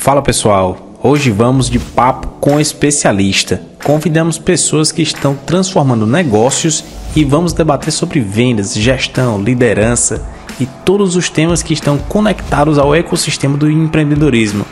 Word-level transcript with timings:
Fala 0.00 0.22
pessoal, 0.22 0.96
hoje 1.02 1.30
vamos 1.30 1.68
de 1.68 1.78
papo 1.78 2.26
com 2.40 2.58
especialista. 2.58 3.60
Convidamos 3.84 4.38
pessoas 4.38 4.90
que 4.90 5.02
estão 5.02 5.36
transformando 5.36 6.06
negócios 6.06 6.82
e 7.14 7.22
vamos 7.22 7.52
debater 7.52 7.92
sobre 7.92 8.18
vendas, 8.18 8.74
gestão, 8.74 9.38
liderança 9.42 10.26
e 10.58 10.64
todos 10.86 11.16
os 11.16 11.28
temas 11.28 11.62
que 11.62 11.74
estão 11.74 11.98
conectados 11.98 12.78
ao 12.78 12.94
ecossistema 12.94 13.58
do 13.58 13.70
empreendedorismo. 13.70 14.64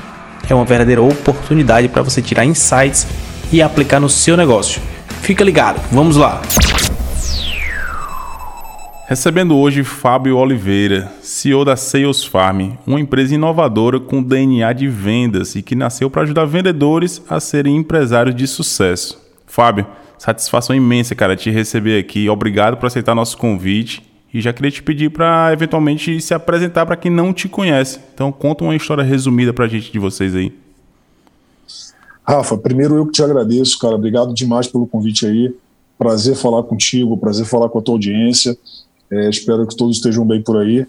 É 0.49 0.55
uma 0.55 0.65
verdadeira 0.65 1.03
oportunidade 1.03 1.89
para 1.89 2.01
você 2.01 2.23
tirar 2.23 2.47
insights 2.47 3.07
e 3.53 3.61
aplicar 3.61 4.01
no 4.01 4.09
seu 4.09 4.35
negócio. 4.35 4.81
Fica 5.21 5.45
ligado, 5.45 5.79
vamos 5.93 6.17
lá! 6.17 6.41
Recebendo 9.09 9.57
hoje 9.57 9.85
Fábio 9.85 10.37
Oliveira, 10.37 11.11
CEO 11.23 11.65
da 11.65 11.77
Sales 11.77 12.23
Farm, 12.23 12.73
uma 12.87 13.01
empresa 13.01 13.35
inovadora 13.35 13.99
com 13.99 14.23
DNA 14.23 14.71
de 14.75 14.87
vendas 14.87 15.55
e 15.55 15.63
que 15.63 15.75
nasceu 15.75 16.11
para 16.11 16.21
ajudar 16.25 16.45
vendedores 16.45 17.23
a 17.27 17.41
serem 17.41 17.75
empresários 17.75 18.37
de 18.37 18.47
sucesso. 18.47 19.19
Fábio, 19.47 19.87
satisfação 20.19 20.77
imensa, 20.77 21.15
cara, 21.15 21.35
te 21.35 21.49
receber 21.49 21.99
aqui. 21.99 22.29
Obrigado 22.29 22.77
por 22.77 22.85
aceitar 22.85 23.15
nosso 23.15 23.39
convite 23.39 24.03
e 24.33 24.43
já 24.43 24.53
queria 24.53 24.71
te 24.71 24.83
pedir 24.83 25.11
para 25.11 25.55
eventualmente 25.55 26.21
se 26.21 26.35
apresentar 26.35 26.85
para 26.85 26.95
quem 26.95 27.11
não 27.11 27.33
te 27.33 27.49
conhece. 27.49 28.01
Então, 28.13 28.31
conta 28.31 28.63
uma 28.63 28.77
história 28.77 29.03
resumida 29.03 29.55
para 29.55 29.65
a 29.65 29.69
gente 29.69 29.91
de 29.91 29.99
vocês 29.99 30.37
aí. 30.37 30.53
Rafa, 32.23 32.59
primeiro 32.59 32.95
eu 32.97 33.07
que 33.07 33.13
te 33.13 33.23
agradeço, 33.23 33.79
cara. 33.79 33.95
Obrigado 33.95 34.35
demais 34.35 34.67
pelo 34.67 34.87
convite 34.87 35.25
aí. 35.25 35.57
Prazer 35.97 36.37
falar 36.37 36.63
contigo, 36.65 37.17
prazer 37.17 37.47
falar 37.47 37.71
com 37.71 37.79
a 37.79 37.83
tua 37.83 37.95
audiência. 37.95 38.55
É, 39.11 39.29
espero 39.29 39.67
que 39.67 39.77
todos 39.77 39.97
estejam 39.97 40.27
bem 40.27 40.43
por 40.43 40.59
aí. 40.59 40.87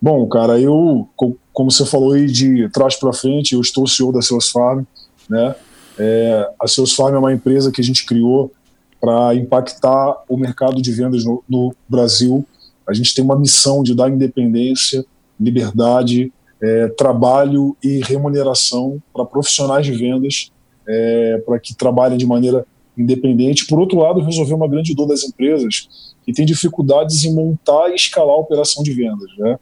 Bom, 0.00 0.26
cara, 0.28 0.58
eu, 0.58 1.08
como 1.52 1.70
você 1.70 1.84
falou 1.84 2.12
aí 2.12 2.26
de 2.26 2.68
trás 2.70 2.96
para 2.96 3.12
frente, 3.12 3.54
eu 3.54 3.60
estou 3.60 3.86
CEO 3.86 4.12
da 4.12 4.22
Seus 4.22 4.48
Farm, 4.48 4.84
né? 5.28 5.54
É, 5.98 6.50
a 6.58 6.66
Seus 6.66 6.94
Farm 6.94 7.14
é 7.14 7.18
uma 7.18 7.32
empresa 7.32 7.70
que 7.70 7.82
a 7.82 7.84
gente 7.84 8.06
criou 8.06 8.50
para 8.98 9.34
impactar 9.34 10.16
o 10.28 10.36
mercado 10.36 10.80
de 10.80 10.90
vendas 10.92 11.24
no, 11.24 11.44
no, 11.46 11.74
Brasil. 11.86 12.46
A 12.88 12.94
gente 12.94 13.14
tem 13.14 13.22
uma 13.22 13.38
missão 13.38 13.82
de 13.82 13.94
dar 13.94 14.10
independência, 14.10 15.04
liberdade, 15.38 16.32
é, 16.62 16.88
trabalho 16.88 17.76
e 17.82 18.00
remuneração 18.00 19.02
para 19.12 19.24
profissionais 19.26 19.84
de 19.84 19.92
vendas, 19.92 20.50
é, 20.88 21.42
para 21.44 21.58
que 21.58 21.74
trabalhem 21.74 22.16
de 22.16 22.26
maneira 22.26 22.66
independente. 22.96 23.66
Por 23.66 23.78
outro 23.78 23.98
lado, 23.98 24.20
resolver 24.20 24.54
uma 24.54 24.68
grande 24.68 24.94
dor 24.94 25.06
das 25.06 25.24
empresas 25.24 26.09
que 26.30 26.36
tem 26.36 26.46
dificuldades 26.46 27.24
em 27.24 27.34
montar 27.34 27.90
e 27.90 27.96
escalar 27.96 28.34
a 28.34 28.38
operação 28.38 28.82
de 28.84 28.92
vendas. 28.92 29.28
Né? 29.36 29.58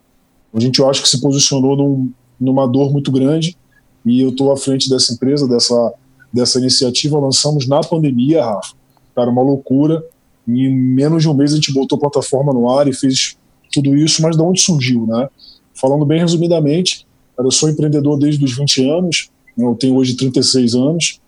A 0.52 0.60
gente, 0.60 0.78
eu 0.78 0.88
acho 0.88 1.02
que 1.02 1.08
se 1.08 1.20
posicionou 1.20 1.76
num, 1.76 2.12
numa 2.38 2.66
dor 2.68 2.92
muito 2.92 3.10
grande 3.10 3.56
e 4.04 4.20
eu 4.20 4.28
estou 4.28 4.52
à 4.52 4.56
frente 4.56 4.88
dessa 4.88 5.14
empresa, 5.14 5.48
dessa, 5.48 5.94
dessa 6.32 6.58
iniciativa. 6.58 7.18
Lançamos 7.18 7.66
na 7.66 7.80
pandemia, 7.80 8.44
Rafa. 8.44 8.74
Cara, 9.14 9.30
uma 9.30 9.42
loucura. 9.42 10.04
Em 10.46 10.68
menos 10.70 11.22
de 11.22 11.28
um 11.28 11.34
mês 11.34 11.52
a 11.52 11.56
gente 11.56 11.72
botou 11.72 11.96
a 11.96 12.00
plataforma 12.00 12.52
no 12.52 12.70
ar 12.70 12.86
e 12.86 12.92
fez 12.92 13.36
tudo 13.72 13.96
isso, 13.96 14.22
mas 14.22 14.36
de 14.36 14.42
onde 14.42 14.60
surgiu, 14.60 15.06
né? 15.06 15.28
Falando 15.74 16.04
bem 16.04 16.20
resumidamente, 16.20 17.06
eu 17.38 17.50
sou 17.50 17.68
empreendedor 17.68 18.18
desde 18.18 18.44
os 18.44 18.56
20 18.56 18.90
anos, 18.90 19.30
eu 19.56 19.74
tenho 19.74 19.94
hoje 19.94 20.16
36 20.16 20.74
anos, 20.74 21.20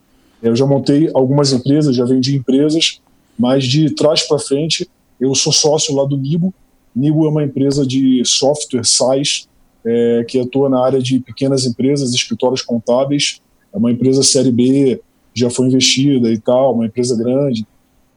eu 0.42 0.56
já 0.56 0.66
montei 0.66 1.10
algumas 1.12 1.52
empresas, 1.52 1.94
já 1.94 2.04
vendi 2.04 2.34
empresas, 2.34 3.00
mas 3.38 3.64
de 3.64 3.94
trás 3.94 4.26
para 4.26 4.38
frente 4.38 4.88
eu 5.20 5.34
sou 5.34 5.52
sócio 5.52 5.94
lá 5.94 6.04
do 6.04 6.16
Nibo. 6.16 6.52
Nibo 6.96 7.26
é 7.26 7.28
uma 7.28 7.44
empresa 7.44 7.86
de 7.86 8.22
software 8.24 8.84
SaaS 8.84 9.46
é, 9.84 10.24
que 10.26 10.40
atua 10.40 10.68
na 10.68 10.84
área 10.84 11.00
de 11.00 11.20
pequenas 11.20 11.66
empresas, 11.66 12.14
escritórios 12.14 12.62
contábeis. 12.62 13.40
É 13.72 13.76
uma 13.76 13.92
empresa 13.92 14.22
série 14.22 14.50
B, 14.50 15.00
já 15.34 15.50
foi 15.50 15.66
investida 15.66 16.32
e 16.32 16.38
tal, 16.38 16.74
uma 16.74 16.86
empresa 16.86 17.16
grande. 17.16 17.66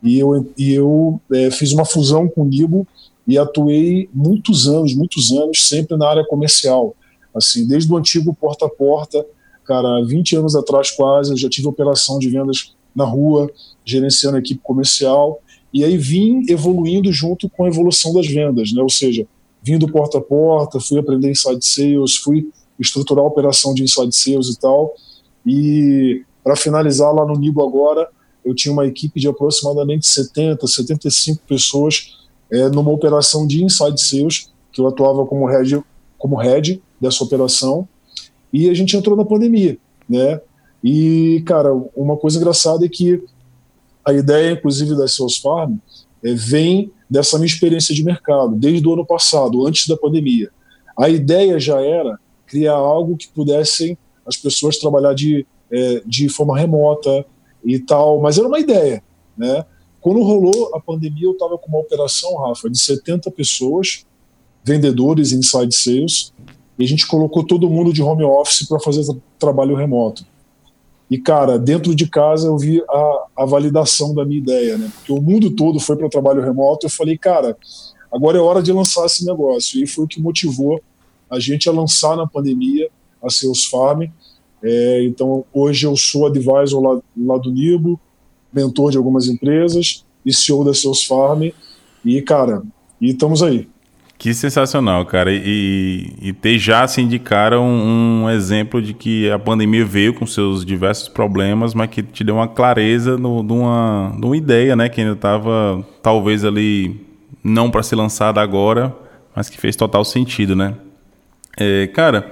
E 0.02 0.18
eu, 0.18 0.52
e 0.58 0.74
eu 0.74 1.22
é, 1.32 1.52
fiz 1.52 1.72
uma 1.74 1.86
fusão 1.86 2.28
com 2.28 2.42
o 2.42 2.46
Nibo 2.46 2.88
e 3.28 3.38
atuei 3.38 4.10
muitos 4.14 4.68
anos, 4.68 4.96
muitos 4.96 5.32
anos, 5.32 5.68
sempre 5.68 5.98
na 5.98 6.08
área 6.10 6.26
comercial. 6.26 6.96
Assim, 7.34 7.68
desde 7.68 7.92
o 7.92 7.98
antigo 7.98 8.34
porta 8.34 8.66
a 8.66 8.70
porta, 8.70 9.26
cara, 9.66 10.04
20 10.06 10.36
anos 10.38 10.56
atrás 10.56 10.92
quase, 10.92 11.32
eu 11.32 11.38
já 11.38 11.50
tive 11.50 11.68
operação 11.68 12.20
de 12.20 12.30
vendas 12.30 12.76
na 12.96 13.06
rua, 13.06 13.50
gerenciando 13.86 14.38
a 14.38 14.40
equipe 14.40 14.60
comercial 14.62 15.42
e 15.74 15.84
aí 15.84 15.98
vim 15.98 16.44
evoluindo 16.48 17.12
junto 17.12 17.50
com 17.50 17.66
a 17.66 17.68
evolução 17.68 18.14
das 18.14 18.28
vendas, 18.28 18.72
né? 18.72 18.82
ou 18.82 18.90
seja, 18.90 19.26
vindo 19.62 19.88
porta 19.88 20.20
a 20.20 20.22
porta, 20.22 20.80
fui 20.80 21.00
aprender 21.00 21.32
inside 21.32 21.66
sales, 21.66 22.16
fui 22.18 22.50
estruturar 22.80 23.24
a 23.24 23.28
operação 23.28 23.74
de 23.74 23.84
inside 23.84 24.16
sales 24.16 24.50
e 24.50 24.60
tal. 24.60 24.94
E 25.46 26.24
para 26.44 26.56
finalizar 26.56 27.14
lá 27.14 27.26
no 27.26 27.40
Nibo 27.40 27.66
agora, 27.66 28.08
eu 28.46 28.54
tinha 28.54 28.72
uma 28.72 28.86
equipe 28.86 29.20
de 29.20 29.28
aproximadamente 29.28 30.06
70, 30.06 30.68
75 30.68 31.42
pessoas 31.48 32.18
é, 32.52 32.70
numa 32.70 32.92
operação 32.92 33.48
de 33.48 33.64
inside 33.64 34.00
sales, 34.00 34.52
que 34.72 34.82
eu 34.82 34.88
atuava 34.88 35.26
como 35.26 35.46
head, 35.48 35.82
como 36.18 36.36
head 36.36 36.82
dessa 37.00 37.24
operação. 37.24 37.88
E 38.52 38.70
a 38.70 38.74
gente 38.74 38.96
entrou 38.96 39.16
na 39.16 39.26
pandemia, 39.26 39.78
né? 40.08 40.40
E, 40.84 41.42
cara, 41.46 41.74
uma 41.96 42.18
coisa 42.18 42.38
engraçada 42.38 42.86
é 42.86 42.90
que 42.90 43.24
a 44.06 44.14
ideia, 44.14 44.52
inclusive, 44.52 44.96
da 44.96 45.08
Sales 45.08 45.38
Farm 45.38 45.78
é, 46.24 46.34
vem 46.34 46.92
dessa 47.10 47.38
minha 47.38 47.48
experiência 47.48 47.94
de 47.94 48.04
mercado, 48.04 48.56
desde 48.56 48.88
o 48.88 48.94
ano 48.94 49.06
passado, 49.06 49.66
antes 49.66 49.88
da 49.88 49.98
pandemia. 49.98 50.50
A 50.98 51.10
ideia 51.10 51.60
já 51.60 51.82
era 51.82 52.20
criar 52.46 52.74
algo 52.74 53.18
que 53.18 53.28
pudessem 53.28 53.98
as 54.26 54.38
pessoas 54.38 54.78
trabalhar 54.78 55.14
de, 55.14 55.46
é, 55.72 56.02
de 56.06 56.30
forma 56.30 56.58
remota 56.58 57.26
e 57.64 57.80
tal, 57.80 58.22
mas 58.22 58.38
era 58.38 58.48
uma 58.48 58.60
ideia, 58.60 59.04
né? 59.38 59.66
Quando 60.02 60.22
rolou 60.22 60.76
a 60.76 60.82
pandemia, 60.82 61.28
eu 61.28 61.32
estava 61.32 61.58
com 61.58 61.70
uma 61.70 61.80
operação, 61.80 62.36
Rafa, 62.36 62.70
de 62.70 62.78
70 62.78 63.32
pessoas, 63.32 64.06
vendedores, 64.64 65.32
inside 65.32 65.74
sales, 65.74 66.34
e 66.78 66.84
a 66.84 66.88
gente 66.88 67.08
colocou 67.08 67.46
todo 67.46 67.70
mundo 67.70 67.94
de 67.94 68.02
home 68.02 68.24
office 68.24 68.68
para 68.68 68.80
fazer 68.80 69.04
trabalho 69.40 69.76
remoto. 69.76 70.26
E, 71.10 71.18
cara, 71.18 71.60
dentro 71.60 71.94
de 71.94 72.08
casa 72.08 72.48
eu 72.48 72.58
vi 72.58 72.82
a, 72.90 73.26
a 73.38 73.46
validação 73.46 74.16
da 74.16 74.26
minha 74.26 74.40
ideia, 74.40 74.78
né? 74.78 74.92
Porque 74.96 75.12
o 75.12 75.22
mundo 75.22 75.52
todo 75.52 75.80
foi 75.80 75.96
para 75.96 76.08
o 76.08 76.10
trabalho 76.10 76.42
remoto. 76.42 76.86
Eu 76.86 76.90
falei, 76.90 77.18
cara, 77.18 77.56
agora 78.12 78.38
é 78.38 78.42
hora 78.42 78.64
de 78.64 78.72
lançar 78.72 79.06
esse 79.06 79.26
negócio. 79.26 79.84
E 79.84 79.88
foi 79.88 80.06
o 80.06 80.08
que 80.08 80.22
motivou 80.22 80.82
a 81.30 81.40
gente 81.40 81.68
a 81.70 81.72
lançar 81.72 82.16
na 82.16 82.28
pandemia 82.28 82.90
a 83.22 83.30
Seus 83.30 83.66
Farm. 83.66 84.04
É, 84.64 85.04
então, 85.04 85.46
hoje 85.54 85.86
eu 85.86 85.96
sou 85.96 86.26
advisor 86.26 86.82
lá, 86.82 87.02
lá 87.18 87.38
do 87.38 87.52
Nibo, 87.52 88.00
mentor 88.52 88.92
de 88.92 88.98
algumas 88.98 89.28
empresas 89.28 90.06
e 90.26 90.34
CEO 90.34 90.64
da 90.64 90.74
Seus 90.74 91.04
Farm. 91.04 91.50
E, 92.04 92.22
cara, 92.22 92.64
e 93.00 93.10
estamos 93.10 93.44
aí. 93.44 93.68
Que 94.24 94.34
sensacional, 94.34 95.06
cara. 95.06 95.34
E, 95.34 96.14
e 96.22 96.32
ter 96.32 96.58
já 96.58 96.82
assim 96.84 97.10
de 97.10 97.20
cara 97.20 97.60
um, 97.60 98.24
um, 98.24 98.30
exemplo 98.30 98.82
de 98.82 98.94
que 98.94 99.30
a 99.30 99.38
pandemia 99.38 99.84
veio 99.84 100.14
com 100.14 100.26
seus 100.26 100.64
diversos 100.66 101.10
problemas, 101.10 101.74
mas 101.74 101.90
que 101.90 102.02
te 102.02 102.24
deu 102.24 102.36
uma 102.36 102.48
clareza 102.48 103.18
no, 103.18 103.44
de, 103.44 103.52
uma, 103.52 104.16
de 104.18 104.26
uma 104.26 104.38
ideia, 104.38 104.78
né? 104.78 104.88
Que 104.88 105.02
ainda 105.02 105.12
estava 105.12 105.86
talvez 106.02 106.46
ali 106.46 107.06
não 107.44 107.70
para 107.70 107.84
ser 107.84 107.98
lançada 107.98 108.40
agora, 108.40 108.96
mas 109.36 109.50
que 109.50 109.60
fez 109.60 109.76
total 109.76 110.06
sentido, 110.06 110.56
né? 110.56 110.74
É, 111.58 111.88
cara, 111.88 112.32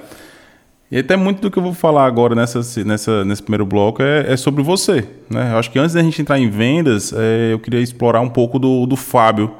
e 0.90 0.97
até 0.97 1.18
muito 1.18 1.41
do 1.41 1.52
que 1.52 1.59
eu 1.59 1.63
vou 1.63 1.73
falar 1.73 2.06
agora 2.06 2.34
nessa, 2.34 2.62
nessa, 2.85 3.25
nesse 3.25 3.44
primeiro 3.44 3.66
bloco 3.66 4.02
é, 4.02 4.31
é 4.31 4.38
sobre 4.38 4.63
você, 4.63 5.06
né? 5.29 5.52
Eu 5.52 5.58
acho 5.58 5.69
que 5.69 5.78
antes 5.78 5.94
da 5.94 6.02
gente 6.02 6.22
entrar 6.22 6.40
em 6.40 6.50
vendas, 6.50 7.12
é, 7.12 7.52
eu 7.52 7.59
queria 7.59 7.81
explorar 7.81 8.22
um 8.22 8.29
pouco 8.29 8.58
do, 8.58 8.85
do 8.85 8.96
Fábio 8.96 9.53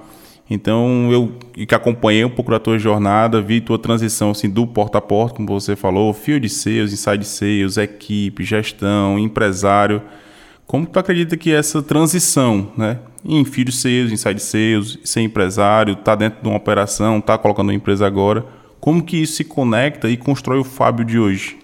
então, 0.54 1.10
eu 1.14 1.32
que 1.66 1.74
acompanhei 1.74 2.26
um 2.26 2.30
pouco 2.30 2.52
da 2.52 2.60
tua 2.60 2.78
jornada, 2.78 3.42
vi 3.42 3.62
tua 3.62 3.80
transição 3.80 4.32
assim, 4.32 4.50
do 4.50 4.68
porta 4.68 4.98
a 4.98 5.02
porta, 5.02 5.38
como 5.38 5.48
você 5.48 5.78
falou, 5.78 6.14
field 6.14 6.50
sales, 6.50 6.92
inside 6.92 7.24
sales, 7.24 7.78
equipe, 7.78 8.44
gestão, 8.44 9.18
empresário. 9.18 10.02
Como 10.68 10.86
tu 10.86 11.00
acredita 11.00 11.38
que 11.38 11.54
essa 11.54 11.82
transição, 11.82 12.70
né, 12.78 13.00
em 13.24 13.46
field 13.46 13.72
sales, 13.72 14.12
inside 14.12 14.42
sales, 14.42 15.00
ser 15.06 15.22
empresário, 15.22 15.96
tá 15.96 16.16
dentro 16.16 16.42
de 16.42 16.50
uma 16.50 16.58
operação, 16.58 17.22
tá 17.22 17.38
colocando 17.38 17.70
uma 17.70 17.74
empresa 17.74 18.06
agora, 18.06 18.46
como 18.78 19.02
que 19.02 19.22
isso 19.22 19.36
se 19.36 19.46
conecta 19.46 20.10
e 20.10 20.18
constrói 20.18 20.60
o 20.60 20.66
Fábio 20.66 21.06
de 21.06 21.18
hoje? 21.18 21.58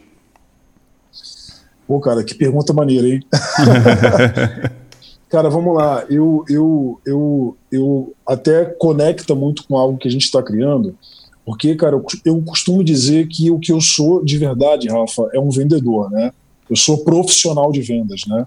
Pô, 1.85 1.99
cara, 1.99 2.23
que 2.23 2.33
pergunta 2.33 2.71
maneira, 2.71 3.05
hein? 3.05 3.19
Cara, 5.29 5.49
vamos 5.49 5.75
lá. 5.75 6.05
Eu, 6.09 6.45
eu, 6.49 7.01
eu, 7.05 7.57
eu 7.71 8.13
até 8.25 8.65
conecta 8.65 9.35
muito 9.35 9.65
com 9.67 9.77
algo 9.77 9.97
que 9.97 10.07
a 10.07 10.11
gente 10.11 10.23
está 10.23 10.41
criando, 10.41 10.97
porque, 11.45 11.75
cara, 11.75 11.95
eu, 11.95 12.05
eu 12.25 12.41
costumo 12.41 12.83
dizer 12.83 13.27
que 13.27 13.51
o 13.51 13.59
que 13.59 13.71
eu 13.71 13.81
sou 13.81 14.23
de 14.23 14.37
verdade, 14.37 14.87
Rafa, 14.87 15.29
é 15.33 15.39
um 15.39 15.49
vendedor, 15.49 16.09
né? 16.09 16.31
Eu 16.69 16.75
sou 16.75 17.03
profissional 17.03 17.71
de 17.71 17.81
vendas, 17.81 18.21
né? 18.27 18.45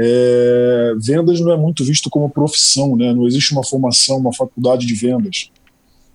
É, 0.00 0.94
vendas 1.00 1.40
não 1.40 1.52
é 1.52 1.56
muito 1.56 1.84
visto 1.84 2.08
como 2.08 2.30
profissão, 2.30 2.96
né? 2.96 3.12
Não 3.12 3.26
existe 3.26 3.52
uma 3.52 3.64
formação, 3.64 4.18
uma 4.18 4.32
faculdade 4.32 4.86
de 4.86 4.94
vendas. 4.94 5.50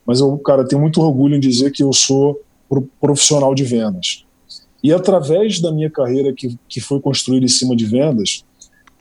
Mas 0.06 0.19
eu, 0.21 0.38
cara, 0.38 0.65
tenho 0.65 0.81
muito 0.81 1.01
orgulho 1.01 1.36
em 1.36 1.39
dizer 1.39 1.71
que 1.71 1.83
eu 1.83 1.91
sou 1.91 2.39
profissional 3.00 3.53
de 3.53 3.63
vendas. 3.63 4.25
E 4.81 4.91
através 4.91 5.59
da 5.59 5.71
minha 5.71 5.89
carreira 5.89 6.33
que, 6.33 6.57
que 6.68 6.81
foi 6.81 7.00
construída 7.00 7.45
em 7.45 7.50
cima 7.50 7.75
de 7.75 7.86
vendas, 7.86 8.44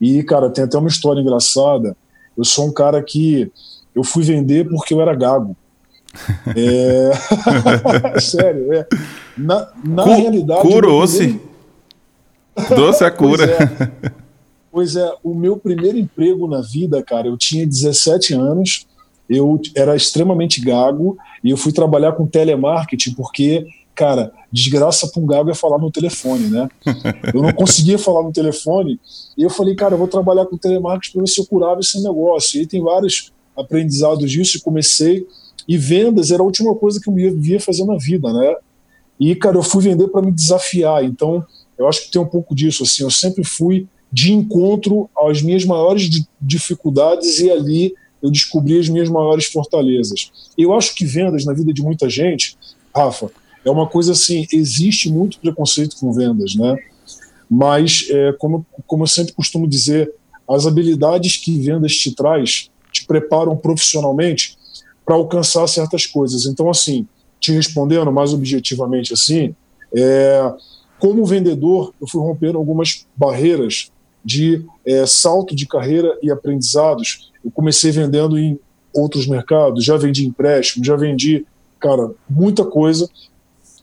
e, 0.03 0.21
cara, 0.25 0.51
tem 0.51 0.65
até 0.65 0.77
uma 0.77 0.89
história 0.89 1.21
engraçada. 1.21 1.97
Eu 2.37 2.43
sou 2.45 2.67
um 2.67 2.73
cara 2.73 3.01
que 3.01 3.53
eu 3.95 4.03
fui 4.03 4.25
vender 4.25 4.69
porque 4.69 4.93
eu 4.93 5.01
era 5.01 5.15
gago. 5.15 5.57
É... 6.57 7.13
Sério, 8.21 8.71
é. 8.75 8.87
Na, 9.39 9.71
na 9.83 10.03
Cu 10.03 10.11
realidade. 10.11 10.61
Curou-se. 10.61 11.41
Doce 12.77 13.05
a 13.05 13.11
cura. 13.11 13.47
pois, 13.47 13.61
é. 13.61 14.13
pois 14.73 14.97
é, 14.97 15.15
o 15.23 15.35
meu 15.35 15.57
primeiro 15.57 15.97
emprego 15.97 16.49
na 16.49 16.61
vida, 16.61 17.03
cara, 17.03 17.29
eu 17.29 17.37
tinha 17.39 17.67
17 17.67 18.35
anos, 18.35 18.87
eu 19.31 19.59
era 19.75 19.97
extremamente 19.97 20.61
gago 20.61 21.17
e 21.43 21.51
eu 21.51 21.57
fui 21.57 21.73
trabalhar 21.73 22.13
com 22.13 22.27
telemarketing 22.27 23.15
porque 23.15 23.67
cara, 24.03 24.33
desgraça 24.51 25.07
para 25.07 25.23
um 25.23 25.27
gago 25.27 25.49
é 25.49 25.55
falar 25.55 25.79
no 25.79 25.89
telefone, 25.89 26.49
né? 26.49 26.69
Eu 27.33 27.41
não 27.41 27.53
conseguia 27.53 27.97
falar 27.97 28.25
no 28.25 28.33
telefone 28.33 28.99
e 29.39 29.45
eu 29.45 29.49
falei, 29.49 29.77
cara, 29.77 29.95
eu 29.95 29.99
vou 29.99 30.09
trabalhar 30.09 30.45
com 30.47 30.59
telemarketing 30.59 31.13
para 31.13 31.23
ver 31.23 31.29
se 31.29 31.41
eu 31.41 31.47
curava 31.47 31.79
esse 31.79 32.03
negócio. 32.03 32.61
E 32.61 32.67
tem 32.67 32.83
vários 32.83 33.31
aprendizados 33.57 34.29
disso 34.29 34.59
e 34.59 34.61
comecei. 34.61 35.25
E 35.69 35.79
vendas 35.79 36.33
era 36.33 36.43
a 36.43 36.45
última 36.45 36.75
coisa 36.75 37.01
que 37.01 37.09
eu 37.09 37.15
via 37.37 37.61
fazer 37.61 37.85
na 37.85 37.97
vida, 37.97 38.33
né? 38.33 38.57
E, 39.21 39.37
cara, 39.37 39.57
eu 39.57 39.63
fui 39.63 39.85
vender 39.85 40.09
para 40.09 40.21
me 40.21 40.33
desafiar. 40.33 41.05
Então, 41.05 41.47
eu 41.79 41.87
acho 41.87 42.03
que 42.03 42.11
tem 42.11 42.21
um 42.21 42.27
pouco 42.27 42.57
disso. 42.57 42.83
Assim, 42.83 43.05
eu 43.05 43.11
sempre 43.11 43.45
fui 43.45 43.87
de 44.13 44.33
encontro 44.33 45.09
às 45.17 45.41
minhas 45.43 45.65
maiores 45.65 46.11
dificuldades 46.41 47.39
e 47.39 47.49
ali 47.53 47.95
eu 48.21 48.33
descobri 48.33 48.81
as 48.81 48.89
minhas 48.89 49.09
maiores 49.09 49.45
fortalezas. 49.45 50.33
Eu 50.59 50.75
acho 50.75 50.93
que 50.93 51.05
vendas 51.05 51.45
na 51.45 51.53
vida 51.53 51.73
de 51.73 51.83
muita 51.83 52.11
gente, 52.11 52.57
Rafa, 52.93 53.31
é 53.65 53.71
uma 53.71 53.87
coisa 53.87 54.13
assim, 54.13 54.47
existe 54.53 55.11
muito 55.11 55.39
preconceito 55.39 55.97
com 55.97 56.13
vendas, 56.13 56.55
né? 56.55 56.77
Mas, 57.49 58.07
é, 58.11 58.33
como, 58.33 58.67
como 58.87 59.05
eu 59.05 59.09
sempre 59.09 59.33
costumo 59.33 59.69
dizer, 59.69 60.13
as 60.49 60.67
habilidades 60.67 61.37
que 61.37 61.61
vendas 61.61 61.95
te 61.95 62.15
traz 62.15 62.71
te 62.91 63.07
preparam 63.07 63.57
profissionalmente 63.57 64.57
para 65.05 65.15
alcançar 65.15 65.67
certas 65.67 66.07
coisas. 66.07 66.47
Então, 66.47 66.69
assim, 66.71 67.07
te 67.41 67.53
respondendo 67.53 68.13
mais 68.13 68.33
objetivamente 68.33 69.13
assim, 69.13 69.55
é, 69.95 70.53
como 70.99 71.27
vendedor, 71.27 71.93
eu 72.01 72.07
fui 72.07 72.21
rompendo 72.21 72.59
algumas 72.59 73.07
barreiras 73.17 73.91
de 74.25 74.65
é, 74.87 75.05
salto 75.05 75.55
de 75.55 75.67
carreira 75.67 76.17
e 76.23 76.31
aprendizados. 76.31 77.33
Eu 77.45 77.51
comecei 77.51 77.91
vendendo 77.91 78.39
em 78.39 78.59
outros 78.95 79.27
mercados, 79.27 79.85
já 79.85 79.97
vendi 79.97 80.27
empréstimo, 80.27 80.85
já 80.85 80.95
vendi, 80.95 81.45
cara, 81.81 82.13
muita 82.29 82.65
coisa 82.65 83.09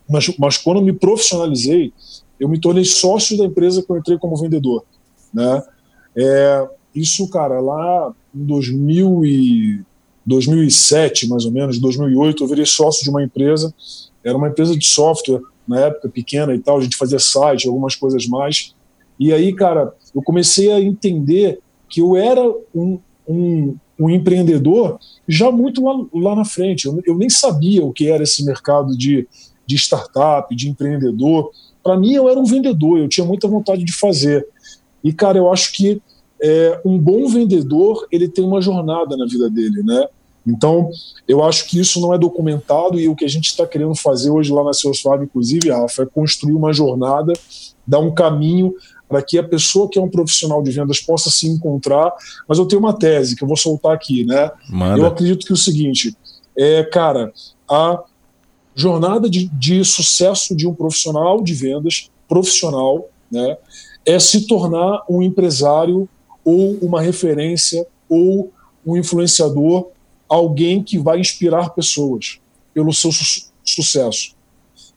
mas, 0.09 0.35
mas 0.38 0.57
quando 0.57 0.81
me 0.81 0.94
profissionalizei, 0.94 1.94
eu 2.39 2.47
me 2.47 2.59
tornei 2.59 2.85
sócio 2.85 3.38
da 3.38 3.45
empresa 3.45 3.83
que 3.83 3.91
eu 3.91 3.97
entrei 3.97 4.17
como 4.17 4.35
vendedor, 4.35 4.83
né? 5.33 5.61
É, 6.15 6.67
isso, 6.95 7.27
cara, 7.29 7.59
lá 7.59 8.13
em 8.33 8.44
2000 8.45 9.25
e 9.25 9.81
2007, 10.25 11.27
mais 11.27 11.45
ou 11.45 11.51
menos, 11.51 11.79
2008, 11.79 12.44
eu 12.44 12.47
virei 12.47 12.65
sócio 12.65 13.03
de 13.03 13.09
uma 13.09 13.23
empresa, 13.23 13.73
era 14.23 14.38
uma 14.38 14.47
empresa 14.47 14.77
de 14.77 14.85
software, 14.85 15.41
na 15.67 15.79
época 15.81 16.09
pequena 16.09 16.53
e 16.53 16.59
tal, 16.59 16.77
a 16.77 16.81
gente 16.81 16.97
fazia 16.97 17.19
site, 17.19 17.67
algumas 17.67 17.95
coisas 17.95 18.27
mais, 18.27 18.73
e 19.19 19.33
aí, 19.33 19.53
cara, 19.53 19.94
eu 20.15 20.21
comecei 20.21 20.71
a 20.71 20.79
entender 20.79 21.59
que 21.88 22.01
eu 22.01 22.15
era 22.15 22.41
um, 22.73 23.00
um, 23.27 23.75
um 24.00 24.09
empreendedor 24.09 25.00
já 25.27 25.51
muito 25.51 25.83
lá, 25.83 26.06
lá 26.13 26.35
na 26.35 26.45
frente, 26.45 26.85
eu, 26.85 27.01
eu 27.06 27.17
nem 27.17 27.29
sabia 27.29 27.83
o 27.83 27.91
que 27.91 28.07
era 28.07 28.23
esse 28.23 28.45
mercado 28.45 28.97
de 28.97 29.27
de 29.69 29.75
startup, 29.75 30.54
de 30.56 30.68
empreendedor. 30.68 31.51
Para 31.83 31.95
mim, 31.95 32.13
eu 32.13 32.27
era 32.27 32.39
um 32.39 32.44
vendedor, 32.44 32.98
eu 32.98 33.07
tinha 33.07 33.25
muita 33.25 33.48
vontade 33.48 33.83
de 33.83 33.94
fazer. 33.94 34.48
E, 35.04 35.13
cara, 35.13 35.38
eu 35.38 35.51
acho 35.51 35.71
que 35.71 36.01
é, 36.42 36.81
um 36.83 36.98
bom 36.98 37.27
vendedor 37.27 38.07
ele 38.12 38.27
tem 38.27 38.44
uma 38.44 38.62
jornada 38.62 39.16
na 39.16 39.27
vida 39.27 39.48
dele, 39.48 39.83
né? 39.83 40.07
Então, 40.48 40.89
eu 41.27 41.44
acho 41.44 41.68
que 41.68 41.80
isso 41.80 42.01
não 42.01 42.12
é 42.13 42.18
documentado 42.18 43.00
e 43.00 43.07
o 43.07 43.16
que 43.16 43.25
a 43.25 43.30
gente 43.30 43.45
está 43.48 43.68
querendo 43.68 43.94
fazer 43.94 44.31
hoje 44.31 44.51
lá 44.51 44.63
na 44.63 44.74
Seus 44.74 45.00
Fábio, 45.01 45.25
inclusive, 45.25 45.69
Rafa, 45.69 46.04
é 46.04 46.06
construir 46.07 46.54
uma 46.54 46.74
jornada, 46.74 47.33
dar 47.86 48.00
um 48.00 48.12
caminho 48.12 48.74
para 49.07 49.21
que 49.21 49.38
a 49.38 49.44
pessoa 49.44 49.88
que 49.88 50.00
é 50.00 50.01
um 50.01 50.10
profissional 50.10 50.63
de 50.63 50.71
vendas 50.71 51.00
possa 51.00 51.30
se 51.30 51.48
encontrar. 51.48 52.12
Mas 52.48 52.57
eu 52.57 52.66
tenho 52.66 52.81
uma 52.81 52.94
tese 52.94 53.36
que 53.36 53.44
eu 53.44 53.48
vou 53.48 53.57
soltar 53.57 53.94
aqui, 53.94 54.25
né? 54.25 54.50
Manda. 54.68 55.00
Eu 55.00 55.06
acredito 55.06 55.45
que 55.45 55.51
é 55.51 55.56
o 55.56 55.57
seguinte, 55.57 56.16
é, 56.57 56.83
cara, 56.83 57.31
a 57.69 58.04
jornada 58.80 59.30
de, 59.30 59.48
de 59.48 59.84
sucesso 59.84 60.56
de 60.56 60.66
um 60.66 60.74
profissional 60.74 61.44
de 61.44 61.54
vendas, 61.54 62.10
profissional, 62.30 63.10
né, 63.30 63.58
é 64.06 64.18
se 64.20 64.48
tornar 64.48 65.04
um 65.10 65.22
empresário 65.22 66.08
ou 66.46 66.78
uma 66.81 67.02
referência 67.02 67.86
ou 68.08 68.52
um 68.86 68.96
influenciador, 68.96 69.90
alguém 70.30 70.81
que 70.81 70.98
vai 70.98 71.20
inspirar 71.20 71.72
pessoas 71.72 72.40
pelo 72.74 72.94
seu 72.94 73.12
su 73.12 73.50
sucesso. 73.66 74.31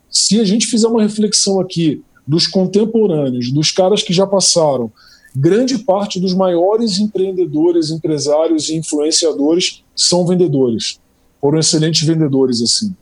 Se 0.09 0.41
a 0.41 0.45
gente 0.45 0.67
fizer 0.67 0.87
uma 0.87 1.03
reflexão 1.03 1.61
aqui 1.61 2.03
dos 2.27 2.47
contemporâneos, 2.47 3.51
dos 3.51 3.71
caras 3.73 4.03
que 4.03 4.13
já 4.13 4.27
passaram, 4.27 4.91
grande 5.35 5.79
parte 5.79 6.21
dos 6.21 6.33
maiores 6.33 6.99
empreendedores, 6.99 7.91
empresários 7.91 8.69
e 8.71 8.77
influenciadores 8.77 9.83
são 9.95 10.25
vendedores. 10.27 11.01
Foram 11.41 11.59
excelentes 11.59 12.07
vendedores 12.07 12.63
assim. 12.63 12.95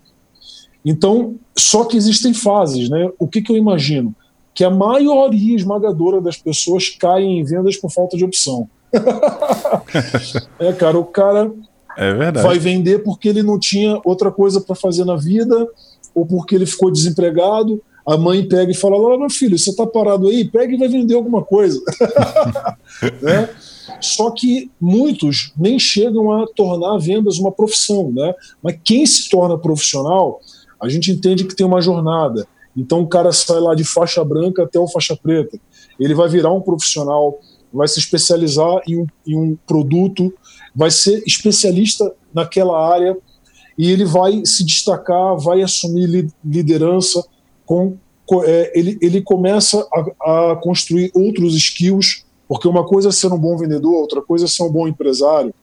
Então, 0.85 1.37
só 1.57 1.85
que 1.85 1.97
existem 1.97 2.33
fases, 2.33 2.89
né? 2.89 3.11
O 3.19 3.29
que, 3.29 3.43
que 3.43 3.53
eu 3.53 3.57
imagino? 3.57 4.15
Que 4.55 4.65
a 4.65 4.71
maioria 4.71 5.57
esmagadora 5.57 6.21
das 6.21 6.37
pessoas 6.37 6.89
caem 6.89 7.39
em 7.39 7.45
vendas 7.45 7.77
por 7.77 7.91
falta 7.91 8.17
de 8.17 8.25
opção. 8.25 8.69
é, 10.59 10.73
cara, 10.73 10.99
o 10.99 11.05
cara 11.05 11.53
é 11.97 12.33
vai 12.33 12.59
vender 12.59 13.01
porque 13.01 13.29
ele 13.29 13.43
não 13.43 13.59
tinha 13.59 14.01
outra 14.05 14.31
coisa 14.31 14.61
para 14.61 14.75
fazer 14.75 15.05
na 15.05 15.17
vida, 15.17 15.69
ou 16.15 16.27
porque 16.27 16.55
ele 16.55 16.67
ficou 16.67 16.91
desempregado. 16.91 17.81
A 18.07 18.17
mãe 18.17 18.49
pega 18.49 18.73
e 18.73 18.75
fala: 18.75 18.97
Olha, 18.97 19.19
meu 19.19 19.31
filho, 19.31 19.59
você 19.59 19.71
está 19.71 19.87
parado 19.87 20.29
aí? 20.29 20.45
Pega 20.45 20.75
e 20.75 20.79
vai 20.79 20.89
vender 20.89 21.15
alguma 21.15 21.45
coisa. 21.45 21.81
né? 23.23 23.49
Só 24.01 24.31
que 24.31 24.71
muitos 24.81 25.53
nem 25.57 25.79
chegam 25.79 26.33
a 26.33 26.47
tornar 26.47 26.97
vendas 26.99 27.39
uma 27.39 27.53
profissão, 27.53 28.11
né? 28.11 28.35
Mas 28.63 28.79
quem 28.83 29.05
se 29.05 29.29
torna 29.29 29.59
profissional 29.59 30.41
a 30.83 30.89
gente 30.89 31.11
entende 31.11 31.45
que 31.45 31.55
tem 31.55 31.67
uma 31.67 31.81
jornada. 31.81 32.47
Então 32.77 33.01
o 33.01 33.09
cara 33.09 33.33
sai 33.33 33.61
lá 33.61 33.75
de 33.75 33.85
faixa 33.85 34.25
branca 34.25 34.63
até 34.63 34.79
o 34.79 34.89
faixa 34.89 35.17
preta. 35.17 35.59
Ele 35.99 36.15
vai 36.15 36.29
virar 36.29 36.53
um 36.53 36.61
profissional, 36.61 37.39
vai 37.73 37.89
se 37.89 37.99
especializar 37.99 38.81
em 38.87 38.99
um, 38.99 39.07
em 39.27 39.37
um 39.37 39.57
produto, 39.67 40.33
vai 40.75 40.91
ser 40.91 41.23
especialista 41.27 42.13
naquela 42.33 42.93
área 42.93 43.17
e 43.77 43.91
ele 43.91 44.05
vai 44.05 44.45
se 44.45 44.65
destacar, 44.65 45.37
vai 45.37 45.63
assumir 45.63 46.31
liderança. 46.45 47.25
Com, 47.67 47.97
é, 48.45 48.79
ele, 48.79 48.99
ele 49.01 49.23
começa 49.23 49.87
a, 50.23 50.53
a 50.53 50.57
construir 50.57 51.11
outros 51.15 51.55
skills, 51.55 52.25
porque 52.49 52.69
uma 52.69 52.87
coisa 52.87 53.09
é 53.09 53.13
ser 53.13 53.33
um 53.33 53.39
bom 53.39 53.57
vendedor, 53.57 53.95
outra 53.95 54.23
coisa 54.23 54.45
é 54.45 54.49
ser 54.49 54.63
um 54.63 54.71
bom 54.71 54.87
empresário. 54.87 55.55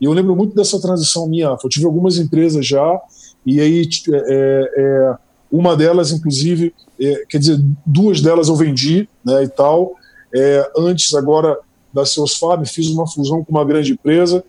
E 0.00 0.04
eu 0.06 0.12
lembro 0.12 0.34
muito 0.34 0.54
dessa 0.54 0.80
transição 0.80 1.28
minha. 1.28 1.56
Eu 1.62 1.68
tive 1.68 1.84
algumas 1.84 2.16
empresas 2.18 2.66
já 2.66 3.00
e 3.44 3.60
aí, 3.60 3.82
é, 3.82 4.16
é, 4.16 4.70
é, 4.76 5.14
uma 5.50 5.76
delas, 5.76 6.12
inclusive, 6.12 6.74
é, 7.00 7.24
quer 7.28 7.38
dizer, 7.38 7.60
duas 7.84 8.20
delas 8.20 8.48
eu 8.48 8.56
vendi 8.56 9.08
né, 9.24 9.44
e 9.44 9.48
tal. 9.48 9.94
É, 10.34 10.70
antes, 10.76 11.14
agora, 11.14 11.58
da 11.92 12.04
Seus 12.04 12.34
Fab, 12.36 12.64
fiz 12.66 12.88
uma 12.88 13.06
fusão 13.06 13.44
com 13.44 13.50
uma 13.50 13.64
grande 13.64 13.92
empresa. 13.92 14.44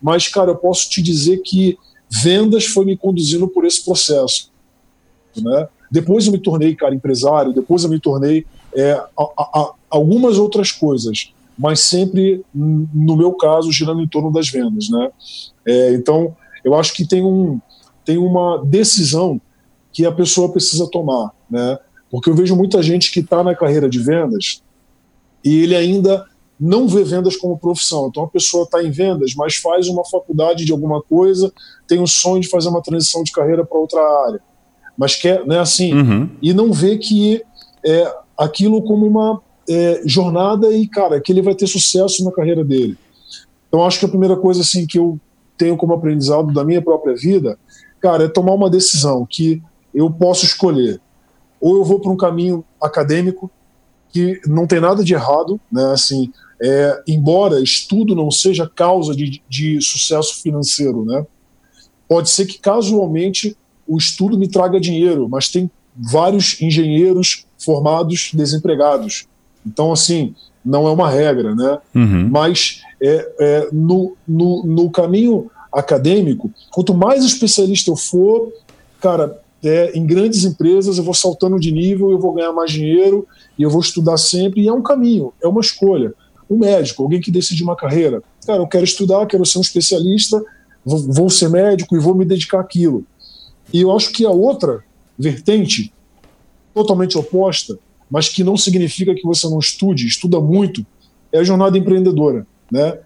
Mas, 0.00 0.28
cara, 0.28 0.50
eu 0.50 0.56
posso 0.56 0.88
te 0.90 1.02
dizer 1.02 1.38
que 1.38 1.78
vendas 2.22 2.66
foi 2.66 2.84
me 2.84 2.96
conduzindo 2.96 3.48
por 3.48 3.64
esse 3.64 3.84
processo. 3.84 4.50
Né? 5.36 5.68
Depois 5.90 6.26
eu 6.26 6.32
me 6.32 6.38
tornei, 6.38 6.74
cara, 6.74 6.94
empresário, 6.94 7.52
depois 7.52 7.82
eu 7.82 7.90
me 7.90 7.98
tornei 7.98 8.46
é, 8.74 8.92
a, 8.92 9.22
a, 9.38 9.72
algumas 9.90 10.38
outras 10.38 10.70
coisas, 10.70 11.32
mas 11.56 11.80
sempre, 11.80 12.44
no 12.54 13.16
meu 13.16 13.32
caso, 13.32 13.72
girando 13.72 14.02
em 14.02 14.08
torno 14.08 14.30
das 14.30 14.48
vendas. 14.48 14.88
Né? 14.88 15.10
É, 15.66 15.94
então, 15.94 16.36
eu 16.64 16.74
acho 16.74 16.92
que 16.94 17.06
tem 17.06 17.22
um, 17.22 17.60
tem 18.04 18.18
uma 18.18 18.62
decisão 18.64 19.40
que 19.92 20.04
a 20.04 20.12
pessoa 20.12 20.50
precisa 20.50 20.88
tomar, 20.90 21.30
né? 21.48 21.78
Porque 22.10 22.30
eu 22.30 22.34
vejo 22.34 22.54
muita 22.54 22.82
gente 22.82 23.10
que 23.12 23.20
está 23.20 23.42
na 23.42 23.54
carreira 23.54 23.88
de 23.88 23.98
vendas 23.98 24.62
e 25.44 25.62
ele 25.62 25.74
ainda 25.74 26.24
não 26.58 26.86
vê 26.86 27.02
vendas 27.02 27.36
como 27.36 27.58
profissão. 27.58 28.08
Então 28.08 28.24
a 28.24 28.28
pessoa 28.28 28.64
está 28.64 28.82
em 28.82 28.90
vendas, 28.90 29.34
mas 29.34 29.56
faz 29.56 29.88
uma 29.88 30.04
faculdade 30.04 30.64
de 30.64 30.72
alguma 30.72 31.02
coisa, 31.02 31.52
tem 31.86 32.00
o 32.00 32.06
sonho 32.06 32.40
de 32.40 32.48
fazer 32.48 32.68
uma 32.68 32.82
transição 32.82 33.22
de 33.22 33.32
carreira 33.32 33.64
para 33.64 33.78
outra 33.78 34.00
área, 34.26 34.40
mas 34.96 35.16
quer, 35.16 35.44
né, 35.46 35.58
assim, 35.58 35.92
uhum. 35.92 36.28
e 36.40 36.52
não 36.52 36.72
vê 36.72 36.96
que 36.98 37.42
é 37.84 38.12
aquilo 38.38 38.82
como 38.82 39.06
uma 39.06 39.42
é, 39.68 40.02
jornada 40.04 40.72
e 40.74 40.86
cara 40.86 41.20
que 41.20 41.32
ele 41.32 41.42
vai 41.42 41.54
ter 41.54 41.66
sucesso 41.66 42.24
na 42.24 42.32
carreira 42.32 42.64
dele. 42.64 42.96
Então 43.68 43.84
acho 43.84 43.98
que 43.98 44.06
a 44.06 44.08
primeira 44.08 44.36
coisa 44.36 44.60
assim 44.60 44.86
que 44.86 44.98
eu 44.98 45.18
tenho 45.58 45.76
como 45.76 45.94
aprendizado 45.94 46.52
da 46.52 46.64
minha 46.64 46.82
própria 46.82 47.14
vida 47.14 47.58
cara, 48.04 48.24
é 48.24 48.28
tomar 48.28 48.52
uma 48.52 48.68
decisão 48.68 49.24
que 49.24 49.62
eu 49.94 50.10
posso 50.10 50.44
escolher 50.44 51.00
ou 51.58 51.76
eu 51.76 51.84
vou 51.84 51.98
para 51.98 52.12
um 52.12 52.16
caminho 52.18 52.62
acadêmico 52.78 53.50
que 54.10 54.42
não 54.46 54.66
tem 54.66 54.78
nada 54.78 55.02
de 55.02 55.14
errado, 55.14 55.58
né? 55.72 55.90
Assim, 55.90 56.30
é, 56.62 57.02
embora 57.08 57.62
estudo 57.62 58.14
não 58.14 58.30
seja 58.30 58.68
causa 58.68 59.14
de, 59.16 59.42
de 59.48 59.80
sucesso 59.80 60.42
financeiro, 60.42 61.02
né? 61.02 61.26
Pode 62.06 62.28
ser 62.28 62.44
que 62.44 62.58
casualmente 62.58 63.56
o 63.88 63.96
estudo 63.96 64.38
me 64.38 64.48
traga 64.48 64.78
dinheiro, 64.78 65.26
mas 65.26 65.48
tem 65.48 65.70
vários 65.96 66.60
engenheiros 66.60 67.46
formados 67.58 68.32
desempregados. 68.34 69.26
Então, 69.66 69.90
assim, 69.90 70.34
não 70.62 70.86
é 70.86 70.90
uma 70.90 71.08
regra, 71.08 71.54
né? 71.54 71.78
Uhum. 71.94 72.28
Mas 72.28 72.82
é, 73.00 73.32
é, 73.40 73.68
no, 73.72 74.14
no, 74.28 74.62
no, 74.66 74.90
caminho 74.90 75.50
acadêmico, 75.74 76.50
quanto 76.70 76.94
mais 76.94 77.24
especialista 77.24 77.90
eu 77.90 77.96
for, 77.96 78.52
cara, 79.00 79.40
é, 79.62 79.92
em 79.96 80.06
grandes 80.06 80.44
empresas 80.44 80.98
eu 80.98 81.04
vou 81.04 81.14
saltando 81.14 81.58
de 81.58 81.72
nível, 81.72 82.10
eu 82.10 82.18
vou 82.18 82.34
ganhar 82.34 82.52
mais 82.52 82.70
dinheiro 82.70 83.26
e 83.58 83.62
eu 83.62 83.70
vou 83.70 83.80
estudar 83.80 84.16
sempre. 84.16 84.62
E 84.62 84.68
é 84.68 84.72
um 84.72 84.82
caminho, 84.82 85.32
é 85.42 85.48
uma 85.48 85.60
escolha. 85.60 86.14
Um 86.48 86.58
médico, 86.58 87.02
alguém 87.02 87.20
que 87.20 87.30
decide 87.30 87.62
uma 87.62 87.74
carreira. 87.74 88.22
Cara, 88.46 88.62
eu 88.62 88.66
quero 88.66 88.84
estudar, 88.84 89.26
quero 89.26 89.44
ser 89.46 89.58
um 89.58 89.62
especialista, 89.62 90.42
vou, 90.84 90.98
vou 90.98 91.30
ser 91.30 91.48
médico 91.48 91.96
e 91.96 91.98
vou 91.98 92.14
me 92.14 92.24
dedicar 92.24 92.60
àquilo. 92.60 93.04
E 93.72 93.80
eu 93.80 93.94
acho 93.96 94.12
que 94.12 94.26
a 94.26 94.30
outra 94.30 94.84
vertente, 95.18 95.92
totalmente 96.74 97.16
oposta, 97.16 97.78
mas 98.10 98.28
que 98.28 98.44
não 98.44 98.56
significa 98.56 99.14
que 99.14 99.24
você 99.24 99.48
não 99.48 99.58
estude, 99.58 100.06
estuda 100.06 100.40
muito, 100.40 100.84
é 101.32 101.38
a 101.38 101.44
jornada 101.44 101.78
empreendedora. 101.78 102.46
Né? 102.70 102.98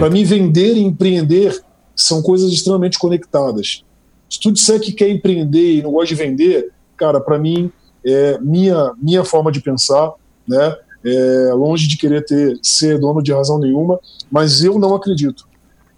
Para 0.00 0.10
mim, 0.10 0.24
vender 0.24 0.76
e 0.76 0.80
empreender 0.80 1.62
são 2.02 2.22
coisas 2.22 2.52
extremamente 2.52 2.98
conectadas. 2.98 3.84
Se 4.28 4.38
tu 4.40 4.52
disser 4.52 4.80
que 4.80 4.92
quer 4.92 5.08
empreender 5.08 5.76
e 5.76 5.82
não 5.82 5.92
gosta 5.92 6.14
de 6.14 6.22
vender, 6.22 6.72
cara, 6.96 7.20
para 7.20 7.38
mim, 7.38 7.70
é 8.04 8.38
minha, 8.38 8.92
minha 9.00 9.24
forma 9.24 9.50
de 9.50 9.60
pensar, 9.60 10.12
né? 10.46 10.76
É, 11.02 11.52
longe 11.54 11.88
de 11.88 11.96
querer 11.96 12.24
ter 12.24 12.58
ser 12.62 12.98
dono 12.98 13.22
de 13.22 13.32
razão 13.32 13.58
nenhuma, 13.58 13.98
mas 14.30 14.62
eu 14.62 14.78
não 14.78 14.94
acredito. 14.94 15.48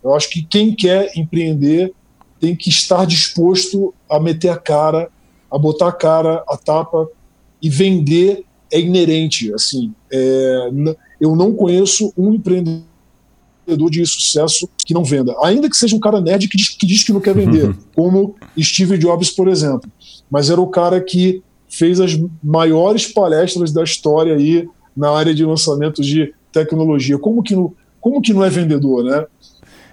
Eu 0.03 0.15
acho 0.15 0.31
que 0.31 0.43
quem 0.43 0.75
quer 0.75 1.11
empreender 1.17 1.93
tem 2.41 2.55
que 2.55 2.71
estar 2.71 3.05
disposto 3.05 3.93
a 4.09 4.21
meter 4.21 4.49
a 4.49 4.57
cara, 4.57 5.11
a 5.51 5.59
botar 5.59 5.89
a 5.89 5.93
cara, 5.93 6.45
a 6.49 6.57
tapa 6.57 7.09
e 7.61 7.69
vender 7.69 8.45
é 8.73 8.81
inerente. 8.81 9.53
Assim, 9.53 9.93
é, 10.13 10.71
eu 11.21 11.37
não 11.37 11.53
conheço 11.53 12.13
um 12.17 12.35
empreendedor 12.35 12.92
de 13.91 14.07
sucesso 14.07 14.69
que 14.85 14.95
não 14.95 15.05
venda, 15.05 15.35
ainda 15.43 15.69
que 15.69 15.77
seja 15.77 15.95
um 15.97 16.01
cara 16.01 16.21
nerd 16.21 16.49
que 16.49 16.57
diz 16.57 16.69
que, 16.71 16.87
diz 16.87 17.05
que 17.05 17.13
não 17.13 17.21
quer 17.21 17.35
vender, 17.35 17.75
como 17.95 18.35
Steve 18.59 18.99
Jobs, 18.99 19.31
por 19.31 19.49
exemplo. 19.49 19.91
Mas 20.31 20.51
era 20.51 20.61
o 20.61 20.67
cara 20.67 21.01
que 21.01 21.43
fez 21.69 22.01
as 22.01 22.19
maiores 22.43 23.07
palestras 23.07 23.73
da 23.73 23.83
história 23.83 24.35
aí 24.35 24.69
na 24.97 25.11
área 25.11 25.35
de 25.35 25.45
lançamentos 25.45 26.07
de 26.07 26.33
tecnologia. 26.53 27.19
Como 27.19 27.43
que 27.43 27.57
não, 27.57 27.73
como 28.01 28.21
que 28.21 28.35
não 28.35 28.45
é 28.45 28.51
vendedor, 28.51 29.05
né? 29.05 29.25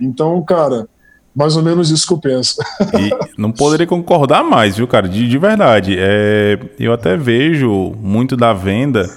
Então, 0.01 0.41
cara, 0.43 0.87
mais 1.35 1.55
ou 1.55 1.63
menos 1.63 1.89
isso 1.89 2.05
que 2.05 2.13
eu 2.13 2.17
penso. 2.17 2.55
E 2.99 3.41
não 3.41 3.51
poderia 3.51 3.87
concordar 3.87 4.43
mais, 4.43 4.75
viu, 4.75 4.87
cara? 4.87 5.07
De, 5.07 5.27
de 5.27 5.37
verdade. 5.37 5.95
É, 5.97 6.59
eu 6.77 6.91
até 6.91 7.15
vejo 7.15 7.93
muito 8.01 8.35
da 8.35 8.51
venda 8.51 9.09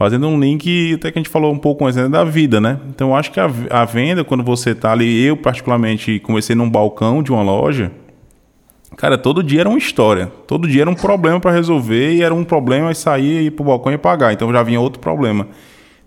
fazendo 0.00 0.26
um 0.28 0.40
link, 0.40 0.94
até 0.94 1.12
que 1.12 1.18
a 1.18 1.20
gente 1.20 1.28
falou 1.28 1.52
um 1.52 1.58
pouco 1.58 1.84
antes, 1.84 1.96
né, 1.96 2.08
da 2.08 2.24
vida, 2.24 2.58
né? 2.58 2.80
Então, 2.88 3.10
eu 3.10 3.14
acho 3.14 3.30
que 3.30 3.38
a, 3.38 3.50
a 3.68 3.84
venda, 3.84 4.24
quando 4.24 4.42
você 4.42 4.74
tá 4.74 4.92
ali, 4.92 5.26
eu 5.26 5.36
particularmente 5.36 6.18
comecei 6.20 6.56
num 6.56 6.70
balcão 6.70 7.22
de 7.22 7.30
uma 7.30 7.42
loja, 7.42 7.92
cara, 8.96 9.18
todo 9.18 9.42
dia 9.42 9.60
era 9.60 9.68
uma 9.68 9.76
história. 9.76 10.32
Todo 10.46 10.66
dia 10.66 10.80
era 10.80 10.90
um 10.90 10.94
problema 10.94 11.38
para 11.38 11.50
resolver 11.50 12.14
e 12.14 12.22
era 12.22 12.34
um 12.34 12.44
problema 12.44 12.90
e 12.90 12.94
sair, 12.94 13.44
ir 13.44 13.50
pro 13.50 13.62
balcão 13.62 13.92
e 13.92 13.98
pagar. 13.98 14.32
Então, 14.32 14.50
já 14.50 14.62
vinha 14.62 14.80
outro 14.80 15.00
problema. 15.00 15.48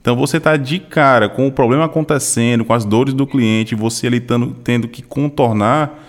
Então 0.01 0.15
você 0.15 0.37
está 0.37 0.57
de 0.57 0.79
cara 0.79 1.29
com 1.29 1.45
o 1.45 1.51
problema 1.51 1.85
acontecendo, 1.85 2.65
com 2.65 2.73
as 2.73 2.83
dores 2.83 3.13
do 3.13 3.27
cliente, 3.27 3.75
você 3.75 4.07
ali 4.07 4.19
tando, 4.19 4.55
tendo 4.63 4.87
que 4.87 5.03
contornar. 5.03 6.03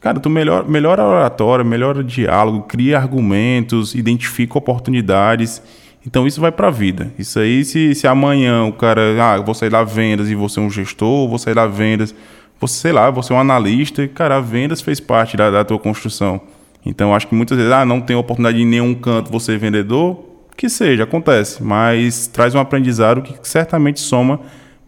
Cara, 0.00 0.20
tu 0.20 0.30
melhora, 0.30 0.64
melhora 0.64 1.02
a 1.02 1.08
oratória, 1.08 1.64
melhora 1.64 1.98
o 1.98 2.04
diálogo, 2.04 2.62
cria 2.62 2.96
argumentos, 2.96 3.96
identifica 3.96 4.56
oportunidades. 4.56 5.60
Então 6.06 6.26
isso 6.26 6.40
vai 6.40 6.52
para 6.52 6.68
a 6.68 6.70
vida. 6.70 7.12
Isso 7.18 7.38
aí, 7.38 7.64
se, 7.64 7.94
se 7.94 8.06
amanhã 8.06 8.64
o 8.64 8.72
cara, 8.72 9.00
ah, 9.20 9.40
vou 9.40 9.54
sair 9.54 9.70
lá 9.70 9.82
vendas 9.82 10.30
e 10.30 10.34
você 10.34 10.60
é 10.60 10.62
um 10.62 10.70
gestor, 10.70 11.28
vou 11.28 11.38
sair 11.38 11.54
lá 11.54 11.66
vendas, 11.66 12.14
você, 12.60 12.74
sei 12.74 12.92
lá, 12.92 13.10
você 13.10 13.32
é 13.32 13.36
um 13.36 13.40
analista, 13.40 14.06
cara, 14.08 14.40
vendas 14.40 14.80
fez 14.80 15.00
parte 15.00 15.36
da, 15.36 15.50
da 15.50 15.64
tua 15.64 15.78
construção. 15.78 16.40
Então 16.84 17.14
acho 17.14 17.26
que 17.26 17.34
muitas 17.34 17.58
vezes, 17.58 17.72
ah, 17.72 17.84
não 17.84 18.00
tem 18.00 18.14
oportunidade 18.14 18.62
em 18.62 18.66
nenhum 18.66 18.94
canto 18.94 19.32
você 19.32 19.54
é 19.54 19.58
vendedor, 19.58 20.24
que 20.56 20.68
seja, 20.68 21.02
acontece, 21.02 21.62
mas 21.62 22.28
traz 22.28 22.54
um 22.54 22.60
aprendizado 22.60 23.20
que 23.20 23.36
certamente 23.42 24.00
soma 24.00 24.40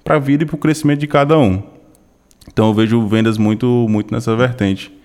para 0.03 0.17
a 0.17 0.19
vida 0.19 0.45
e 0.45 0.47
para 0.47 0.55
o 0.55 0.59
crescimento 0.59 1.01
de 1.01 1.07
cada 1.07 1.37
um. 1.37 1.63
Então 2.51 2.69
eu 2.69 2.75
vejo 2.75 3.07
vendas 3.07 3.37
muito, 3.37 3.67
muito 3.89 4.15
nessa 4.15 4.35
vertente. 4.35 4.97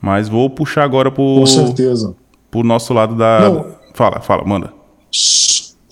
Mas 0.00 0.28
vou 0.28 0.48
puxar 0.48 0.84
agora 0.84 1.10
para 1.10 1.22
o 1.22 2.62
nosso 2.64 2.94
lado 2.94 3.14
da. 3.14 3.40
Não, 3.40 3.66
fala, 3.92 4.20
fala, 4.20 4.44
manda. 4.44 4.72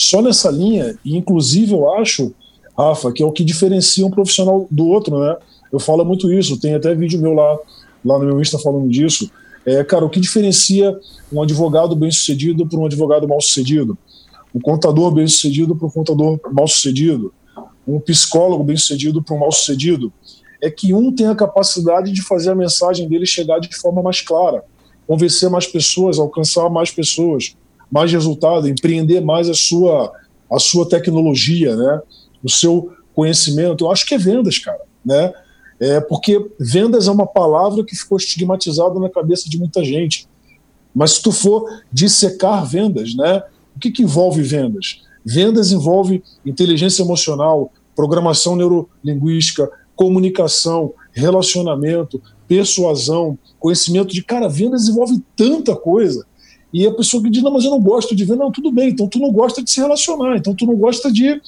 Só 0.09 0.23
nessa 0.23 0.51
linha, 0.51 0.99
e 1.05 1.19
inclusive 1.19 1.75
eu 1.75 1.93
acho, 1.93 2.33
Rafa, 2.75 3.13
que 3.13 3.23
é 3.23 3.27
o 3.27 3.31
que 3.31 3.45
diferencia 3.45 4.07
um 4.07 4.11
profissional 4.11 4.67
do 4.71 4.87
outro, 4.87 5.21
né? 5.21 5.37
Eu 5.71 5.79
falo 5.79 6.03
muito 6.03 6.33
isso, 6.33 6.59
tem 6.59 6.75
até 6.75 6.95
vídeo 6.95 7.21
meu 7.21 7.35
lá, 7.35 7.59
lá 8.03 8.19
no 8.19 8.25
meu 8.25 8.41
Insta 8.41 8.59
falando 8.59 8.89
disso. 8.89 9.31
É, 9.67 9.85
cara, 9.85 10.07
o 10.07 10.09
que 10.09 10.19
diferencia 10.19 10.99
um 11.31 11.43
advogado 11.43 11.95
bem-sucedido 11.95 12.67
para 12.67 12.79
um 12.79 12.87
advogado 12.87 13.29
mal-sucedido? 13.29 13.99
Um 14.55 14.59
contador 14.59 15.11
bem-sucedido 15.11 15.77
para 15.77 15.87
um 15.87 15.91
contador 15.91 16.41
mal-sucedido? 16.55 17.31
Um 17.87 18.01
psicólogo 18.01 18.65
bem-sucedido 18.65 19.23
para 19.23 19.37
um 19.37 19.41
mal-sucedido? 19.41 20.11
É 20.59 20.71
que 20.71 20.95
um 20.95 21.15
tem 21.15 21.27
a 21.27 21.35
capacidade 21.35 22.13
de 22.13 22.23
fazer 22.23 22.53
a 22.53 22.55
mensagem 22.55 23.07
dele 23.07 23.27
chegar 23.27 23.59
de 23.59 23.77
forma 23.77 24.01
mais 24.03 24.23
clara, 24.23 24.65
convencer 25.07 25.51
mais 25.51 25.67
pessoas, 25.67 26.19
alcançar 26.19 26.71
mais 26.71 26.91
pessoas, 26.91 27.55
mais 27.91 28.13
resultado, 28.13 28.69
empreender 28.69 29.21
mais 29.21 29.49
a 29.49 29.55
sua, 29.55 30.13
a 30.51 30.59
sua 30.59 30.89
tecnologia, 30.89 31.75
né? 31.77 32.01
o 32.43 32.51
seu 32.51 32.93
conhecimento. 33.15 33.85
Eu 33.85 33.91
acho 33.91 34.07
que 34.07 34.15
é 34.15 34.19
vendas, 34.19 34.59
cara. 34.59 34.81
Né? 35.05 35.33
É, 35.81 36.01
porque 36.01 36.51
vendas 36.59 37.09
é 37.09 37.11
uma 37.11 37.27
palavra 37.27 37.85
que 37.85 37.97
ficou 37.97 38.19
estigmatizada 38.19 38.99
na 38.99 39.09
cabeça 39.09 39.49
de 39.49 39.59
muita 39.59 39.85
gente. 39.85 40.29
Mas 40.95 41.13
se 41.13 41.23
tu 41.23 41.33
for 41.33 41.83
dissecar 41.93 42.67
vendas, 42.67 43.15
né, 43.15 43.43
o 43.77 43.79
que, 43.79 43.91
que 43.91 44.03
envolve 44.03 44.43
vendas? 44.43 45.03
Vendas 45.25 45.71
envolve 45.71 46.23
inteligência 46.45 47.03
emocional, 47.03 47.73
programação 47.95 48.57
neurolinguística, 48.57 49.71
comunicação, 49.95 50.93
relacionamento, 51.13 52.21
persuasão, 52.47 53.39
conhecimento 53.59 54.15
de 54.15 54.23
cara, 54.23 54.49
vendas 54.49 54.89
envolve 54.89 55.23
tanta 55.37 55.77
coisa. 55.77 56.27
E 56.73 56.87
a 56.87 56.93
pessoa 56.93 57.23
que 57.23 57.31
diz, 57.31 57.43
não, 57.43 57.53
mas 57.53 57.65
eu 57.65 57.71
não 57.71 57.81
gosto 57.81 58.15
de 58.15 58.25
vender, 58.25 58.39
não, 58.39 58.53
tudo 58.53 58.71
bem, 58.71 58.91
então 58.91 59.09
tu 59.09 59.19
não 59.19 59.33
gosta 59.33 59.63
de 59.63 59.71
se 59.71 59.81
relacionar, 59.81 60.37
então 60.37 60.55
tu 60.55 60.67
não 60.67 60.77
gosta 60.77 61.11
de. 61.11 61.41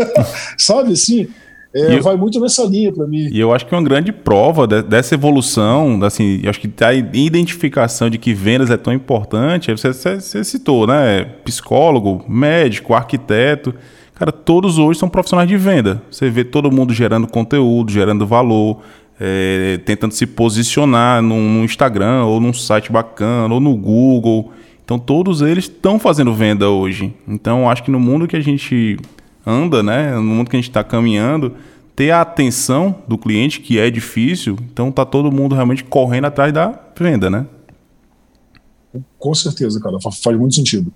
Sabe 0.58 0.92
assim? 0.92 1.28
É, 1.74 1.96
eu, 1.96 2.02
vai 2.02 2.16
muito 2.16 2.40
nessa 2.40 2.64
linha 2.64 2.92
para 2.92 3.06
mim. 3.06 3.28
E 3.30 3.38
eu 3.38 3.52
acho 3.52 3.66
que 3.66 3.74
uma 3.74 3.82
grande 3.82 4.10
prova 4.10 4.66
de, 4.66 4.82
dessa 4.82 5.14
evolução, 5.14 6.02
assim, 6.02 6.42
acho 6.46 6.60
que 6.60 6.84
a 6.84 6.94
identificação 6.94 8.08
de 8.08 8.18
que 8.18 8.32
vendas 8.32 8.70
é 8.70 8.76
tão 8.76 8.92
importante, 8.92 9.70
você, 9.70 9.92
você, 9.92 10.20
você 10.20 10.44
citou, 10.44 10.86
né? 10.86 11.24
Psicólogo, 11.44 12.24
médico, 12.28 12.94
arquiteto. 12.94 13.74
Cara, 14.14 14.32
todos 14.32 14.78
hoje 14.78 14.98
são 14.98 15.08
profissionais 15.08 15.48
de 15.48 15.56
venda. 15.56 16.02
Você 16.10 16.28
vê 16.28 16.42
todo 16.42 16.72
mundo 16.72 16.92
gerando 16.92 17.26
conteúdo, 17.28 17.92
gerando 17.92 18.26
valor, 18.26 18.80
é, 19.20 19.80
tentando 19.84 20.12
se 20.12 20.26
posicionar 20.26 21.22
no, 21.22 21.64
Instagram, 21.64 22.24
ou 22.24 22.40
num 22.40 22.52
site 22.52 22.92
bacana, 22.92 23.52
ou 23.52 23.60
no 23.60 23.76
Google. 23.76 24.52
Então, 24.84 24.98
todos 24.98 25.42
eles 25.42 25.64
estão 25.64 25.98
fazendo 25.98 26.32
venda 26.34 26.70
hoje. 26.70 27.14
Então, 27.26 27.68
acho 27.68 27.82
que 27.82 27.90
no 27.90 28.00
mundo 28.00 28.26
que 28.26 28.36
a 28.36 28.40
gente 28.40 28.96
anda, 29.46 29.82
né, 29.82 30.14
no 30.14 30.22
mundo 30.22 30.48
que 30.48 30.56
a 30.56 30.58
gente 30.58 30.70
está 30.70 30.84
caminhando, 30.84 31.54
ter 31.96 32.10
a 32.10 32.20
atenção 32.20 33.02
do 33.08 33.18
cliente, 33.18 33.60
que 33.60 33.78
é 33.78 33.90
difícil, 33.90 34.56
então 34.70 34.92
tá 34.92 35.04
todo 35.04 35.32
mundo 35.32 35.54
realmente 35.54 35.82
correndo 35.82 36.26
atrás 36.26 36.52
da 36.52 36.78
venda, 36.96 37.28
né? 37.28 37.46
Com 39.18 39.34
certeza, 39.34 39.80
cara, 39.80 39.98
faz 40.00 40.38
muito 40.38 40.54
sentido. 40.54 40.92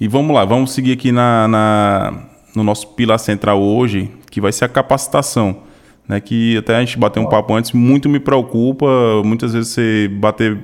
E 0.00 0.08
vamos 0.08 0.34
lá, 0.34 0.44
vamos 0.44 0.72
seguir 0.72 0.92
aqui 0.92 1.12
na, 1.12 1.48
na, 1.48 2.24
no 2.54 2.62
nosso 2.62 2.88
pilar 2.88 3.18
central 3.18 3.62
hoje, 3.62 4.10
que 4.30 4.40
vai 4.40 4.52
ser 4.52 4.64
a 4.64 4.68
capacitação. 4.68 5.62
Né, 6.08 6.20
que 6.20 6.56
até 6.56 6.76
a 6.76 6.80
gente 6.80 6.96
bateu 6.98 7.20
um 7.20 7.28
papo 7.28 7.52
antes, 7.52 7.72
muito 7.72 8.08
me 8.08 8.20
preocupa, 8.20 8.86
muitas 9.24 9.52
vezes 9.52 9.70
você 9.70 10.08
bater 10.08 10.56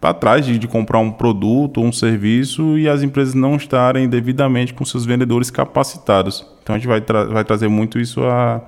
para 0.00 0.14
trás 0.14 0.46
de, 0.46 0.58
de, 0.58 0.66
comprar 0.66 0.98
um 0.98 1.10
produto 1.10 1.78
ou 1.78 1.84
um 1.84 1.92
serviço 1.92 2.78
e 2.78 2.88
as 2.88 3.02
empresas 3.02 3.34
não 3.34 3.56
estarem 3.56 4.08
devidamente 4.08 4.72
com 4.72 4.82
seus 4.84 5.04
vendedores 5.04 5.50
capacitados. 5.50 6.46
Então 6.62 6.74
a 6.74 6.78
gente 6.78 6.88
vai, 6.88 7.02
tra 7.02 7.24
vai 7.24 7.44
trazer 7.44 7.68
muito 7.68 8.00
isso 8.00 8.24
à, 8.24 8.62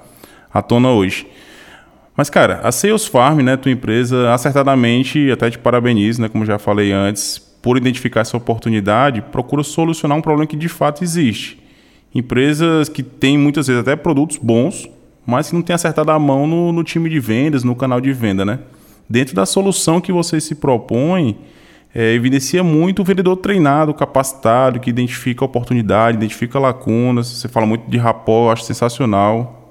à 0.52 0.60
tona 0.60 0.90
hoje. 0.90 1.26
Mas, 2.14 2.28
cara, 2.28 2.60
a 2.62 2.70
Sales 2.70 3.06
Farm, 3.06 3.40
né, 3.40 3.56
tua 3.56 3.72
empresa, 3.72 4.34
acertadamente, 4.34 5.30
até 5.30 5.48
te 5.48 5.58
parabenizo, 5.58 6.20
né, 6.20 6.28
como 6.28 6.44
já 6.44 6.58
falei 6.58 6.92
antes, 6.92 7.38
por 7.62 7.78
identificar 7.78 8.20
essa 8.20 8.36
oportunidade, 8.36 9.22
procuram 9.22 9.64
solucionar 9.64 10.18
um 10.18 10.20
problema 10.20 10.46
que 10.46 10.56
de 10.56 10.68
fato 10.68 11.02
existe. 11.02 11.58
Empresas 12.14 12.90
que 12.90 13.02
têm 13.02 13.38
muitas 13.38 13.66
vezes 13.66 13.80
até 13.80 13.96
produtos 13.96 14.36
bons, 14.36 14.86
mas 15.26 15.48
que 15.48 15.54
não 15.54 15.62
têm 15.62 15.74
acertado 15.74 16.10
a 16.10 16.18
mão 16.18 16.46
no, 16.46 16.72
no 16.72 16.84
time 16.84 17.08
de 17.08 17.20
vendas, 17.20 17.64
no 17.64 17.74
canal 17.74 18.00
de 18.00 18.12
venda, 18.12 18.44
né? 18.44 18.58
Dentro 19.08 19.34
da 19.34 19.44
solução 19.44 20.00
que 20.00 20.12
você 20.12 20.40
se 20.40 20.54
propõe, 20.54 21.38
é, 21.94 22.14
evidencia 22.14 22.64
muito 22.64 23.02
o 23.02 23.04
vendedor 23.04 23.36
treinado, 23.36 23.92
capacitado, 23.92 24.80
que 24.80 24.88
identifica 24.88 25.44
oportunidade, 25.44 26.16
identifica 26.16 26.58
lacunas. 26.58 27.26
Você 27.26 27.48
fala 27.48 27.66
muito 27.66 27.90
de 27.90 27.98
rapport, 27.98 28.52
acho 28.52 28.64
sensacional. 28.64 29.70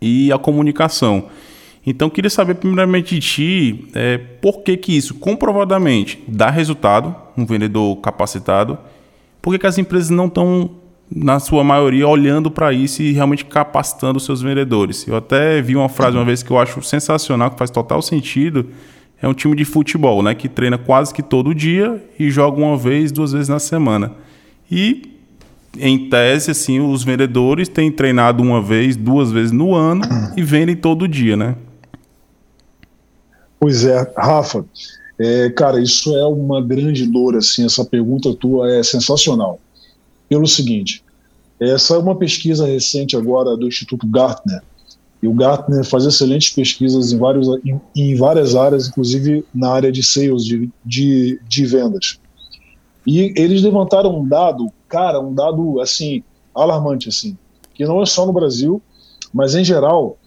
E 0.00 0.32
a 0.32 0.38
comunicação. 0.38 1.26
Então, 1.86 2.10
queria 2.10 2.28
saber 2.28 2.56
primeiramente 2.56 3.14
de 3.14 3.20
ti, 3.20 3.88
é, 3.94 4.18
por 4.18 4.62
que 4.62 4.76
que 4.76 4.96
isso 4.96 5.14
comprovadamente 5.14 6.22
dá 6.28 6.50
resultado, 6.50 7.14
um 7.36 7.46
vendedor 7.46 7.96
capacitado, 7.96 8.78
por 9.40 9.52
que, 9.52 9.60
que 9.60 9.66
as 9.66 9.78
empresas 9.78 10.10
não 10.10 10.26
estão, 10.26 10.70
na 11.10 11.40
sua 11.40 11.64
maioria, 11.64 12.06
olhando 12.06 12.50
para 12.50 12.72
isso 12.72 13.02
e 13.02 13.12
realmente 13.12 13.44
capacitando 13.44 14.18
os 14.18 14.24
seus 14.24 14.42
vendedores? 14.42 15.06
Eu 15.06 15.16
até 15.16 15.60
vi 15.62 15.76
uma 15.76 15.88
frase 15.88 16.16
uma 16.16 16.24
vez 16.24 16.42
que 16.42 16.50
eu 16.50 16.58
acho 16.58 16.82
sensacional, 16.82 17.50
que 17.50 17.58
faz 17.58 17.70
total 17.70 18.02
sentido, 18.02 18.66
é 19.20 19.26
um 19.26 19.34
time 19.34 19.56
de 19.56 19.64
futebol, 19.64 20.22
né, 20.22 20.34
que 20.34 20.48
treina 20.48 20.78
quase 20.78 21.12
que 21.12 21.22
todo 21.22 21.54
dia 21.54 22.02
e 22.18 22.30
joga 22.30 22.60
uma 22.60 22.76
vez, 22.76 23.10
duas 23.10 23.32
vezes 23.32 23.48
na 23.48 23.58
semana. 23.58 24.12
E 24.70 25.18
em 25.76 26.08
tese, 26.08 26.50
assim, 26.50 26.80
os 26.80 27.04
vendedores 27.04 27.68
têm 27.68 27.90
treinado 27.90 28.42
uma 28.42 28.62
vez, 28.62 28.96
duas 28.96 29.30
vezes 29.30 29.52
no 29.52 29.74
ano 29.74 30.02
e 30.36 30.42
vendem 30.42 30.76
todo 30.76 31.08
dia, 31.08 31.36
né? 31.36 31.56
Pois 33.60 33.84
é, 33.84 34.12
Rafa, 34.16 34.64
é, 35.18 35.50
cara, 35.50 35.80
isso 35.80 36.16
é 36.16 36.24
uma 36.26 36.62
grande 36.62 37.04
dor, 37.06 37.36
assim, 37.36 37.64
essa 37.64 37.84
pergunta 37.84 38.32
tua 38.34 38.72
é 38.72 38.82
sensacional. 38.82 39.58
Pelo 40.28 40.46
seguinte, 40.46 41.02
essa 41.60 41.94
é 41.94 41.98
uma 41.98 42.16
pesquisa 42.16 42.66
recente 42.66 43.16
agora 43.16 43.56
do 43.56 43.66
Instituto 43.66 44.06
Gartner, 44.06 44.62
e 45.22 45.26
o 45.26 45.34
Gartner 45.34 45.84
faz 45.84 46.04
excelentes 46.04 46.50
pesquisas 46.50 47.12
em, 47.12 47.18
vários, 47.18 47.48
em, 47.64 47.80
em 47.96 48.14
várias 48.14 48.54
áreas, 48.54 48.88
inclusive 48.88 49.44
na 49.52 49.70
área 49.70 49.90
de 49.90 50.02
sales, 50.02 50.44
de, 50.44 50.70
de, 50.84 51.40
de 51.48 51.66
vendas. 51.66 52.20
E 53.04 53.32
eles 53.36 53.62
levantaram 53.62 54.20
um 54.20 54.26
dado, 54.26 54.70
cara, 54.88 55.18
um 55.18 55.34
dado, 55.34 55.80
assim, 55.80 56.22
alarmante, 56.54 57.08
assim, 57.08 57.36
que 57.74 57.84
não 57.84 58.00
é 58.00 58.06
só 58.06 58.26
no 58.26 58.32
Brasil, 58.32 58.80
mas 59.32 59.54
em 59.54 59.64
geral, 59.64 60.18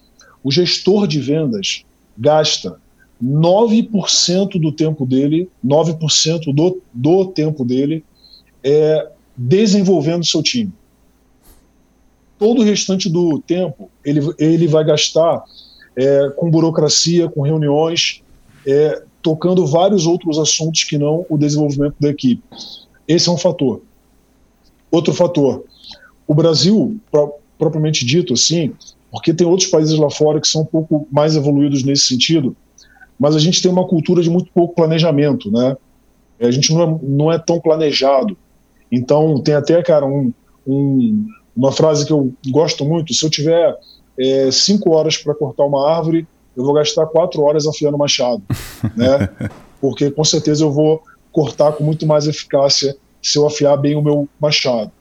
o 0.44 0.52
gestor 0.52 1.08
de 1.08 1.20
vendas 1.20 1.86
gasta 2.18 2.78
9% 3.24 4.60
do 4.60 4.72
tempo 4.72 5.06
dele, 5.06 5.48
9% 5.64 6.54
do, 6.54 6.82
do 6.94 7.26
tempo 7.28 7.64
dele 7.64 8.04
é 8.64 9.11
desenvolvendo 9.36 10.26
seu 10.26 10.42
time. 10.42 10.72
Todo 12.38 12.62
o 12.62 12.64
restante 12.64 13.10
do 13.10 13.40
tempo 13.40 13.90
ele, 14.04 14.22
ele 14.38 14.68
vai 14.68 14.84
gastar 14.84 15.44
é, 15.96 16.30
com 16.36 16.50
burocracia, 16.50 17.30
com 17.30 17.42
reuniões, 17.42 18.24
é, 18.66 19.04
tocando 19.22 19.66
vários 19.66 20.06
outros 20.06 20.40
assuntos 20.40 20.84
que 20.84 20.98
não 20.98 21.26
o 21.30 21.38
desenvolvimento 21.38 21.96
da 22.00 22.10
equipe. 22.10 22.42
Esse 23.08 23.30
é 23.30 23.32
um 23.32 23.38
fator. 23.38 23.82
Outro 24.90 25.14
fator, 25.14 25.64
o 26.28 26.34
Brasil, 26.34 27.00
propriamente 27.58 28.06
dito 28.06 28.34
assim, 28.34 28.74
porque 29.12 29.34
tem 29.34 29.46
outros 29.46 29.70
países 29.70 29.98
lá 29.98 30.10
fora 30.10 30.42
que 30.42 30.48
são 30.48 30.62
um 30.62 30.66
pouco 30.66 31.08
mais 31.12 31.36
evoluídos 31.36 31.84
nesse 31.84 32.08
sentido, 32.08 32.56
mas 33.20 33.36
a 33.36 33.40
gente 33.40 33.62
tem 33.62 33.72
uma 33.72 33.88
cultura 33.88 34.24
de 34.24 34.30
muito 34.30 34.52
pouco 34.52 34.74
planejamento, 34.74 35.52
né? 35.52 35.78
A 36.40 36.50
gente 36.50 36.74
não 36.74 36.82
é, 36.82 37.00
não 37.04 37.32
é 37.32 37.38
tão 37.38 37.60
planejado. 37.60 38.36
Então, 38.92 39.42
tem 39.42 39.56
até, 39.56 39.82
cara, 39.82 40.06
um, 40.06 40.34
um, 40.68 41.28
uma 41.56 41.72
frase 41.72 42.06
que 42.06 42.12
eu 42.12 42.34
gosto 42.50 42.84
muito: 42.86 43.14
se 43.14 43.26
eu 43.26 43.30
tiver 43.30 43.76
é, 44.20 44.52
cinco 44.52 44.92
horas 44.92 45.18
para 45.18 45.34
cortar 45.34 45.66
uma 45.66 45.90
árvore, 45.90 46.28
eu 46.56 46.64
vou 46.64 46.74
gastar 46.74 47.06
quatro 47.08 47.42
horas 47.44 47.66
afiando 47.66 47.96
o 47.96 48.00
machado, 48.00 48.44
né? 48.96 49.30
Porque 49.80 50.12
com 50.12 50.24
certeza 50.24 50.64
eu 50.64 50.72
vou 50.72 51.02
cortar 51.32 51.72
com 51.74 51.84
muito 51.84 52.06
mais 52.06 52.28
eficácia 52.28 52.96
se 53.22 53.38
eu 53.38 53.48
afiar 53.48 53.78
bem 53.78 53.96
o 53.96 54.02
meu 54.02 54.28
machado. 54.40 54.92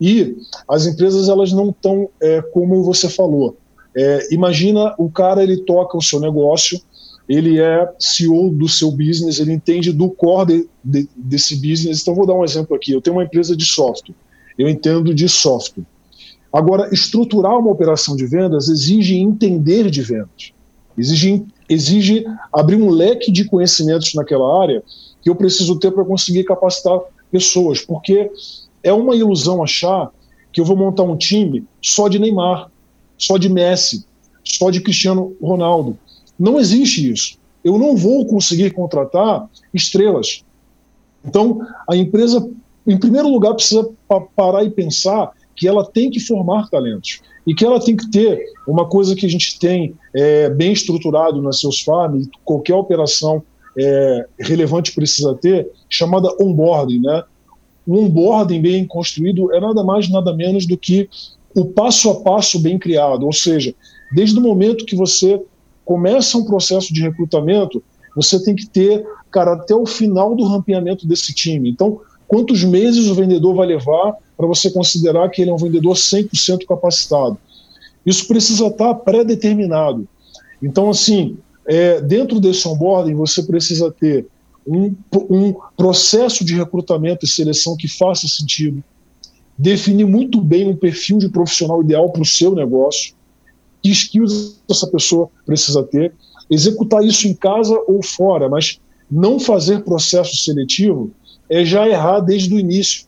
E 0.00 0.36
as 0.68 0.86
empresas 0.86 1.28
elas 1.28 1.52
não 1.52 1.70
estão 1.70 2.08
é, 2.20 2.42
como 2.42 2.82
você 2.82 3.08
falou. 3.08 3.56
É, 3.94 4.34
imagina 4.34 4.94
o 4.98 5.10
cara 5.10 5.42
ele 5.42 5.58
toca 5.58 5.96
o 5.96 6.02
seu 6.02 6.18
negócio, 6.18 6.80
ele 7.28 7.60
é 7.60 7.88
CEO 7.98 8.50
do 8.50 8.68
seu 8.68 8.90
business, 8.90 9.38
ele 9.38 9.52
entende 9.52 9.92
do 9.92 10.10
core 10.10 10.46
de, 10.46 10.68
de, 10.84 11.08
desse 11.16 11.56
business. 11.56 12.02
Então, 12.02 12.14
vou 12.14 12.26
dar 12.26 12.34
um 12.34 12.44
exemplo 12.44 12.76
aqui. 12.76 12.92
Eu 12.92 13.00
tenho 13.00 13.16
uma 13.16 13.24
empresa 13.24 13.56
de 13.56 13.64
software, 13.64 14.14
eu 14.58 14.68
entendo 14.68 15.14
de 15.14 15.28
software. 15.28 15.84
Agora, 16.52 16.92
estruturar 16.92 17.58
uma 17.58 17.70
operação 17.70 18.14
de 18.14 18.26
vendas 18.26 18.68
exige 18.68 19.16
entender 19.16 19.90
de 19.90 20.02
vendas, 20.02 20.52
exige, 20.98 21.44
exige 21.68 22.24
abrir 22.52 22.76
um 22.76 22.90
leque 22.90 23.32
de 23.32 23.46
conhecimentos 23.46 24.12
naquela 24.14 24.62
área 24.62 24.82
que 25.22 25.30
eu 25.30 25.34
preciso 25.34 25.78
ter 25.78 25.90
para 25.92 26.04
conseguir 26.04 26.44
capacitar 26.44 27.00
pessoas, 27.30 27.80
porque 27.80 28.30
é 28.82 28.92
uma 28.92 29.16
ilusão 29.16 29.62
achar 29.62 30.10
que 30.52 30.60
eu 30.60 30.64
vou 30.64 30.76
montar 30.76 31.04
um 31.04 31.16
time 31.16 31.64
só 31.80 32.08
de 32.08 32.18
Neymar, 32.18 32.70
só 33.16 33.38
de 33.38 33.48
Messi, 33.48 34.04
só 34.44 34.70
de 34.70 34.80
Cristiano 34.80 35.34
Ronaldo. 35.40 35.96
Não 36.42 36.58
existe 36.58 37.08
isso. 37.08 37.38
Eu 37.62 37.78
não 37.78 37.96
vou 37.96 38.26
conseguir 38.26 38.72
contratar 38.72 39.48
estrelas. 39.72 40.42
Então, 41.24 41.60
a 41.88 41.94
empresa, 41.94 42.50
em 42.84 42.98
primeiro 42.98 43.28
lugar, 43.28 43.54
precisa 43.54 43.88
parar 44.34 44.64
e 44.64 44.70
pensar 44.70 45.30
que 45.54 45.68
ela 45.68 45.88
tem 45.88 46.10
que 46.10 46.18
formar 46.18 46.68
talentos 46.68 47.20
e 47.46 47.54
que 47.54 47.64
ela 47.64 47.78
tem 47.78 47.94
que 47.94 48.10
ter 48.10 48.44
uma 48.66 48.88
coisa 48.88 49.14
que 49.14 49.24
a 49.24 49.28
gente 49.28 49.56
tem 49.60 49.94
é, 50.12 50.50
bem 50.50 50.72
estruturado 50.72 51.40
nas 51.40 51.60
seus 51.60 51.80
farms, 51.80 52.28
qualquer 52.44 52.74
operação 52.74 53.44
é, 53.78 54.26
relevante 54.40 54.92
precisa 54.92 55.36
ter, 55.36 55.70
chamada 55.88 56.28
onboarding. 56.40 57.02
Né? 57.02 57.22
Um 57.86 58.06
onboarding 58.06 58.60
bem 58.60 58.84
construído 58.84 59.54
é 59.54 59.60
nada 59.60 59.84
mais, 59.84 60.08
nada 60.08 60.34
menos 60.34 60.66
do 60.66 60.76
que 60.76 61.08
o 61.54 61.66
passo 61.66 62.10
a 62.10 62.20
passo 62.20 62.58
bem 62.58 62.80
criado, 62.80 63.26
ou 63.26 63.32
seja, 63.32 63.72
desde 64.12 64.36
o 64.38 64.42
momento 64.42 64.84
que 64.84 64.96
você 64.96 65.40
começa 65.84 66.38
um 66.38 66.44
processo 66.44 66.92
de 66.92 67.02
recrutamento, 67.02 67.82
você 68.14 68.42
tem 68.42 68.54
que 68.54 68.66
ter, 68.66 69.04
cara, 69.30 69.54
até 69.54 69.74
o 69.74 69.86
final 69.86 70.34
do 70.34 70.44
rampeamento 70.44 71.06
desse 71.06 71.32
time. 71.32 71.70
Então, 71.70 72.00
quantos 72.28 72.62
meses 72.64 73.08
o 73.08 73.14
vendedor 73.14 73.54
vai 73.54 73.66
levar 73.66 74.16
para 74.36 74.46
você 74.46 74.70
considerar 74.70 75.28
que 75.30 75.42
ele 75.42 75.50
é 75.50 75.54
um 75.54 75.58
vendedor 75.58 75.94
100% 75.94 76.66
capacitado? 76.66 77.38
Isso 78.04 78.26
precisa 78.26 78.66
estar 78.66 78.94
pré-determinado. 78.94 80.06
Então, 80.62 80.90
assim, 80.90 81.36
é, 81.66 82.00
dentro 82.00 82.40
desse 82.40 82.66
onboarding, 82.66 83.14
você 83.14 83.42
precisa 83.42 83.90
ter 83.90 84.26
um, 84.66 84.94
um 85.30 85.54
processo 85.76 86.44
de 86.44 86.54
recrutamento 86.54 87.24
e 87.24 87.28
seleção 87.28 87.76
que 87.76 87.88
faça 87.88 88.28
sentido, 88.28 88.82
definir 89.56 90.06
muito 90.06 90.40
bem 90.40 90.68
um 90.68 90.76
perfil 90.76 91.18
de 91.18 91.28
profissional 91.28 91.82
ideal 91.82 92.10
para 92.10 92.22
o 92.22 92.26
seu 92.26 92.54
negócio, 92.54 93.14
que 93.82 93.90
skills 93.90 94.62
essa 94.70 94.86
pessoa 94.86 95.28
precisa 95.44 95.82
ter, 95.82 96.14
executar 96.50 97.04
isso 97.04 97.26
em 97.26 97.34
casa 97.34 97.74
ou 97.86 98.02
fora, 98.02 98.48
mas 98.48 98.80
não 99.10 99.38
fazer 99.38 99.84
processo 99.84 100.36
seletivo 100.36 101.10
é 101.48 101.64
já 101.64 101.88
errar 101.88 102.20
desde 102.20 102.54
o 102.54 102.58
início. 102.58 103.06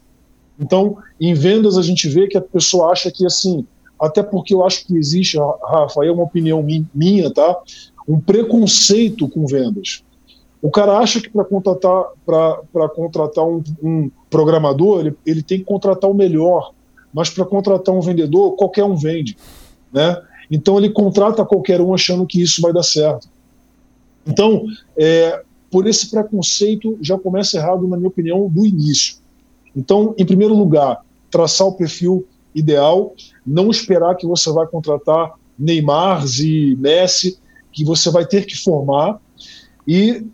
Então, 0.58 0.98
em 1.20 1.34
vendas 1.34 1.78
a 1.78 1.82
gente 1.82 2.08
vê 2.08 2.26
que 2.26 2.36
a 2.36 2.42
pessoa 2.42 2.92
acha 2.92 3.10
que 3.10 3.24
assim, 3.24 3.66
até 4.00 4.22
porque 4.22 4.54
eu 4.54 4.64
acho 4.64 4.86
que 4.86 4.96
existe, 4.96 5.38
Rafa, 5.38 6.04
é 6.04 6.10
uma 6.10 6.24
opinião 6.24 6.64
minha, 6.94 7.32
tá? 7.32 7.58
Um 8.06 8.20
preconceito 8.20 9.28
com 9.28 9.46
vendas. 9.46 10.04
O 10.60 10.70
cara 10.70 10.98
acha 10.98 11.20
que 11.20 11.28
para 11.28 11.44
contratar, 11.44 12.04
para 12.24 12.88
contratar 12.88 13.44
um, 13.44 13.62
um 13.82 14.10
programador, 14.30 15.00
ele, 15.00 15.16
ele 15.26 15.42
tem 15.42 15.58
que 15.58 15.64
contratar 15.64 16.10
o 16.10 16.14
melhor, 16.14 16.72
mas 17.12 17.30
para 17.30 17.44
contratar 17.44 17.94
um 17.94 18.00
vendedor, 18.00 18.56
qualquer 18.56 18.84
um 18.84 18.96
vende. 18.96 19.36
Né? 19.92 20.20
Então 20.54 20.78
ele 20.78 20.90
contrata 20.90 21.44
qualquer 21.44 21.80
um 21.80 21.92
achando 21.92 22.24
que 22.24 22.40
isso 22.40 22.62
vai 22.62 22.72
dar 22.72 22.84
certo. 22.84 23.28
Então, 24.24 24.64
é, 24.96 25.42
por 25.68 25.84
esse 25.86 26.08
preconceito 26.08 26.96
já 27.02 27.18
começa 27.18 27.56
errado, 27.56 27.88
na 27.88 27.96
minha 27.96 28.08
opinião, 28.08 28.48
do 28.48 28.64
início. 28.64 29.16
Então, 29.74 30.14
em 30.16 30.24
primeiro 30.24 30.54
lugar, 30.54 31.04
traçar 31.28 31.66
o 31.66 31.72
perfil 31.72 32.24
ideal, 32.54 33.14
não 33.44 33.68
esperar 33.68 34.14
que 34.14 34.28
você 34.28 34.48
vai 34.52 34.64
contratar 34.68 35.32
Neymar 35.58 36.24
e 36.38 36.76
Messi, 36.76 37.36
que 37.72 37.84
você 37.84 38.08
vai 38.08 38.24
ter 38.24 38.46
que 38.46 38.56
formar 38.56 39.20
e 39.86 40.24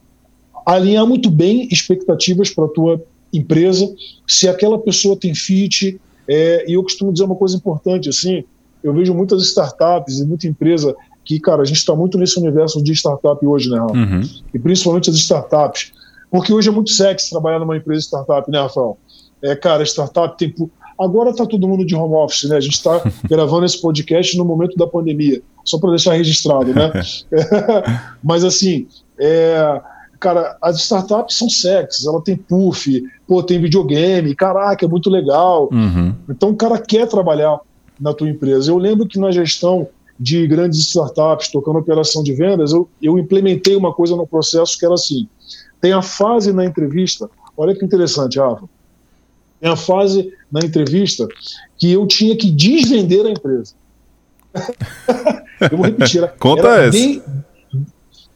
alinhar 0.67 1.07
muito 1.07 1.31
bem 1.31 1.67
expectativas 1.73 2.51
para 2.51 2.67
a 2.67 2.69
tua 2.69 3.03
empresa, 3.33 3.91
se 4.27 4.47
aquela 4.47 4.79
pessoa 4.79 5.17
tem 5.17 5.35
fit, 5.35 5.99
é, 6.29 6.71
e 6.71 6.75
eu 6.75 6.83
costumo 6.83 7.11
dizer 7.11 7.25
uma 7.25 7.37
coisa 7.37 7.57
importante, 7.57 8.11
assim, 8.11 8.45
eu 8.83 8.93
vejo 8.93 9.15
muitas 9.15 9.43
startups 9.43 10.19
e 10.19 10.27
muita 10.27 10.47
empresa 10.47 10.95
que, 11.25 11.39
cara, 11.39 11.63
a 11.63 11.65
gente 11.65 11.77
está 11.77 11.95
muito 11.95 12.19
nesse 12.19 12.39
universo 12.39 12.83
de 12.83 12.93
startup 12.93 13.45
hoje, 13.45 13.71
né, 13.71 13.79
Rafa? 13.79 13.95
Uhum. 13.95 14.23
E 14.53 14.59
principalmente 14.59 15.11
as 15.11 15.17
startups. 15.17 15.93
Porque 16.31 16.53
hoje 16.53 16.69
é 16.69 16.73
muito 16.73 16.91
sexy 16.91 17.31
trabalhar 17.31 17.59
numa 17.59 17.77
empresa 17.77 18.03
startup, 18.03 18.51
né, 18.51 18.61
Rafael? 18.61 18.97
É, 19.43 19.55
cara, 19.57 19.83
startup 19.83 20.37
tem. 20.39 20.55
Agora 20.99 21.31
está 21.31 21.47
todo 21.47 21.67
mundo 21.67 21.85
de 21.85 21.95
home 21.95 22.15
office, 22.15 22.49
né? 22.49 22.57
A 22.57 22.61
gente 22.61 22.75
está 22.75 23.03
gravando 23.29 23.65
esse 23.65 23.81
podcast 23.81 24.37
no 24.37 24.45
momento 24.45 24.77
da 24.77 24.87
pandemia, 24.87 25.43
só 25.65 25.79
para 25.79 25.91
deixar 25.91 26.15
registrado, 26.15 26.75
né? 26.75 26.93
Mas 28.23 28.45
assim, 28.45 28.87
é, 29.19 29.81
cara, 30.19 30.57
as 30.61 30.79
startups 30.79 31.37
são 31.37 31.49
sexys, 31.49 32.07
ela 32.07 32.21
tem 32.21 32.37
puff, 32.37 33.03
pô, 33.27 33.43
tem 33.43 33.61
videogame, 33.61 34.35
caraca, 34.35 34.85
é 34.85 34.89
muito 34.89 35.09
legal. 35.09 35.69
Uhum. 35.73 36.15
Então 36.29 36.51
o 36.51 36.57
cara 36.57 36.79
quer 36.79 37.09
trabalhar 37.09 37.59
na 38.01 38.15
tua 38.15 38.29
empresa. 38.29 38.71
Eu 38.71 38.79
lembro 38.79 39.07
que 39.07 39.19
na 39.19 39.31
gestão 39.31 39.89
de 40.19 40.47
grandes 40.47 40.81
startups, 40.81 41.49
tocando 41.49 41.79
operação 41.79 42.23
de 42.23 42.33
vendas, 42.33 42.73
eu, 42.73 42.89
eu 43.01 43.19
implementei 43.19 43.77
uma 43.77 43.93
coisa 43.93 44.17
no 44.17 44.27
processo 44.27 44.79
que 44.79 44.85
era 44.85 44.95
assim: 44.95 45.29
tem 45.81 45.93
a 45.93 46.03
fase 46.03 46.53
na 46.53 46.65
entrevista, 46.65 47.29
olha 47.57 47.75
que 47.75 47.85
interessante, 47.85 48.39
Rafa. 48.39 48.69
Tem 49.61 49.71
a 49.71 49.77
fase 49.77 50.33
na 50.51 50.61
entrevista 50.61 51.29
que 51.77 51.93
eu 51.93 52.07
tinha 52.07 52.35
que 52.35 52.51
desvender 52.51 53.27
a 53.27 53.31
empresa. 53.31 53.75
eu 55.71 55.77
vou 55.77 55.87
repetir. 55.87 56.23
Era, 56.23 56.29
Conta 56.29 56.69
era 56.69 56.87
essa. 56.87 56.99
De, 56.99 57.23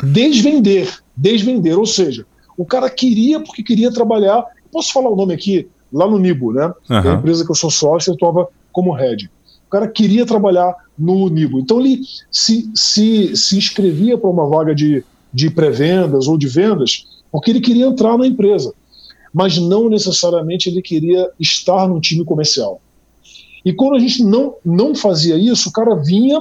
desvender. 0.02 0.92
Desvender, 1.16 1.78
ou 1.78 1.86
seja, 1.86 2.26
o 2.58 2.64
cara 2.64 2.90
queria 2.90 3.40
porque 3.40 3.62
queria 3.62 3.92
trabalhar. 3.92 4.44
Posso 4.70 4.92
falar 4.92 5.08
o 5.08 5.16
nome 5.16 5.32
aqui? 5.32 5.68
Lá 5.92 6.06
no 6.06 6.18
Nibo, 6.18 6.52
né? 6.52 6.72
Uhum. 6.90 6.96
É 6.96 7.10
a 7.10 7.14
empresa 7.14 7.44
que 7.44 7.50
eu 7.50 7.54
sou 7.54 7.70
sócio, 7.70 8.10
eu 8.10 8.14
estava 8.14 8.48
como 8.72 8.92
head. 8.92 9.30
O 9.74 9.76
cara 9.76 9.88
queria 9.88 10.24
trabalhar 10.24 10.72
no 10.96 11.28
Nibo. 11.28 11.58
Então 11.58 11.80
ele 11.80 12.02
se, 12.30 12.70
se, 12.74 13.36
se 13.36 13.58
inscrevia 13.58 14.16
para 14.16 14.30
uma 14.30 14.46
vaga 14.46 14.72
de, 14.72 15.02
de 15.32 15.50
pré-vendas 15.50 16.28
ou 16.28 16.38
de 16.38 16.46
vendas 16.46 17.06
porque 17.32 17.50
ele 17.50 17.60
queria 17.60 17.86
entrar 17.86 18.16
na 18.16 18.28
empresa, 18.28 18.72
mas 19.32 19.58
não 19.58 19.88
necessariamente 19.88 20.68
ele 20.68 20.80
queria 20.80 21.28
estar 21.40 21.88
no 21.88 22.00
time 22.00 22.24
comercial. 22.24 22.80
E 23.64 23.72
quando 23.72 23.96
a 23.96 23.98
gente 23.98 24.22
não, 24.22 24.54
não 24.64 24.94
fazia 24.94 25.36
isso, 25.36 25.68
o 25.68 25.72
cara 25.72 25.96
vinha, 25.96 26.40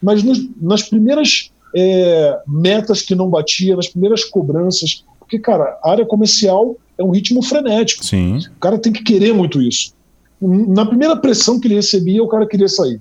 mas 0.00 0.22
nos, 0.22 0.48
nas 0.58 0.82
primeiras 0.82 1.50
é, 1.76 2.38
metas 2.48 3.02
que 3.02 3.14
não 3.14 3.28
batia, 3.28 3.76
nas 3.76 3.88
primeiras 3.88 4.24
cobranças, 4.24 5.04
porque, 5.18 5.38
cara, 5.38 5.78
a 5.84 5.90
área 5.90 6.06
comercial 6.06 6.74
é 6.96 7.04
um 7.04 7.10
ritmo 7.10 7.42
frenético. 7.42 8.02
Sim. 8.02 8.38
O 8.38 8.58
cara 8.58 8.78
tem 8.78 8.90
que 8.90 9.02
querer 9.02 9.34
muito 9.34 9.60
isso. 9.60 9.92
Na 10.40 10.86
primeira 10.86 11.16
pressão 11.16 11.60
que 11.60 11.68
ele 11.68 11.74
recebia, 11.74 12.22
o 12.22 12.28
cara 12.28 12.46
queria 12.46 12.68
sair. 12.68 13.00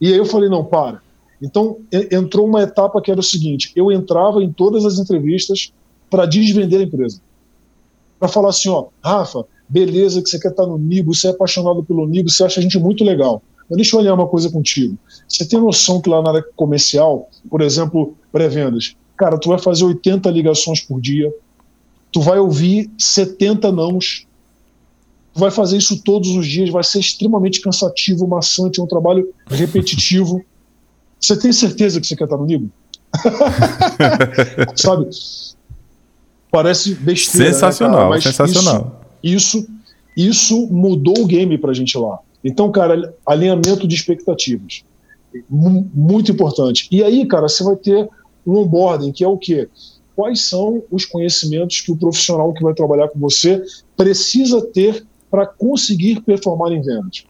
E 0.00 0.08
aí 0.08 0.16
eu 0.16 0.24
falei, 0.24 0.48
não, 0.48 0.64
para. 0.64 1.00
Então 1.40 1.78
entrou 1.92 2.46
uma 2.46 2.62
etapa 2.62 3.00
que 3.00 3.10
era 3.10 3.20
o 3.20 3.22
seguinte: 3.22 3.72
eu 3.76 3.92
entrava 3.92 4.42
em 4.42 4.52
todas 4.52 4.84
as 4.84 4.98
entrevistas 4.98 5.72
para 6.10 6.26
desvender 6.26 6.80
a 6.80 6.84
empresa. 6.84 7.20
Para 8.18 8.28
falar 8.28 8.48
assim, 8.48 8.68
ó, 8.68 8.86
Rafa, 9.04 9.44
beleza 9.68 10.22
que 10.22 10.28
você 10.28 10.38
quer 10.38 10.50
estar 10.50 10.66
no 10.66 10.78
Nigo, 10.78 11.14
você 11.14 11.28
é 11.28 11.30
apaixonado 11.30 11.84
pelo 11.84 12.06
Nigo, 12.06 12.30
você 12.30 12.44
acha 12.44 12.60
a 12.60 12.62
gente 12.62 12.78
muito 12.78 13.04
legal. 13.04 13.42
Mas 13.68 13.76
deixa 13.76 13.96
eu 13.96 14.00
olhar 14.00 14.14
uma 14.14 14.26
coisa 14.26 14.50
contigo. 14.50 14.96
Você 15.28 15.46
tem 15.46 15.60
noção 15.60 16.00
que 16.00 16.08
lá 16.08 16.22
na 16.22 16.30
área 16.30 16.44
comercial, 16.54 17.28
por 17.50 17.60
exemplo, 17.60 18.14
pré-vendas, 18.32 18.96
cara, 19.16 19.38
tu 19.38 19.48
vai 19.48 19.58
fazer 19.58 19.84
80 19.84 20.30
ligações 20.30 20.80
por 20.80 21.00
dia, 21.00 21.32
tu 22.12 22.20
vai 22.20 22.38
ouvir 22.38 22.90
70 22.96 23.72
nãos, 23.72 24.26
vai 25.36 25.50
fazer 25.50 25.76
isso 25.76 26.02
todos 26.02 26.30
os 26.30 26.46
dias, 26.46 26.70
vai 26.70 26.82
ser 26.82 26.98
extremamente 26.98 27.60
cansativo, 27.60 28.26
maçante, 28.26 28.80
é 28.80 28.82
um 28.82 28.86
trabalho 28.86 29.32
repetitivo. 29.46 30.42
Você 31.20 31.36
tem 31.38 31.52
certeza 31.52 32.00
que 32.00 32.06
você 32.06 32.14
quer 32.14 32.24
estar 32.24 32.36
no 32.36 32.44
Nigo? 32.44 32.70
Sabe? 34.76 35.08
Parece 36.52 36.94
besteira. 36.94 37.52
Sensacional, 37.52 38.10
né, 38.10 38.20
sensacional. 38.20 39.00
Isso, 39.22 39.58
isso, 39.58 39.68
isso 40.16 40.66
mudou 40.66 41.18
o 41.20 41.26
game 41.26 41.56
pra 41.56 41.72
gente 41.72 41.96
lá. 41.96 42.18
Então, 42.44 42.70
cara, 42.70 43.14
alinhamento 43.26 43.88
de 43.88 43.94
expectativas. 43.94 44.84
Muito 45.48 46.30
importante. 46.30 46.86
E 46.92 47.02
aí, 47.02 47.26
cara, 47.26 47.48
você 47.48 47.64
vai 47.64 47.76
ter 47.76 48.08
um 48.46 48.58
onboarding, 48.58 49.10
que 49.10 49.24
é 49.24 49.28
o 49.28 49.38
quê? 49.38 49.68
Quais 50.14 50.42
são 50.42 50.82
os 50.90 51.06
conhecimentos 51.06 51.80
que 51.80 51.90
o 51.90 51.96
profissional 51.96 52.52
que 52.52 52.62
vai 52.62 52.74
trabalhar 52.74 53.08
com 53.08 53.18
você 53.18 53.62
precisa 53.96 54.60
ter 54.60 55.04
para 55.36 55.46
conseguir 55.46 56.22
performar 56.22 56.72
em 56.72 56.80
vendas? 56.80 57.26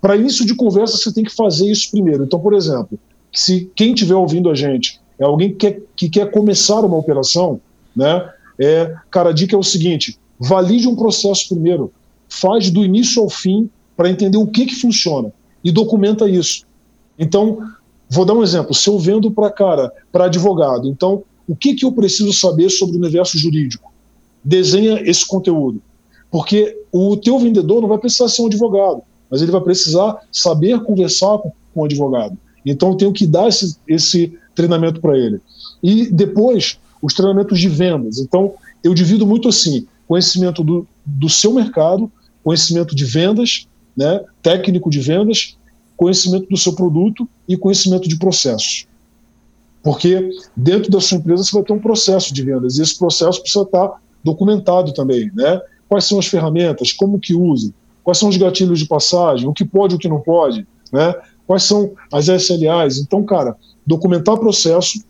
Para 0.00 0.16
início 0.16 0.44
de 0.44 0.52
conversa, 0.52 0.96
você 0.96 1.12
tem 1.12 1.22
que 1.22 1.32
fazer 1.32 1.70
isso 1.70 1.92
primeiro. 1.92 2.24
Então, 2.24 2.40
por 2.40 2.52
exemplo, 2.52 2.98
se 3.32 3.70
quem 3.76 3.92
estiver 3.92 4.16
ouvindo 4.16 4.50
a 4.50 4.54
gente 4.54 5.00
é 5.16 5.24
alguém 5.24 5.50
que 5.50 5.58
quer, 5.58 5.82
que 5.94 6.08
quer 6.08 6.28
começar 6.32 6.80
uma 6.80 6.96
operação, 6.96 7.60
né? 7.94 8.28
É, 8.58 8.92
cara, 9.12 9.30
a 9.30 9.32
dica 9.32 9.54
é 9.54 9.58
o 9.58 9.62
seguinte: 9.62 10.18
valide 10.40 10.88
um 10.88 10.96
processo 10.96 11.48
primeiro, 11.48 11.92
faz 12.28 12.68
do 12.68 12.84
início 12.84 13.22
ao 13.22 13.30
fim 13.30 13.70
para 13.96 14.10
entender 14.10 14.38
o 14.38 14.46
que, 14.48 14.66
que 14.66 14.74
funciona 14.74 15.32
e 15.62 15.70
documenta 15.70 16.28
isso. 16.28 16.66
Então, 17.16 17.58
vou 18.10 18.24
dar 18.24 18.34
um 18.34 18.42
exemplo. 18.42 18.74
Se 18.74 18.90
eu 18.90 18.98
vendo 18.98 19.30
para 19.30 19.52
cara, 19.52 19.92
para 20.10 20.24
advogado, 20.24 20.88
então 20.88 21.22
o 21.46 21.54
que, 21.54 21.74
que 21.74 21.84
eu 21.84 21.92
preciso 21.92 22.32
saber 22.32 22.70
sobre 22.70 22.96
o 22.96 22.98
universo 22.98 23.38
jurídico? 23.38 23.92
Desenha 24.42 25.00
esse 25.08 25.24
conteúdo. 25.24 25.80
Porque 26.30 26.76
o 26.96 27.16
teu 27.16 27.38
vendedor 27.38 27.80
não 27.80 27.88
vai 27.88 27.98
precisar 27.98 28.28
ser 28.28 28.42
um 28.42 28.46
advogado, 28.46 29.02
mas 29.30 29.42
ele 29.42 29.50
vai 29.50 29.60
precisar 29.60 30.18
saber 30.30 30.82
conversar 30.82 31.38
com, 31.38 31.52
com 31.74 31.80
o 31.80 31.84
advogado. 31.84 32.36
Então 32.64 32.90
eu 32.90 32.96
tenho 32.96 33.12
que 33.12 33.26
dar 33.26 33.48
esse, 33.48 33.76
esse 33.86 34.38
treinamento 34.54 35.00
para 35.00 35.16
ele. 35.16 35.40
E 35.82 36.10
depois, 36.10 36.78
os 37.00 37.14
treinamentos 37.14 37.60
de 37.60 37.68
vendas. 37.68 38.18
Então, 38.18 38.54
eu 38.82 38.94
divido 38.94 39.26
muito 39.26 39.48
assim: 39.48 39.86
conhecimento 40.08 40.64
do, 40.64 40.86
do 41.04 41.28
seu 41.28 41.52
mercado, 41.52 42.10
conhecimento 42.42 42.94
de 42.96 43.04
vendas, 43.04 43.68
né, 43.96 44.24
técnico 44.42 44.90
de 44.90 45.00
vendas, 45.00 45.56
conhecimento 45.96 46.48
do 46.48 46.56
seu 46.56 46.74
produto 46.74 47.28
e 47.48 47.56
conhecimento 47.56 48.08
de 48.08 48.16
processos. 48.16 48.86
Porque 49.82 50.30
dentro 50.56 50.90
da 50.90 51.00
sua 51.00 51.18
empresa 51.18 51.44
você 51.44 51.52
vai 51.52 51.62
ter 51.62 51.72
um 51.72 51.78
processo 51.78 52.34
de 52.34 52.42
vendas 52.42 52.76
e 52.76 52.82
esse 52.82 52.98
processo 52.98 53.40
precisa 53.40 53.64
estar 53.64 54.00
documentado 54.22 54.92
também, 54.92 55.30
né? 55.34 55.60
Quais 55.88 56.04
são 56.04 56.18
as 56.18 56.26
ferramentas, 56.26 56.92
como 56.92 57.18
que 57.18 57.34
usa, 57.34 57.72
quais 58.02 58.18
são 58.18 58.28
os 58.28 58.36
gatilhos 58.36 58.78
de 58.78 58.86
passagem, 58.86 59.48
o 59.48 59.52
que 59.52 59.64
pode 59.64 59.94
e 59.94 59.96
o 59.96 59.98
que 59.98 60.08
não 60.08 60.20
pode, 60.20 60.66
né? 60.92 61.14
Quais 61.46 61.62
são 61.62 61.92
as 62.12 62.28
SLAs? 62.28 62.98
Então, 62.98 63.24
cara, 63.24 63.56
documentar 63.86 64.36
processo, 64.36 65.00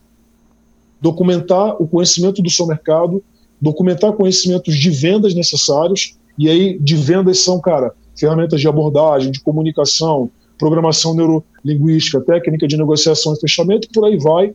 documentar 1.00 1.80
o 1.80 1.86
conhecimento 1.86 2.42
do 2.42 2.50
seu 2.50 2.66
mercado, 2.66 3.22
documentar 3.60 4.12
conhecimentos 4.12 4.76
de 4.76 4.90
vendas 4.90 5.34
necessários, 5.34 6.16
e 6.38 6.48
aí 6.48 6.78
de 6.78 6.94
vendas 6.94 7.38
são, 7.38 7.58
cara, 7.60 7.94
ferramentas 8.14 8.60
de 8.60 8.68
abordagem, 8.68 9.30
de 9.30 9.40
comunicação, 9.40 10.30
programação 10.58 11.14
neurolinguística, 11.14 12.20
técnica 12.20 12.66
de 12.66 12.76
negociação 12.76 13.34
e 13.34 13.40
fechamento, 13.40 13.88
por 13.92 14.04
aí 14.04 14.18
vai, 14.18 14.54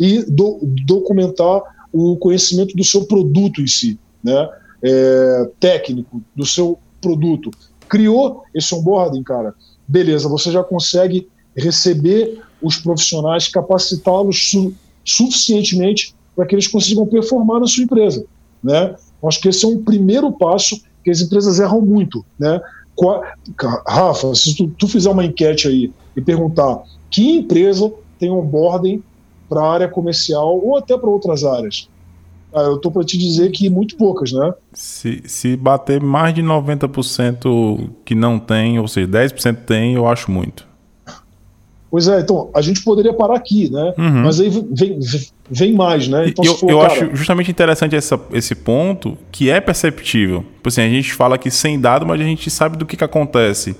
e 0.00 0.22
do, 0.22 0.60
documentar 0.86 1.62
o 1.92 2.16
conhecimento 2.16 2.74
do 2.74 2.84
seu 2.84 3.04
produto 3.04 3.60
em 3.60 3.66
si, 3.66 3.98
né? 4.22 4.48
É, 4.84 5.50
técnico, 5.60 6.20
do 6.34 6.44
seu 6.44 6.78
produto. 7.00 7.50
Criou 7.88 8.42
esse 8.54 8.74
onboarding, 8.74 9.22
cara, 9.22 9.54
beleza, 9.86 10.28
você 10.28 10.50
já 10.50 10.64
consegue 10.64 11.28
receber 11.56 12.40
os 12.60 12.76
profissionais, 12.76 13.48
capacitá-los 13.48 14.50
su 14.50 14.72
suficientemente 15.04 16.14
para 16.34 16.46
que 16.46 16.54
eles 16.54 16.68
consigam 16.68 17.06
performar 17.06 17.60
na 17.60 17.66
sua 17.66 17.84
empresa. 17.84 18.24
Né? 18.62 18.94
Acho 19.24 19.40
que 19.40 19.48
esse 19.48 19.64
é 19.64 19.68
um 19.68 19.82
primeiro 19.82 20.30
passo 20.32 20.80
que 21.02 21.10
as 21.10 21.20
empresas 21.20 21.58
erram 21.58 21.80
muito. 21.80 22.24
Né? 22.38 22.60
Qual, 22.94 23.22
Rafa, 23.86 24.34
se 24.34 24.56
tu, 24.56 24.68
tu, 24.78 24.86
fizer 24.86 25.10
uma 25.10 25.24
enquete 25.24 25.66
aí 25.66 25.92
e 26.16 26.20
perguntar 26.20 26.82
que 27.10 27.38
empresa 27.38 27.92
tem 28.18 28.30
onboarding 28.30 29.02
para 29.48 29.60
a 29.60 29.72
área 29.72 29.88
comercial 29.88 30.60
ou 30.64 30.76
até 30.76 30.96
para 30.96 31.10
outras 31.10 31.44
áreas, 31.44 31.88
eu 32.54 32.76
estou 32.76 32.90
para 32.92 33.04
te 33.04 33.16
dizer 33.16 33.50
que 33.50 33.68
muito 33.70 33.96
poucas, 33.96 34.32
né? 34.32 34.52
Se, 34.72 35.22
se 35.26 35.56
bater 35.56 36.00
mais 36.00 36.34
de 36.34 36.42
90% 36.42 37.90
que 38.04 38.14
não 38.14 38.38
tem, 38.38 38.78
ou 38.78 38.86
seja, 38.86 39.08
10% 39.08 39.56
tem, 39.64 39.94
eu 39.94 40.06
acho 40.06 40.30
muito. 40.30 40.66
Pois 41.90 42.08
é, 42.08 42.20
então, 42.20 42.50
a 42.54 42.62
gente 42.62 42.82
poderia 42.82 43.12
parar 43.12 43.36
aqui, 43.36 43.70
né? 43.70 43.92
Uhum. 43.98 44.22
Mas 44.22 44.40
aí 44.40 44.48
vem, 44.48 44.98
vem 45.50 45.72
mais, 45.74 46.08
né? 46.08 46.28
Então, 46.28 46.42
eu, 46.42 46.54
for, 46.56 46.70
eu 46.70 46.78
cara... 46.78 46.92
acho 46.92 47.14
justamente 47.14 47.50
interessante 47.50 47.94
essa, 47.94 48.18
esse 48.32 48.54
ponto, 48.54 49.18
que 49.30 49.50
é 49.50 49.60
perceptível. 49.60 50.40
Tipo 50.56 50.68
assim, 50.70 50.80
a 50.80 50.88
gente 50.88 51.12
fala 51.12 51.34
aqui 51.34 51.50
sem 51.50 51.78
dado, 51.78 52.06
mas 52.06 52.18
a 52.18 52.24
gente 52.24 52.48
sabe 52.50 52.78
do 52.78 52.86
que, 52.86 52.96
que 52.96 53.04
acontece. 53.04 53.76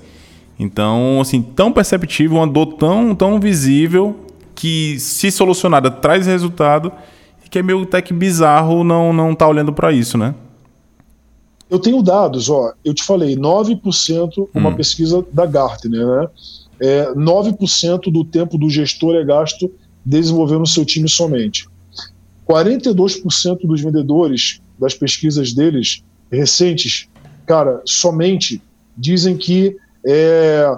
Então, 0.59 1.19
assim, 1.21 1.41
tão 1.41 1.71
perceptível, 1.71 2.37
uma 2.37 2.45
dor 2.45 2.73
tão, 2.73 3.15
tão 3.15 3.39
visível, 3.39 4.15
que 4.53 4.99
se 4.99 5.31
solucionada 5.31 5.89
traz 5.89 6.27
resultado, 6.27 6.91
que 7.53 7.59
é 7.59 7.61
meio 7.61 7.83
até 7.83 8.01
que 8.01 8.11
bizarro 8.11 8.83
não, 8.83 9.13
não 9.13 9.35
tá 9.35 9.47
olhando 9.47 9.71
para 9.71 9.91
isso, 9.91 10.17
né? 10.17 10.33
Eu 11.69 11.77
tenho 11.77 12.01
dados, 12.01 12.49
ó, 12.49 12.73
eu 12.83 12.95
te 12.95 13.03
falei, 13.03 13.35
9% 13.37 14.49
uma 14.55 14.69
hum. 14.69 14.75
pesquisa 14.75 15.23
da 15.31 15.45
Gartner, 15.45 16.03
né? 16.03 16.27
é, 16.79 17.13
9% 17.13 18.11
do 18.11 18.25
tempo 18.25 18.57
do 18.57 18.71
gestor 18.71 19.13
é 19.13 19.23
gasto 19.23 19.71
desenvolvendo 20.03 20.63
o 20.63 20.67
seu 20.67 20.83
time 20.83 21.07
somente. 21.07 21.69
42% 22.49 23.67
dos 23.67 23.81
vendedores 23.81 24.59
das 24.79 24.95
pesquisas 24.95 25.53
deles 25.53 26.03
recentes, 26.31 27.07
cara, 27.45 27.83
somente 27.85 28.63
dizem 28.97 29.37
que 29.37 29.77
é, 30.03 30.75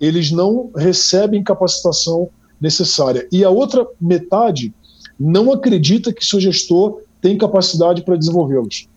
eles 0.00 0.32
não 0.32 0.72
recebem 0.74 1.44
capacitação 1.44 2.28
necessária. 2.60 3.28
E 3.30 3.44
a 3.44 3.50
outra 3.50 3.86
metade 4.00 4.74
não 5.18 5.52
acredita 5.52 6.12
que 6.12 6.24
seu 6.24 6.40
gestor 6.40 7.00
tem 7.20 7.36
capacidade 7.36 8.02
para 8.02 8.16
desenvolvê-los. 8.16 8.88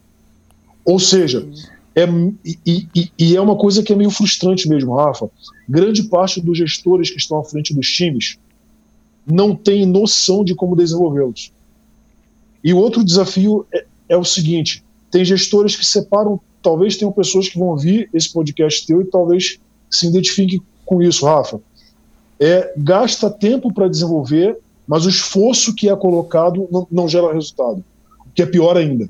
Ou 0.86 1.00
seja, 1.00 1.48
é, 1.96 2.06
e, 2.46 2.88
e, 2.96 3.12
e, 3.18 3.36
é 3.36 3.42
uma 3.42 3.56
coisa 3.56 3.84
que 3.84 3.92
é 3.92 3.96
meio 3.96 4.12
frustrante 4.12 4.68
mesmo, 4.70 4.96
Rafa. 4.96 5.30
Grande 5.68 6.04
parte 6.04 6.40
dos 6.40 6.58
gestores 6.58 7.10
que 7.10 7.18
estão 7.18 7.40
à 7.40 7.44
frente 7.44 7.74
dos 7.74 7.88
times 7.88 8.38
não 9.26 9.56
tem 9.56 9.86
noção 9.86 10.44
de 10.44 10.56
como 10.56 10.76
desenvolvê-los. 10.76 11.52
E 12.64 12.74
o 12.74 12.78
outro 12.78 13.04
desafio 13.04 13.66
é, 13.74 13.86
é 14.10 14.18
o 14.18 14.24
seguinte: 14.24 14.84
tem 15.10 15.26
gestores 15.26 15.76
que 15.76 15.86
separam, 15.86 16.40
talvez 16.62 16.96
tenham 16.96 17.12
pessoas 17.12 17.50
que 17.50 17.58
vão 17.58 17.70
ouvir 17.70 18.10
esse 18.14 18.32
podcast 18.32 18.86
teu 18.86 19.02
e 19.02 19.06
talvez 19.06 19.60
se 19.90 20.08
identifiquem 20.08 20.62
com 20.86 21.02
isso, 21.02 21.26
Rafa. 21.26 21.60
É, 22.40 22.74
gasta 22.78 23.30
tempo 23.30 23.72
para 23.74 23.88
desenvolver, 23.88 24.58
mas 24.92 25.06
o 25.06 25.10
esforço 25.10 25.74
que 25.74 25.88
é 25.88 25.96
colocado 25.96 26.68
não, 26.70 26.86
não 26.92 27.08
gera 27.08 27.32
resultado, 27.32 27.82
o 28.28 28.32
que 28.36 28.42
é 28.42 28.46
pior 28.46 28.76
ainda. 28.76 29.08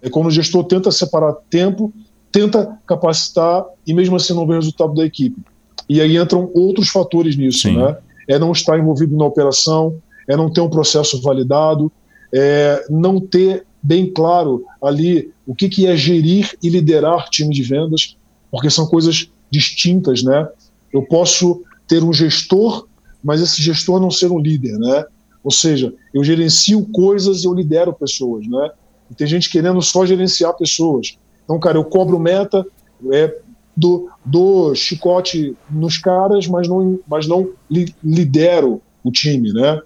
É 0.00 0.08
quando 0.08 0.28
o 0.28 0.30
gestor 0.30 0.62
tenta 0.62 0.92
separar 0.92 1.32
tempo, 1.50 1.92
tenta 2.30 2.78
capacitar 2.86 3.64
e 3.84 3.92
mesmo 3.92 4.14
assim 4.14 4.32
não 4.32 4.46
vê 4.46 4.52
o 4.52 4.60
resultado 4.60 4.94
da 4.94 5.04
equipe. 5.04 5.42
E 5.88 6.00
aí 6.00 6.16
entram 6.16 6.52
outros 6.54 6.88
fatores 6.88 7.36
nisso, 7.36 7.62
Sim. 7.62 7.78
né? 7.78 7.96
É 8.28 8.38
não 8.38 8.52
estar 8.52 8.78
envolvido 8.78 9.16
na 9.16 9.24
operação, 9.24 10.00
é 10.28 10.36
não 10.36 10.48
ter 10.48 10.60
um 10.60 10.70
processo 10.70 11.20
validado, 11.20 11.90
é 12.32 12.86
não 12.88 13.18
ter 13.18 13.66
bem 13.82 14.06
claro 14.08 14.64
ali 14.80 15.32
o 15.44 15.52
que, 15.52 15.68
que 15.68 15.84
é 15.84 15.96
gerir 15.96 16.56
e 16.62 16.68
liderar 16.68 17.28
time 17.28 17.52
de 17.52 17.64
vendas, 17.64 18.16
porque 18.52 18.70
são 18.70 18.86
coisas 18.86 19.28
distintas, 19.50 20.22
né? 20.22 20.48
Eu 20.92 21.02
posso 21.02 21.60
ter 21.88 22.04
um 22.04 22.12
gestor, 22.12 22.86
mas 23.22 23.40
esse 23.40 23.62
gestor 23.62 24.00
não 24.00 24.10
ser 24.10 24.30
um 24.30 24.38
líder, 24.38 24.78
né? 24.78 25.04
Ou 25.44 25.50
seja, 25.50 25.92
eu 26.14 26.22
gerencio 26.22 26.86
coisas 26.92 27.42
e 27.42 27.46
eu 27.46 27.54
lidero 27.54 27.92
pessoas, 27.92 28.46
né? 28.46 28.70
E 29.10 29.14
tem 29.14 29.26
gente 29.26 29.50
querendo 29.50 29.80
só 29.82 30.06
gerenciar 30.06 30.54
pessoas. 30.54 31.16
Então, 31.44 31.58
cara, 31.58 31.76
eu 31.76 31.84
cobro 31.84 32.18
meta, 32.18 32.64
é, 33.12 33.34
do, 33.76 34.08
do 34.24 34.74
chicote 34.74 35.56
nos 35.70 35.98
caras, 35.98 36.46
mas 36.46 36.68
não, 36.68 36.98
mas 37.08 37.26
não 37.26 37.50
li, 37.70 37.94
lidero 38.02 38.80
o 39.02 39.10
time, 39.10 39.52
né? 39.52 39.80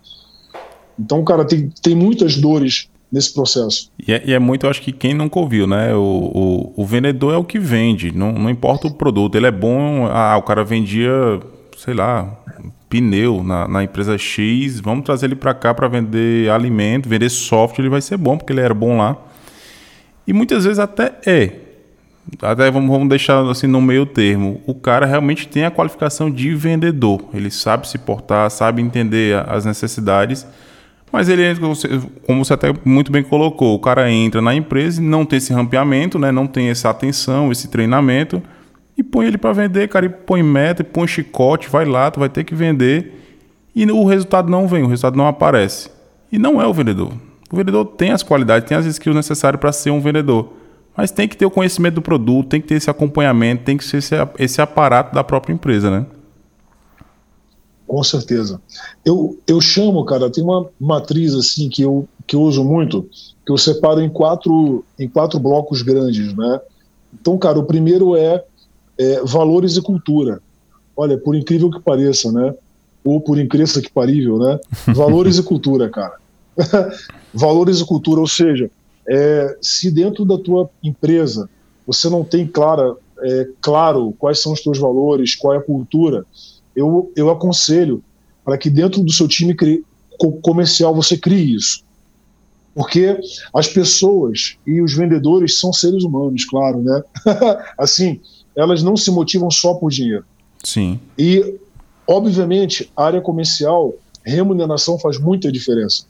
Então, 0.99 1.23
cara, 1.25 1.45
tem, 1.45 1.71
tem 1.83 1.95
muitas 1.95 2.37
dores 2.37 2.89
nesse 3.11 3.33
processo. 3.33 3.91
E 4.07 4.13
é, 4.13 4.23
e 4.27 4.33
é, 4.33 4.39
muito, 4.39 4.67
acho 4.67 4.83
que 4.83 4.93
quem 4.93 5.15
nunca 5.15 5.39
ouviu, 5.39 5.67
né? 5.67 5.95
O, 5.95 6.73
o, 6.77 6.83
o, 6.83 6.85
vendedor 6.85 7.33
é 7.33 7.37
o 7.37 7.45
que 7.45 7.59
vende, 7.59 8.13
não, 8.13 8.33
não 8.33 8.51
importa 8.51 8.89
o 8.89 8.95
produto. 8.95 9.37
Ele 9.37 9.47
é 9.47 9.53
bom, 9.53 10.07
ah, 10.07 10.37
o 10.37 10.43
cara 10.43 10.65
vendia, 10.65 11.11
sei 11.77 11.95
lá, 11.95 12.39
pneu 13.01 13.43
na, 13.43 13.69
na 13.69 13.85
empresa 13.85 14.17
X, 14.17 14.81
vamos 14.81 15.05
trazer 15.05 15.27
ele 15.27 15.37
para 15.37 15.55
cá 15.55 15.75
para 15.75 15.89
vender 15.89 16.51
alimento, 16.51 17.09
vender 17.09 17.29
software, 17.29 17.83
ele 17.83 17.91
vai 17.91 18.01
ser 18.01 18.17
bom, 18.17 18.37
porque 18.37 18.53
ele 18.53 18.61
era 18.61 18.75
bom 18.75 18.99
lá. 18.99 19.17
E 20.27 20.33
muitas 20.33 20.65
vezes 20.65 20.79
até 20.79 21.13
é. 21.27 21.53
Até 22.43 22.71
vamos, 22.71 22.91
vamos 22.91 23.09
deixar 23.09 23.45
assim 23.49 23.67
no 23.67 23.81
meio 23.81 24.05
termo. 24.05 24.61
O 24.67 24.75
cara 24.75 25.07
realmente 25.07 25.47
tem 25.47 25.65
a 25.65 25.71
qualificação 25.71 26.31
de 26.31 26.55
vendedor. 26.55 27.25
Ele 27.33 27.51
sabe 27.51 27.87
se 27.87 27.99
portar, 27.99 28.51
sabe 28.51 28.83
entender 28.83 29.39
as 29.49 29.65
necessidades. 29.65 30.45
Mas 31.13 31.29
ele, 31.29 31.45
como 32.27 32.45
você 32.45 32.53
até 32.53 32.75
muito 32.85 33.13
bem 33.13 33.23
colocou, 33.23 33.77
o 33.77 33.79
cara 33.79 34.11
entra 34.11 34.43
na 34.43 34.55
empresa 34.55 35.01
e 35.01 35.05
não 35.05 35.25
tem 35.25 35.37
esse 35.37 35.53
rampeamento, 35.53 36.19
né? 36.19 36.33
não 36.33 36.49
tem 36.49 36.69
essa 36.69 36.91
atenção, 36.91 37.53
esse 37.53 37.69
treinamento 37.69 38.43
e 38.97 39.03
põe 39.03 39.27
ele 39.27 39.37
para 39.37 39.53
vender, 39.53 39.89
cara, 39.89 40.07
e 40.07 40.09
põe 40.09 40.43
meta, 40.43 40.83
e 40.83 40.85
põe 40.85 41.07
chicote, 41.07 41.69
vai 41.69 41.85
lá, 41.85 42.11
tu 42.11 42.19
vai 42.19 42.29
ter 42.29 42.45
que 42.45 42.55
vender. 42.55 43.13
E 43.75 43.85
o 43.91 44.05
resultado 44.05 44.51
não 44.51 44.67
vem, 44.67 44.83
o 44.83 44.87
resultado 44.87 45.17
não 45.17 45.27
aparece. 45.27 45.91
E 46.33 46.39
não 46.39 46.61
é 46.61 46.67
o 46.67 46.73
vendedor. 46.73 47.13
O 47.51 47.57
vendedor 47.57 47.85
tem 47.85 48.11
as 48.11 48.23
qualidades, 48.23 48.67
tem 48.67 48.77
as 48.77 48.87
skills 48.87 49.15
necessárias 49.15 49.61
para 49.61 49.71
ser 49.71 49.91
um 49.91 50.01
vendedor. 50.01 50.53
Mas 50.97 51.11
tem 51.11 51.29
que 51.29 51.37
ter 51.37 51.45
o 51.45 51.51
conhecimento 51.51 51.97
do 51.97 52.03
produto, 52.03 52.49
tem 52.49 52.61
que 52.61 52.67
ter 52.67 52.77
esse 52.77 52.89
acompanhamento, 52.89 53.65
tem 53.65 53.77
que 53.77 53.85
ser 53.85 53.99
esse, 53.99 54.15
esse 54.39 54.63
aparato 54.63 55.15
da 55.15 55.23
própria 55.23 55.53
empresa, 55.53 55.91
né? 55.91 56.07
Com 57.87 58.03
certeza. 58.03 58.61
Eu, 59.05 59.39
eu 59.47 59.61
chamo, 59.61 60.05
cara, 60.07 60.31
tem 60.31 60.43
uma 60.43 60.69
matriz 60.81 61.35
assim 61.35 61.69
que 61.69 61.83
eu, 61.83 62.09
que 62.27 62.35
eu 62.35 62.41
uso 62.41 62.65
muito, 62.65 63.09
que 63.45 63.53
eu 63.53 63.59
separo 63.59 64.01
em 64.01 64.09
quatro, 64.09 64.83
em 64.99 65.07
quatro 65.07 65.39
blocos 65.39 65.83
grandes, 65.83 66.35
né? 66.35 66.61
Então, 67.13 67.37
cara, 67.39 67.59
o 67.59 67.65
primeiro 67.65 68.17
é 68.17 68.43
é, 68.99 69.21
valores 69.25 69.77
e 69.77 69.83
cultura. 69.83 70.41
Olha, 70.97 71.19
por 71.19 71.35
incrível 71.35 71.71
que 71.71 71.81
pareça, 71.81 72.33
né? 72.33 72.55
Ou 73.05 73.21
por 73.21 73.39
incrível 73.39 73.83
que 73.83 73.91
parível, 73.91 74.39
né? 74.39 74.59
Valores 74.95 75.39
e 75.39 75.43
cultura, 75.43 75.89
cara. 75.89 76.17
valores 77.33 77.81
e 77.81 77.85
cultura, 77.85 78.21
ou 78.21 78.27
seja, 78.27 78.71
é, 79.09 79.57
se 79.61 79.91
dentro 79.91 80.25
da 80.25 80.39
tua 80.39 80.69
empresa 80.83 81.49
você 81.87 82.09
não 82.09 82.25
tem 82.25 82.47
clara, 82.47 82.97
é, 83.23 83.49
claro 83.61 84.15
quais 84.19 84.41
são 84.41 84.53
os 84.53 84.61
teus 84.61 84.79
valores, 84.79 85.37
qual 85.37 85.55
é 85.55 85.59
a 85.59 85.63
cultura, 85.63 86.25
eu, 86.75 87.13
eu 87.15 87.31
aconselho 87.31 88.03
para 88.45 88.59
que 88.59 88.69
dentro 88.69 89.03
do 89.03 89.13
seu 89.13 89.29
time 89.29 89.57
comercial 90.43 90.95
você 90.95 91.17
crie 91.17 91.55
isso. 91.55 91.85
Porque 92.75 93.19
as 93.55 93.69
pessoas 93.69 94.59
e 94.67 94.83
os 94.83 94.93
vendedores 94.93 95.59
são 95.59 95.73
seres 95.73 96.05
humanos, 96.05 96.45
claro, 96.45 96.83
né? 96.83 97.03
assim, 97.79 98.21
elas 98.57 98.83
não 98.83 98.97
se 98.97 99.11
motivam 99.11 99.51
só 99.51 99.75
por 99.75 99.91
dinheiro. 99.91 100.25
Sim. 100.65 100.99
E, 101.19 101.59
obviamente, 102.09 102.91
a 102.97 103.05
área 103.05 103.21
comercial, 103.21 103.95
remuneração 104.25 104.99
faz 104.99 105.19
muita 105.19 105.53
diferença. 105.53 106.05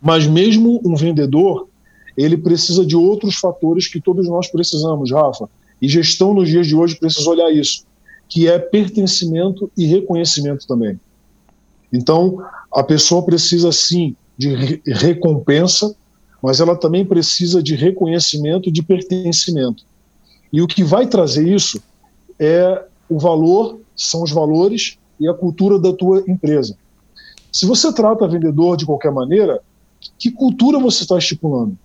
Mas 0.00 0.26
mesmo 0.26 0.80
um 0.84 0.94
vendedor, 0.94 1.68
ele 2.16 2.36
precisa 2.36 2.84
de 2.84 2.94
outros 2.94 3.36
fatores 3.36 3.88
que 3.88 4.00
todos 4.00 4.28
nós 4.28 4.48
precisamos, 4.48 5.10
Rafa. 5.10 5.48
E 5.80 5.88
gestão 5.88 6.32
nos 6.34 6.48
dias 6.48 6.66
de 6.66 6.76
hoje 6.76 6.96
precisa 6.96 7.28
olhar 7.28 7.50
isso, 7.50 7.84
que 8.28 8.46
é 8.46 8.58
pertencimento 8.58 9.70
e 9.76 9.86
reconhecimento 9.86 10.66
também. 10.66 11.00
Então, 11.92 12.38
a 12.72 12.82
pessoa 12.82 13.24
precisa 13.24 13.72
sim 13.72 14.14
de 14.36 14.80
recompensa, 14.86 15.94
mas 16.42 16.60
ela 16.60 16.76
também 16.76 17.04
precisa 17.04 17.62
de 17.62 17.74
reconhecimento 17.74 18.68
e 18.68 18.72
de 18.72 18.82
pertencimento. 18.82 19.84
E 20.52 20.62
o 20.62 20.66
que 20.66 20.84
vai 20.84 21.06
trazer 21.06 21.46
isso 21.46 21.80
é 22.38 22.82
o 23.08 23.18
valor, 23.18 23.78
são 23.94 24.22
os 24.22 24.30
valores 24.30 24.98
e 25.18 25.28
a 25.28 25.34
cultura 25.34 25.78
da 25.78 25.92
tua 25.92 26.22
empresa. 26.26 26.76
Se 27.52 27.64
você 27.64 27.92
trata 27.92 28.28
vendedor 28.28 28.76
de 28.76 28.84
qualquer 28.84 29.12
maneira, 29.12 29.60
que 30.18 30.30
cultura 30.30 30.78
você 30.78 31.02
está 31.02 31.16
estipulando? 31.16 31.76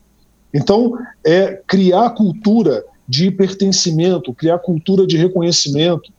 Então, 0.54 0.97
é 1.26 1.62
criar 1.65 2.10
cultura 2.12 2.84
de 3.08 3.32
pertencimento, 3.32 4.34
criar 4.34 4.60
cultura 4.60 5.08
de 5.08 5.17
reconhecimento, 5.17 6.12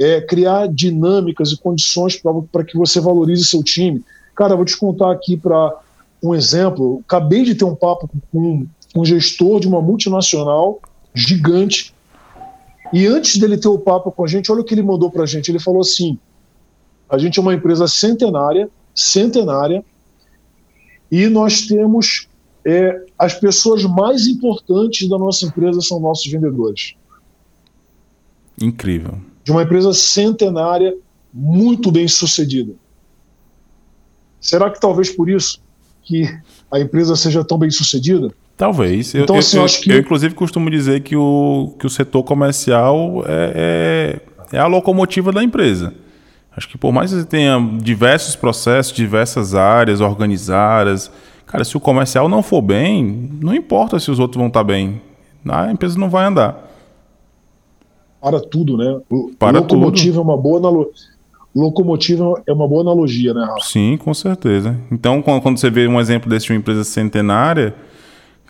é 0.00 0.20
criar 0.20 0.66
dinâmicas 0.66 1.52
e 1.52 1.56
condições 1.56 2.20
para 2.50 2.64
que 2.64 2.76
você 2.76 3.00
valorize 3.00 3.44
seu 3.44 3.62
time. 3.62 4.04
Cara, 4.34 4.56
vou 4.56 4.64
te 4.64 4.76
contar 4.76 5.12
aqui 5.12 5.36
para 5.36 5.76
um 6.22 6.34
exemplo. 6.34 7.02
Acabei 7.06 7.44
de 7.44 7.54
ter 7.54 7.64
um 7.64 7.74
papo 7.74 8.10
com 8.32 8.66
um 8.96 9.04
gestor 9.04 9.60
de 9.60 9.68
uma 9.68 9.80
multinacional 9.80 10.80
gigante. 11.14 11.94
E 12.92 13.06
antes 13.06 13.38
dele 13.38 13.56
ter 13.56 13.68
o 13.68 13.78
papo 13.78 14.12
com 14.12 14.24
a 14.24 14.26
gente, 14.26 14.50
olha 14.50 14.60
o 14.60 14.64
que 14.64 14.74
ele 14.74 14.82
mandou 14.82 15.10
para 15.10 15.22
a 15.22 15.26
gente. 15.26 15.50
Ele 15.50 15.58
falou 15.58 15.80
assim: 15.80 16.18
a 17.08 17.18
gente 17.18 17.38
é 17.38 17.42
uma 17.42 17.54
empresa 17.54 17.86
centenária, 17.86 18.70
centenária, 18.94 19.84
e 21.10 21.26
nós 21.28 21.62
temos 21.62 22.28
é, 22.64 23.04
as 23.18 23.34
pessoas 23.34 23.84
mais 23.84 24.26
importantes 24.26 25.08
da 25.08 25.18
nossa 25.18 25.46
empresa 25.46 25.80
são 25.80 26.00
nossos 26.00 26.30
vendedores. 26.30 26.94
Incrível. 28.60 29.18
De 29.42 29.50
uma 29.50 29.62
empresa 29.62 29.92
centenária, 29.92 30.96
muito 31.32 31.90
bem 31.90 32.06
sucedida. 32.06 32.74
Será 34.40 34.70
que 34.70 34.80
talvez 34.80 35.10
por 35.10 35.28
isso 35.28 35.62
que 36.02 36.24
a 36.70 36.80
empresa 36.80 37.16
seja 37.16 37.44
tão 37.44 37.58
bem 37.58 37.70
sucedida? 37.70 38.32
Talvez. 38.56 39.14
Então, 39.14 39.36
eu, 39.36 39.40
assim, 39.40 39.56
eu, 39.56 39.64
eu, 39.64 39.68
que... 39.68 39.92
eu, 39.92 39.98
inclusive, 39.98 40.34
costumo 40.34 40.70
dizer 40.70 41.00
que 41.00 41.16
o, 41.16 41.74
que 41.78 41.86
o 41.86 41.90
setor 41.90 42.22
comercial 42.22 43.24
é, 43.26 44.20
é, 44.52 44.56
é, 44.56 44.60
a 44.60 44.66
locomotiva 44.66 45.32
da 45.32 45.42
empresa. 45.42 45.94
Acho 46.56 46.68
que 46.68 46.76
por 46.76 46.92
mais 46.92 47.10
que 47.10 47.18
você 47.18 47.24
tenha 47.24 47.58
diversos 47.80 48.36
processos, 48.36 48.92
diversas 48.94 49.54
áreas 49.54 50.00
organizadas, 50.00 51.10
cara, 51.46 51.64
se 51.64 51.76
o 51.76 51.80
comercial 51.80 52.28
não 52.28 52.42
for 52.42 52.60
bem, 52.60 53.30
não 53.40 53.54
importa 53.54 53.98
se 53.98 54.10
os 54.10 54.18
outros 54.18 54.36
vão 54.36 54.48
estar 54.48 54.62
bem. 54.62 55.00
A 55.48 55.72
empresa 55.72 55.98
não 55.98 56.10
vai 56.10 56.26
andar. 56.26 56.70
Para 58.20 58.38
tudo, 58.38 58.76
né? 58.76 59.00
Para 59.38 59.58
locomotiva 59.58 60.18
tudo. 60.18 60.20
é 60.20 60.22
uma 60.22 60.40
boa 60.40 60.58
analogia. 60.58 60.92
Locomotiva 61.54 62.42
é 62.46 62.52
uma 62.52 62.66
boa 62.66 62.80
analogia, 62.80 63.34
né, 63.34 63.44
Rafa? 63.44 63.60
Sim, 63.64 63.98
com 63.98 64.14
certeza. 64.14 64.78
Então, 64.90 65.20
quando 65.20 65.58
você 65.58 65.68
vê 65.68 65.86
um 65.86 66.00
exemplo 66.00 66.30
desse 66.30 66.46
de 66.46 66.52
uma 66.52 66.58
empresa 66.58 66.84
centenária, 66.84 67.74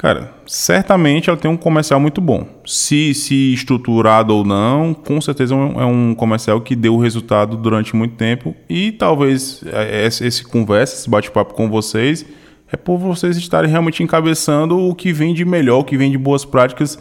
Cara, 0.02 0.34
certamente 0.48 1.30
ela 1.30 1.38
tem 1.38 1.48
um 1.48 1.56
comercial 1.56 2.00
muito 2.00 2.20
bom. 2.20 2.44
Se, 2.66 3.14
se 3.14 3.54
estruturado 3.54 4.34
ou 4.34 4.44
não, 4.44 4.92
com 4.92 5.20
certeza 5.20 5.54
é 5.54 5.56
um 5.56 6.10
é 6.10 6.14
comercial 6.16 6.60
que 6.60 6.74
deu 6.74 6.98
resultado 6.98 7.56
durante 7.56 7.94
muito 7.94 8.16
tempo. 8.16 8.52
E 8.68 8.90
talvez 8.90 9.62
é, 9.64 10.04
esse, 10.04 10.26
esse 10.26 10.44
conversa, 10.44 10.96
esse 10.96 11.08
bate-papo 11.08 11.54
com 11.54 11.70
vocês, 11.70 12.26
é 12.72 12.76
por 12.76 12.98
vocês 12.98 13.36
estarem 13.36 13.70
realmente 13.70 14.02
encabeçando 14.02 14.76
o 14.76 14.92
que 14.92 15.12
vem 15.12 15.32
de 15.32 15.44
melhor, 15.44 15.78
o 15.78 15.84
que 15.84 15.96
vem 15.96 16.10
de 16.10 16.18
boas 16.18 16.44
práticas 16.44 16.98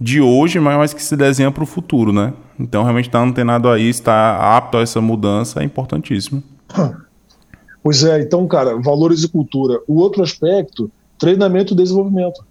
de 0.00 0.20
hoje, 0.20 0.60
mas 0.60 0.94
que 0.94 1.02
se 1.02 1.16
desenha 1.16 1.50
para 1.50 1.64
o 1.64 1.66
futuro, 1.66 2.12
né? 2.12 2.34
Então, 2.56 2.84
realmente 2.84 3.08
estar 3.08 3.18
tá 3.18 3.24
antenado 3.24 3.68
aí, 3.68 3.88
estar 3.88 4.56
apto 4.56 4.78
a 4.78 4.82
essa 4.82 5.00
mudança 5.00 5.60
é 5.60 5.64
importantíssimo. 5.64 6.40
Pois 7.82 8.04
é, 8.04 8.20
então, 8.20 8.46
cara, 8.46 8.80
valores 8.80 9.24
e 9.24 9.28
cultura. 9.28 9.80
O 9.88 9.96
outro 9.96 10.22
aspecto 10.22 10.88
treinamento 11.18 11.74
e 11.74 11.76
desenvolvimento. 11.76 12.44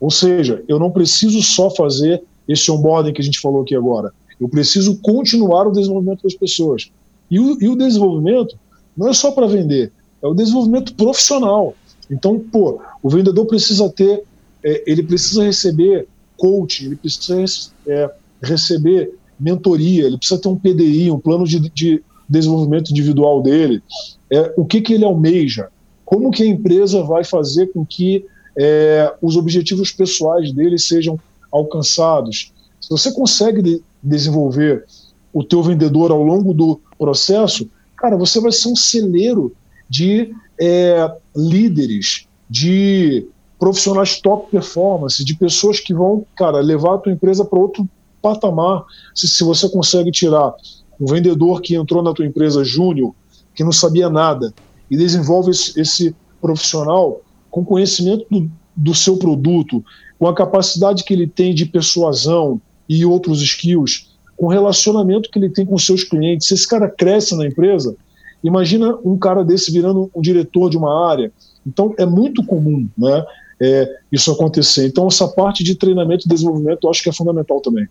Ou 0.00 0.10
seja, 0.10 0.62
eu 0.68 0.78
não 0.78 0.90
preciso 0.90 1.42
só 1.42 1.70
fazer 1.70 2.22
esse 2.46 2.70
onboarding 2.70 3.12
que 3.12 3.20
a 3.20 3.24
gente 3.24 3.40
falou 3.40 3.62
aqui 3.62 3.74
agora. 3.74 4.12
Eu 4.40 4.48
preciso 4.48 4.96
continuar 5.00 5.66
o 5.66 5.72
desenvolvimento 5.72 6.22
das 6.22 6.34
pessoas. 6.34 6.90
E 7.30 7.38
o, 7.38 7.62
e 7.62 7.68
o 7.68 7.76
desenvolvimento 7.76 8.56
não 8.96 9.08
é 9.08 9.12
só 9.12 9.30
para 9.30 9.46
vender, 9.46 9.92
é 10.22 10.26
o 10.26 10.34
desenvolvimento 10.34 10.94
profissional. 10.94 11.74
Então, 12.10 12.38
pô, 12.38 12.80
o 13.02 13.08
vendedor 13.08 13.46
precisa 13.46 13.88
ter, 13.88 14.22
é, 14.62 14.82
ele 14.86 15.02
precisa 15.02 15.42
receber 15.42 16.06
coaching, 16.36 16.86
ele 16.86 16.96
precisa 16.96 17.72
é, 17.86 18.10
receber 18.42 19.14
mentoria, 19.38 20.04
ele 20.04 20.18
precisa 20.18 20.40
ter 20.40 20.48
um 20.48 20.56
PDI, 20.56 21.10
um 21.10 21.18
plano 21.18 21.46
de, 21.46 21.60
de 21.70 22.02
desenvolvimento 22.28 22.90
individual 22.90 23.42
dele. 23.42 23.82
É, 24.30 24.52
o 24.56 24.64
que, 24.64 24.80
que 24.80 24.94
ele 24.94 25.04
almeja? 25.04 25.68
Como 26.04 26.30
que 26.30 26.42
a 26.42 26.46
empresa 26.46 27.02
vai 27.02 27.24
fazer 27.24 27.72
com 27.72 27.84
que 27.84 28.24
é, 28.56 29.12
os 29.20 29.36
objetivos 29.36 29.90
pessoais 29.90 30.52
dele 30.52 30.78
sejam 30.78 31.18
alcançados. 31.50 32.52
Se 32.80 32.88
você 32.90 33.12
consegue 33.12 33.62
de 33.62 33.82
desenvolver 34.02 34.84
o 35.32 35.42
teu 35.42 35.62
vendedor 35.62 36.10
ao 36.10 36.22
longo 36.22 36.52
do 36.52 36.80
processo, 36.98 37.68
cara, 37.96 38.16
você 38.16 38.40
vai 38.40 38.52
ser 38.52 38.68
um 38.68 38.76
celeiro 38.76 39.54
de 39.88 40.32
é, 40.60 41.10
líderes, 41.34 42.26
de 42.48 43.26
profissionais 43.58 44.20
top 44.20 44.50
performance, 44.50 45.24
de 45.24 45.34
pessoas 45.34 45.80
que 45.80 45.94
vão, 45.94 46.26
cara, 46.36 46.60
levar 46.60 46.94
a 46.94 46.98
tua 46.98 47.12
empresa 47.12 47.44
para 47.44 47.58
outro 47.58 47.88
patamar. 48.20 48.84
Se, 49.14 49.26
se 49.26 49.42
você 49.42 49.68
consegue 49.68 50.10
tirar 50.10 50.54
um 51.00 51.06
vendedor 51.06 51.60
que 51.60 51.74
entrou 51.74 52.02
na 52.02 52.12
tua 52.12 52.26
empresa 52.26 52.62
júnior, 52.64 53.14
que 53.54 53.64
não 53.64 53.72
sabia 53.72 54.10
nada, 54.10 54.52
e 54.90 54.96
desenvolve 54.96 55.50
esse, 55.50 55.80
esse 55.80 56.16
profissional 56.40 57.20
com 57.50 57.64
conhecimento 57.64 58.26
do, 58.30 58.50
do 58.76 58.94
seu 58.94 59.16
produto, 59.16 59.84
com 60.18 60.26
a 60.26 60.34
capacidade 60.34 61.04
que 61.04 61.14
ele 61.14 61.26
tem 61.26 61.54
de 61.54 61.66
persuasão 61.66 62.60
e 62.88 63.04
outros 63.04 63.40
skills, 63.40 64.10
com 64.36 64.46
o 64.46 64.50
relacionamento 64.50 65.30
que 65.30 65.38
ele 65.38 65.48
tem 65.48 65.64
com 65.64 65.78
seus 65.78 66.04
clientes. 66.04 66.48
Se 66.48 66.54
esse 66.54 66.68
cara 66.68 66.88
cresce 66.88 67.36
na 67.36 67.46
empresa, 67.46 67.96
imagina 68.42 68.98
um 69.04 69.16
cara 69.16 69.44
desse 69.44 69.70
virando 69.72 70.10
um 70.14 70.20
diretor 70.20 70.68
de 70.68 70.76
uma 70.76 71.08
área. 71.10 71.32
Então 71.66 71.94
é 71.98 72.04
muito 72.04 72.44
comum, 72.44 72.88
né? 72.96 73.24
É, 73.60 73.88
isso 74.10 74.32
acontecer. 74.32 74.86
Então 74.86 75.06
essa 75.06 75.28
parte 75.28 75.62
de 75.62 75.76
treinamento 75.76 76.26
e 76.26 76.28
desenvolvimento 76.28 76.80
eu 76.84 76.90
acho 76.90 77.02
que 77.02 77.08
é 77.08 77.12
fundamental 77.12 77.60
também. 77.60 77.86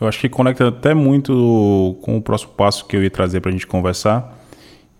Eu 0.00 0.08
acho 0.08 0.20
que 0.20 0.28
conecta 0.28 0.68
até 0.68 0.94
muito 0.94 1.96
com 2.02 2.16
o 2.16 2.22
próximo 2.22 2.52
passo 2.52 2.84
que 2.86 2.96
eu 2.96 3.02
ia 3.02 3.10
trazer 3.10 3.40
para 3.40 3.50
a 3.50 3.52
gente 3.52 3.66
conversar, 3.66 4.43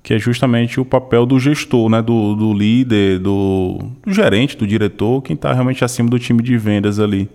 que 0.05 0.13
é 0.13 0.19
justamente 0.19 0.79
o 0.79 0.85
papel 0.85 1.25
do 1.25 1.41
gestor, 1.41 1.89
né, 1.89 2.03
do, 2.03 2.35
do 2.35 2.53
líder, 2.53 3.19
do, 3.19 3.79
do, 4.05 4.13
gerente, 4.13 4.55
do 4.55 4.67
diretor, 4.67 5.23
quem 5.23 5.33
está 5.33 5.51
realmente 5.51 5.83
acima 5.83 6.11
do 6.11 6.19
time 6.19 6.43
de 6.43 6.59
vendas 6.59 7.01
ali. 7.01 7.27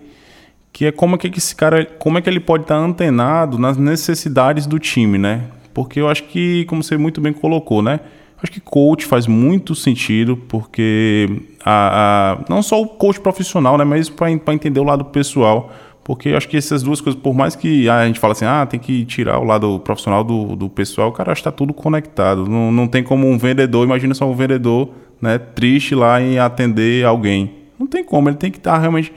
Que 0.72 0.86
é 0.86 0.92
como 0.92 1.16
é 1.16 1.18
que 1.18 1.36
esse 1.36 1.54
cara, 1.54 1.84
como 1.84 2.16
é 2.16 2.22
que 2.22 2.30
ele 2.30 2.38
pode 2.38 2.62
estar 2.62 2.76
tá 2.76 2.80
antenado 2.80 3.58
nas 3.58 3.76
necessidades 3.76 4.66
do 4.66 4.78
time, 4.78 5.18
né? 5.18 5.46
Porque 5.74 6.00
eu 6.00 6.08
acho 6.08 6.22
que, 6.22 6.64
como 6.66 6.80
você 6.80 6.96
muito 6.96 7.20
bem 7.20 7.32
colocou, 7.32 7.82
né? 7.82 7.98
Acho 8.40 8.52
que 8.52 8.60
coach 8.60 9.04
faz 9.04 9.26
muito 9.26 9.74
sentido, 9.74 10.36
porque 10.36 11.28
a, 11.64 12.38
a 12.38 12.44
não 12.48 12.62
só 12.62 12.80
o 12.80 12.86
coach 12.86 13.18
profissional, 13.20 13.76
né, 13.76 13.84
mas 13.84 14.08
para 14.08 14.30
entender 14.30 14.78
o 14.78 14.84
lado 14.84 15.06
pessoal 15.06 15.72
porque 16.10 16.30
acho 16.30 16.48
que 16.48 16.56
essas 16.56 16.82
duas 16.82 17.00
coisas, 17.00 17.22
por 17.22 17.32
mais 17.32 17.54
que 17.54 17.88
a 17.88 18.04
gente 18.04 18.18
fala 18.18 18.32
assim, 18.32 18.44
ah, 18.44 18.66
tem 18.66 18.80
que 18.80 19.04
tirar 19.04 19.38
o 19.38 19.44
lado 19.44 19.78
profissional 19.78 20.24
do, 20.24 20.56
do 20.56 20.68
pessoal, 20.68 21.12
cara, 21.12 21.30
acho 21.30 21.40
que 21.40 21.48
está 21.48 21.56
tudo 21.56 21.72
conectado. 21.72 22.48
Não, 22.48 22.72
não 22.72 22.88
tem 22.88 23.00
como 23.00 23.28
um 23.28 23.38
vendedor, 23.38 23.86
imagina 23.86 24.12
só 24.12 24.28
um 24.28 24.34
vendedor 24.34 24.90
né, 25.22 25.38
triste 25.38 25.94
lá 25.94 26.20
em 26.20 26.36
atender 26.36 27.06
alguém. 27.06 27.52
Não 27.78 27.86
tem 27.86 28.02
como, 28.02 28.28
ele 28.28 28.36
tem 28.36 28.50
que 28.50 28.58
estar 28.58 28.72
tá, 28.72 28.78
realmente 28.78 29.12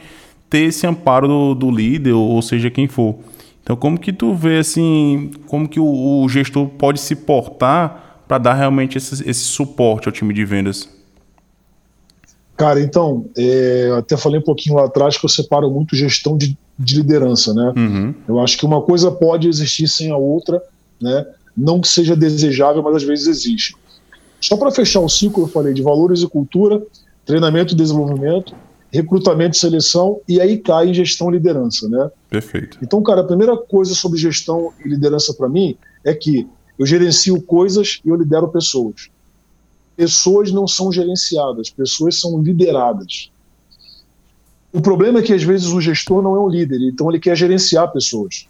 ter 0.47 0.65
esse 0.65 0.85
amparo 0.85 1.27
do, 1.27 1.55
do 1.55 1.71
líder, 1.71 2.13
ou 2.13 2.39
seja, 2.43 2.69
quem 2.69 2.87
for. 2.87 3.15
Então, 3.63 3.75
como 3.75 3.97
que 3.97 4.13
tu 4.13 4.35
vê 4.35 4.59
assim, 4.59 5.31
como 5.47 5.67
que 5.67 5.79
o, 5.79 6.21
o 6.21 6.29
gestor 6.29 6.67
pode 6.67 7.01
se 7.01 7.15
portar 7.15 8.21
para 8.27 8.37
dar 8.37 8.53
realmente 8.53 8.99
esse, 8.99 9.27
esse 9.27 9.45
suporte 9.45 10.07
ao 10.07 10.11
time 10.11 10.31
de 10.31 10.45
vendas? 10.45 10.87
Cara, 12.63 12.79
então, 12.79 13.25
é, 13.37 13.93
até 13.97 14.15
falei 14.15 14.39
um 14.39 14.43
pouquinho 14.43 14.75
lá 14.75 14.85
atrás 14.85 15.17
que 15.17 15.25
eu 15.25 15.29
separo 15.29 15.69
muito 15.69 15.97
gestão 15.97 16.37
de, 16.37 16.57
de 16.79 16.95
liderança, 16.95 17.53
né? 17.53 17.73
Uhum. 17.75 18.15
Eu 18.25 18.39
acho 18.39 18.57
que 18.57 18.65
uma 18.65 18.81
coisa 18.81 19.11
pode 19.11 19.49
existir 19.49 19.85
sem 19.85 20.11
a 20.11 20.15
outra, 20.15 20.63
né? 21.01 21.25
Não 21.57 21.81
que 21.81 21.89
seja 21.89 22.15
desejável, 22.15 22.81
mas 22.81 22.95
às 22.95 23.03
vezes 23.03 23.27
existe. 23.27 23.75
Só 24.39 24.55
para 24.55 24.71
fechar 24.71 25.01
o 25.01 25.09
ciclo, 25.09 25.43
eu 25.43 25.47
falei 25.49 25.73
de 25.73 25.81
valores 25.81 26.21
e 26.21 26.27
cultura, 26.29 26.81
treinamento 27.25 27.73
e 27.73 27.75
desenvolvimento, 27.75 28.55
recrutamento 28.89 29.57
e 29.57 29.59
seleção, 29.59 30.21
e 30.25 30.39
aí 30.39 30.57
cai 30.57 30.87
em 30.87 30.93
gestão 30.93 31.27
e 31.27 31.33
liderança, 31.33 31.89
né? 31.89 32.09
Perfeito. 32.29 32.77
Então, 32.81 33.03
cara, 33.03 33.19
a 33.19 33.25
primeira 33.25 33.57
coisa 33.57 33.93
sobre 33.93 34.17
gestão 34.17 34.71
e 34.85 34.87
liderança 34.87 35.33
para 35.33 35.49
mim 35.49 35.75
é 36.01 36.13
que 36.13 36.47
eu 36.79 36.85
gerencio 36.85 37.41
coisas 37.41 37.99
e 38.05 38.07
eu 38.07 38.15
lidero 38.15 38.47
pessoas. 38.47 39.09
Pessoas 39.95 40.51
não 40.51 40.67
são 40.67 40.91
gerenciadas, 40.91 41.69
pessoas 41.69 42.19
são 42.19 42.41
lideradas. 42.41 43.31
O 44.71 44.81
problema 44.81 45.19
é 45.19 45.21
que 45.21 45.33
às 45.33 45.43
vezes 45.43 45.67
o 45.67 45.79
gestor 45.79 46.21
não 46.21 46.35
é 46.35 46.39
um 46.39 46.49
líder, 46.49 46.79
então 46.81 47.09
ele 47.09 47.19
quer 47.19 47.35
gerenciar 47.35 47.91
pessoas. 47.91 48.47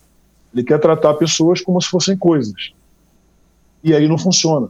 Ele 0.54 0.64
quer 0.64 0.80
tratar 0.80 1.16
pessoas 1.16 1.60
como 1.60 1.82
se 1.82 1.90
fossem 1.90 2.16
coisas. 2.16 2.72
E 3.84 3.94
aí 3.94 4.08
não 4.08 4.18
funciona. 4.18 4.70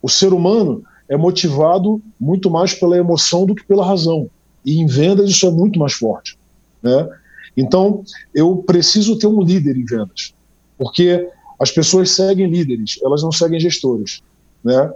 O 0.00 0.08
ser 0.08 0.32
humano 0.32 0.82
é 1.08 1.16
motivado 1.16 2.00
muito 2.18 2.50
mais 2.50 2.72
pela 2.72 2.96
emoção 2.96 3.44
do 3.44 3.54
que 3.54 3.64
pela 3.64 3.84
razão. 3.84 4.30
E 4.64 4.80
em 4.80 4.86
vendas 4.86 5.28
isso 5.28 5.46
é 5.46 5.50
muito 5.50 5.78
mais 5.78 5.92
forte. 5.92 6.38
Né? 6.82 7.08
Então, 7.56 8.02
eu 8.34 8.56
preciso 8.56 9.18
ter 9.18 9.26
um 9.26 9.42
líder 9.42 9.76
em 9.76 9.84
vendas. 9.84 10.34
Porque 10.78 11.28
as 11.60 11.70
pessoas 11.70 12.10
seguem 12.10 12.48
líderes, 12.48 12.98
elas 13.02 13.22
não 13.22 13.30
seguem 13.30 13.60
gestores. 13.60 14.22
Né? 14.64 14.90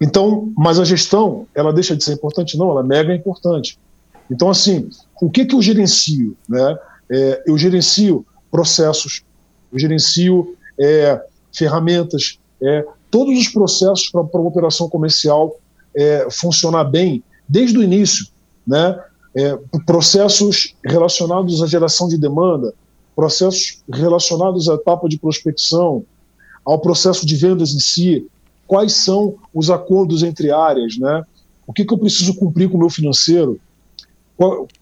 Então, 0.00 0.52
mas 0.56 0.78
a 0.78 0.84
gestão, 0.84 1.46
ela 1.54 1.72
deixa 1.72 1.96
de 1.96 2.04
ser 2.04 2.12
importante? 2.12 2.58
Não, 2.58 2.70
ela 2.70 2.80
é 2.80 2.84
mega 2.84 3.14
importante. 3.14 3.78
Então, 4.30 4.50
assim, 4.50 4.88
o 5.20 5.30
que, 5.30 5.44
que 5.44 5.54
eu 5.54 5.62
gerencio? 5.62 6.36
Né? 6.48 6.78
É, 7.10 7.42
eu 7.46 7.56
gerencio 7.56 8.26
processos, 8.50 9.22
eu 9.72 9.78
gerencio 9.78 10.56
é, 10.78 11.20
ferramentas, 11.52 12.38
é, 12.62 12.84
todos 13.10 13.38
os 13.38 13.48
processos 13.48 14.10
para 14.10 14.20
uma 14.20 14.48
operação 14.48 14.88
comercial 14.88 15.56
é, 15.94 16.28
funcionar 16.30 16.84
bem 16.84 17.22
desde 17.48 17.78
o 17.78 17.82
início. 17.82 18.26
Né? 18.66 18.98
É, 19.34 19.58
processos 19.86 20.74
relacionados 20.84 21.62
à 21.62 21.66
geração 21.66 22.08
de 22.08 22.18
demanda, 22.18 22.74
processos 23.14 23.82
relacionados 23.90 24.68
à 24.68 24.74
etapa 24.74 25.08
de 25.08 25.18
prospecção, 25.18 26.04
ao 26.64 26.80
processo 26.80 27.24
de 27.24 27.36
vendas 27.36 27.72
em 27.72 27.78
si, 27.78 28.26
quais 28.66 28.92
são 28.92 29.34
os 29.54 29.70
acordos 29.70 30.22
entre 30.22 30.50
áreas, 30.50 30.96
né? 30.98 31.24
o 31.66 31.72
que, 31.72 31.84
que 31.84 31.92
eu 31.92 31.98
preciso 31.98 32.34
cumprir 32.34 32.70
com 32.70 32.76
o 32.76 32.80
meu 32.80 32.88
financeiro, 32.88 33.58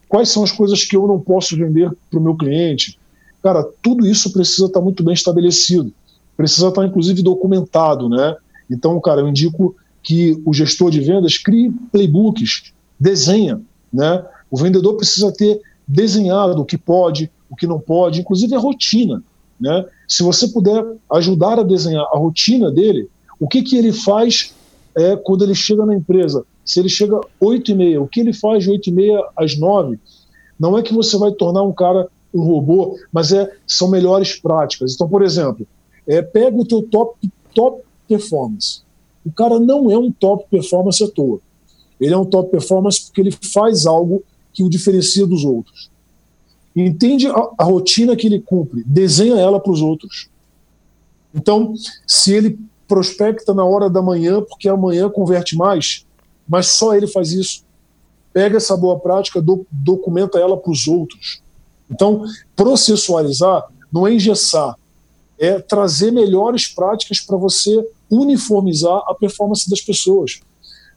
quais 0.07 0.29
são 0.29 0.43
as 0.43 0.51
coisas 0.51 0.83
que 0.83 0.95
eu 0.95 1.07
não 1.07 1.19
posso 1.19 1.57
vender 1.57 1.89
para 2.09 2.19
o 2.19 2.21
meu 2.23 2.35
cliente. 2.35 2.99
Cara, 3.41 3.63
tudo 3.81 4.05
isso 4.05 4.31
precisa 4.31 4.67
estar 4.67 4.81
muito 4.81 5.03
bem 5.03 5.13
estabelecido, 5.13 5.91
precisa 6.37 6.67
estar 6.67 6.85
inclusive 6.85 7.23
documentado, 7.23 8.07
né? 8.09 8.35
Então, 8.69 8.99
cara, 8.99 9.21
eu 9.21 9.27
indico 9.27 9.75
que 10.03 10.39
o 10.45 10.53
gestor 10.53 10.91
de 10.91 10.99
vendas 10.99 11.37
crie 11.37 11.71
playbooks, 11.91 12.73
desenha, 12.99 13.61
né? 13.91 14.23
O 14.51 14.57
vendedor 14.57 14.95
precisa 14.95 15.31
ter 15.31 15.61
desenhado 15.87 16.61
o 16.61 16.65
que 16.65 16.77
pode, 16.77 17.31
o 17.49 17.55
que 17.55 17.65
não 17.65 17.79
pode, 17.79 18.19
inclusive 18.19 18.53
a 18.55 18.59
rotina, 18.59 19.23
né? 19.59 19.85
Se 20.07 20.21
você 20.21 20.47
puder 20.49 20.83
ajudar 21.11 21.59
a 21.59 21.63
desenhar 21.63 22.05
a 22.11 22.17
rotina 22.17 22.71
dele, 22.71 23.09
o 23.45 23.47
que 23.47 23.61
que 23.61 23.77
ele 23.77 23.93
faz 23.93 24.55
é, 24.97 25.15
quando 25.15 25.43
ele 25.43 25.53
chega 25.53 25.85
na 25.85 25.93
empresa? 25.93 26.43
Se 26.65 26.79
ele 26.79 26.89
chega 26.89 27.21
8 27.39 27.69
e 27.69 27.75
meia, 27.75 28.01
o 28.01 28.07
que 28.07 28.19
ele 28.19 28.33
faz 28.33 28.63
de 28.63 28.71
8 28.71 28.89
e 28.89 28.91
meia 28.91 29.23
às 29.37 29.55
9? 29.55 29.99
Não 30.59 30.75
é 30.75 30.81
que 30.81 30.91
você 30.91 31.15
vai 31.15 31.31
tornar 31.31 31.61
um 31.61 31.71
cara 31.71 32.09
um 32.33 32.41
robô, 32.41 32.97
mas 33.13 33.31
é, 33.31 33.47
são 33.67 33.87
melhores 33.87 34.33
práticas. 34.33 34.95
Então, 34.95 35.07
por 35.07 35.21
exemplo, 35.21 35.67
é, 36.07 36.23
pega 36.23 36.57
o 36.57 36.65
teu 36.65 36.81
top, 36.81 37.19
top 37.53 37.83
performance. 38.07 38.81
O 39.23 39.31
cara 39.31 39.59
não 39.59 39.91
é 39.91 39.97
um 39.97 40.11
top 40.11 40.47
performance 40.49 41.03
à 41.03 41.07
toa. 41.07 41.39
Ele 42.01 42.15
é 42.15 42.17
um 42.17 42.25
top 42.25 42.49
performance 42.49 43.05
porque 43.05 43.21
ele 43.21 43.31
faz 43.31 43.85
algo 43.85 44.23
que 44.51 44.63
o 44.63 44.69
diferencia 44.71 45.27
dos 45.27 45.45
outros. 45.45 45.91
Entende 46.75 47.27
a, 47.27 47.51
a 47.59 47.63
rotina 47.63 48.15
que 48.15 48.25
ele 48.25 48.41
cumpre, 48.41 48.83
desenha 48.87 49.35
ela 49.35 49.59
para 49.59 49.71
os 49.71 49.83
outros. 49.83 50.29
Então, 51.31 51.75
se 52.07 52.33
ele 52.33 52.57
prospecta 52.87 53.53
na 53.53 53.63
hora 53.63 53.89
da 53.89 54.01
manhã, 54.01 54.41
porque 54.41 54.69
amanhã 54.69 55.09
converte 55.09 55.55
mais, 55.55 56.05
mas 56.47 56.67
só 56.67 56.95
ele 56.95 57.07
faz 57.07 57.31
isso. 57.31 57.63
Pega 58.31 58.57
essa 58.57 58.75
boa 58.75 58.99
prática, 58.99 59.41
do, 59.41 59.65
documenta 59.71 60.37
ela 60.37 60.57
para 60.57 60.71
os 60.71 60.87
outros. 60.87 61.41
Então, 61.89 62.23
processualizar 62.55 63.63
não 63.91 64.05
é 64.05 64.13
engessar, 64.13 64.75
é 65.39 65.59
trazer 65.59 66.11
melhores 66.11 66.67
práticas 66.67 67.19
para 67.19 67.37
você 67.37 67.85
uniformizar 68.09 69.01
a 69.07 69.13
performance 69.13 69.69
das 69.69 69.81
pessoas. 69.81 70.39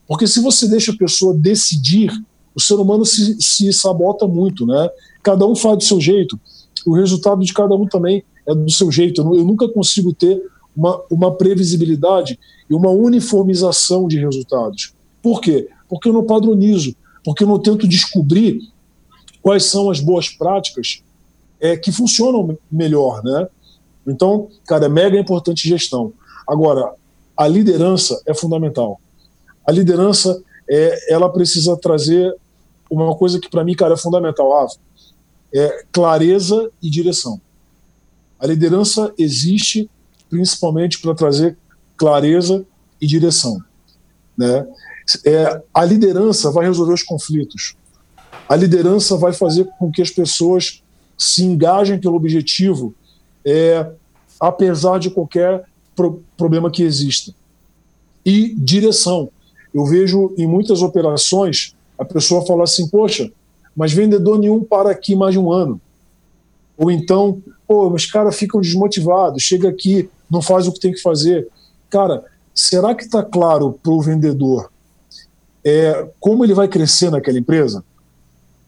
Porque 0.06 0.26
se 0.26 0.40
você 0.40 0.66
deixa 0.66 0.92
a 0.92 0.96
pessoa 0.96 1.34
decidir, 1.34 2.10
o 2.54 2.60
ser 2.60 2.74
humano 2.74 3.04
se, 3.04 3.40
se 3.40 3.72
sabota 3.72 4.26
muito, 4.26 4.66
né? 4.66 4.88
Cada 5.22 5.46
um 5.46 5.54
faz 5.54 5.78
do 5.78 5.84
seu 5.84 6.00
jeito. 6.00 6.38
O 6.86 6.94
resultado 6.94 7.44
de 7.44 7.52
cada 7.52 7.74
um 7.74 7.86
também 7.86 8.24
é 8.46 8.54
do 8.54 8.70
seu 8.70 8.90
jeito. 8.90 9.20
Eu, 9.20 9.44
nunca 9.44 9.68
consigo 9.68 10.12
ter 10.12 10.42
uma, 10.78 11.02
uma 11.10 11.34
previsibilidade 11.34 12.38
e 12.70 12.74
uma 12.74 12.90
uniformização 12.90 14.06
de 14.06 14.16
resultados. 14.16 14.94
Por 15.20 15.40
quê? 15.40 15.68
Porque 15.88 16.08
eu 16.08 16.12
não 16.12 16.24
padronizo, 16.24 16.94
porque 17.24 17.42
eu 17.42 17.48
não 17.48 17.58
tento 17.58 17.88
descobrir 17.88 18.60
quais 19.42 19.64
são 19.64 19.90
as 19.90 19.98
boas 19.98 20.28
práticas 20.28 21.02
é, 21.60 21.76
que 21.76 21.90
funcionam 21.90 22.56
melhor, 22.70 23.24
né? 23.24 23.48
Então, 24.06 24.48
cara, 24.66 24.86
é 24.86 24.88
mega 24.88 25.18
importante 25.18 25.68
gestão. 25.68 26.12
Agora, 26.46 26.92
a 27.36 27.48
liderança 27.48 28.22
é 28.24 28.32
fundamental. 28.32 29.00
A 29.66 29.72
liderança, 29.72 30.40
é, 30.70 31.12
ela 31.12 31.28
precisa 31.28 31.76
trazer 31.76 32.34
uma 32.88 33.14
coisa 33.16 33.40
que 33.40 33.50
para 33.50 33.64
mim, 33.64 33.74
cara, 33.74 33.94
é 33.94 33.96
fundamental, 33.96 34.56
Ava, 34.56 34.70
é 35.52 35.84
clareza 35.90 36.70
e 36.80 36.88
direção. 36.88 37.40
A 38.38 38.46
liderança 38.46 39.12
existe 39.18 39.90
principalmente 40.28 41.00
para 41.00 41.14
trazer 41.14 41.56
clareza 41.96 42.64
e 43.00 43.06
direção. 43.06 43.62
Né? 44.36 44.66
É, 45.24 45.62
a 45.72 45.84
liderança 45.84 46.50
vai 46.50 46.66
resolver 46.66 46.94
os 46.94 47.02
conflitos. 47.02 47.76
A 48.48 48.56
liderança 48.56 49.16
vai 49.16 49.32
fazer 49.32 49.68
com 49.78 49.90
que 49.90 50.02
as 50.02 50.10
pessoas 50.10 50.82
se 51.16 51.42
engajem 51.44 51.98
pelo 51.98 52.16
objetivo, 52.16 52.94
é, 53.44 53.90
apesar 54.40 54.98
de 54.98 55.10
qualquer 55.10 55.64
pro 55.94 56.22
problema 56.36 56.70
que 56.70 56.82
exista. 56.82 57.34
E 58.24 58.54
direção. 58.54 59.30
Eu 59.74 59.84
vejo 59.84 60.32
em 60.38 60.46
muitas 60.46 60.82
operações 60.82 61.74
a 61.98 62.04
pessoa 62.04 62.46
falar 62.46 62.64
assim: 62.64 62.88
Poxa, 62.88 63.30
mas 63.74 63.92
vendedor 63.92 64.38
nenhum 64.38 64.62
para 64.62 64.90
aqui 64.90 65.16
mais 65.16 65.32
de 65.32 65.38
um 65.38 65.52
ano. 65.52 65.80
Ou 66.76 66.90
então, 66.90 67.42
pô, 67.66 67.88
os 67.92 68.06
caras 68.06 68.36
ficam 68.36 68.60
desmotivados, 68.60 69.42
chega 69.42 69.68
aqui, 69.68 70.08
não 70.30 70.42
faz 70.42 70.66
o 70.66 70.72
que 70.72 70.80
tem 70.80 70.92
que 70.92 71.00
fazer. 71.00 71.48
Cara, 71.90 72.24
será 72.54 72.94
que 72.94 73.04
está 73.04 73.22
claro 73.22 73.78
para 73.82 73.92
o 73.92 74.00
vendedor 74.00 74.70
é, 75.64 76.08
como 76.20 76.44
ele 76.44 76.54
vai 76.54 76.68
crescer 76.68 77.10
naquela 77.10 77.38
empresa? 77.38 77.84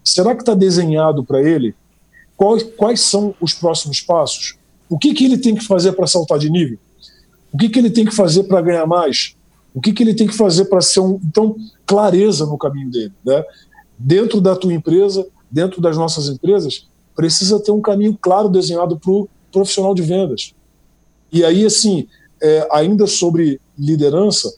Será 0.05 0.35
que 0.35 0.43
está 0.43 0.55
desenhado 0.55 1.25
para 1.25 1.43
ele 1.43 1.75
quais, 2.37 2.63
quais 2.77 3.01
são 3.01 3.35
os 3.41 3.53
próximos 3.53 4.01
passos? 4.01 4.57
O 4.89 4.99
que, 4.99 5.15
que 5.15 5.25
ele 5.25 5.39
tem 5.39 5.55
que 5.55 5.65
fazer 5.65 5.93
para 5.93 6.07
saltar 6.07 6.39
de 6.39 6.51
nível? 6.51 6.79
O 7.53 7.59
que, 7.59 7.69
que 7.69 7.79
ele 7.79 7.91
tem 7.91 8.05
que 8.05 8.15
fazer 8.15 8.45
para 8.45 8.61
ganhar 8.61 8.87
mais? 8.87 9.37
O 9.75 9.81
que, 9.81 9.93
que 9.93 10.03
ele 10.03 10.15
tem 10.15 10.27
que 10.27 10.37
fazer 10.37 10.65
para 10.65 10.81
ser 10.81 11.01
um. 11.01 11.21
Então, 11.25 11.55
clareza 11.87 12.45
no 12.47 12.59
caminho 12.59 12.91
dele. 12.91 13.13
Né? 13.25 13.45
Dentro 13.99 14.41
da 14.41 14.57
tua 14.57 14.73
empresa, 14.73 15.27
dentro 15.51 15.81
das 15.81 15.97
nossas 15.97 16.29
empresas, 16.29 16.89
precisa 17.15 17.61
ter 17.61 17.71
um 17.71 17.81
caminho 17.81 18.17
claro 18.21 18.49
desenhado 18.49 18.99
para 18.99 19.11
o 19.11 19.29
profissional 19.53 19.95
de 19.95 20.03
vendas. 20.03 20.55
E 21.33 21.45
aí, 21.45 21.65
assim, 21.65 22.07
é, 22.43 22.67
ainda 22.73 23.07
sobre 23.07 23.61
liderança, 23.79 24.53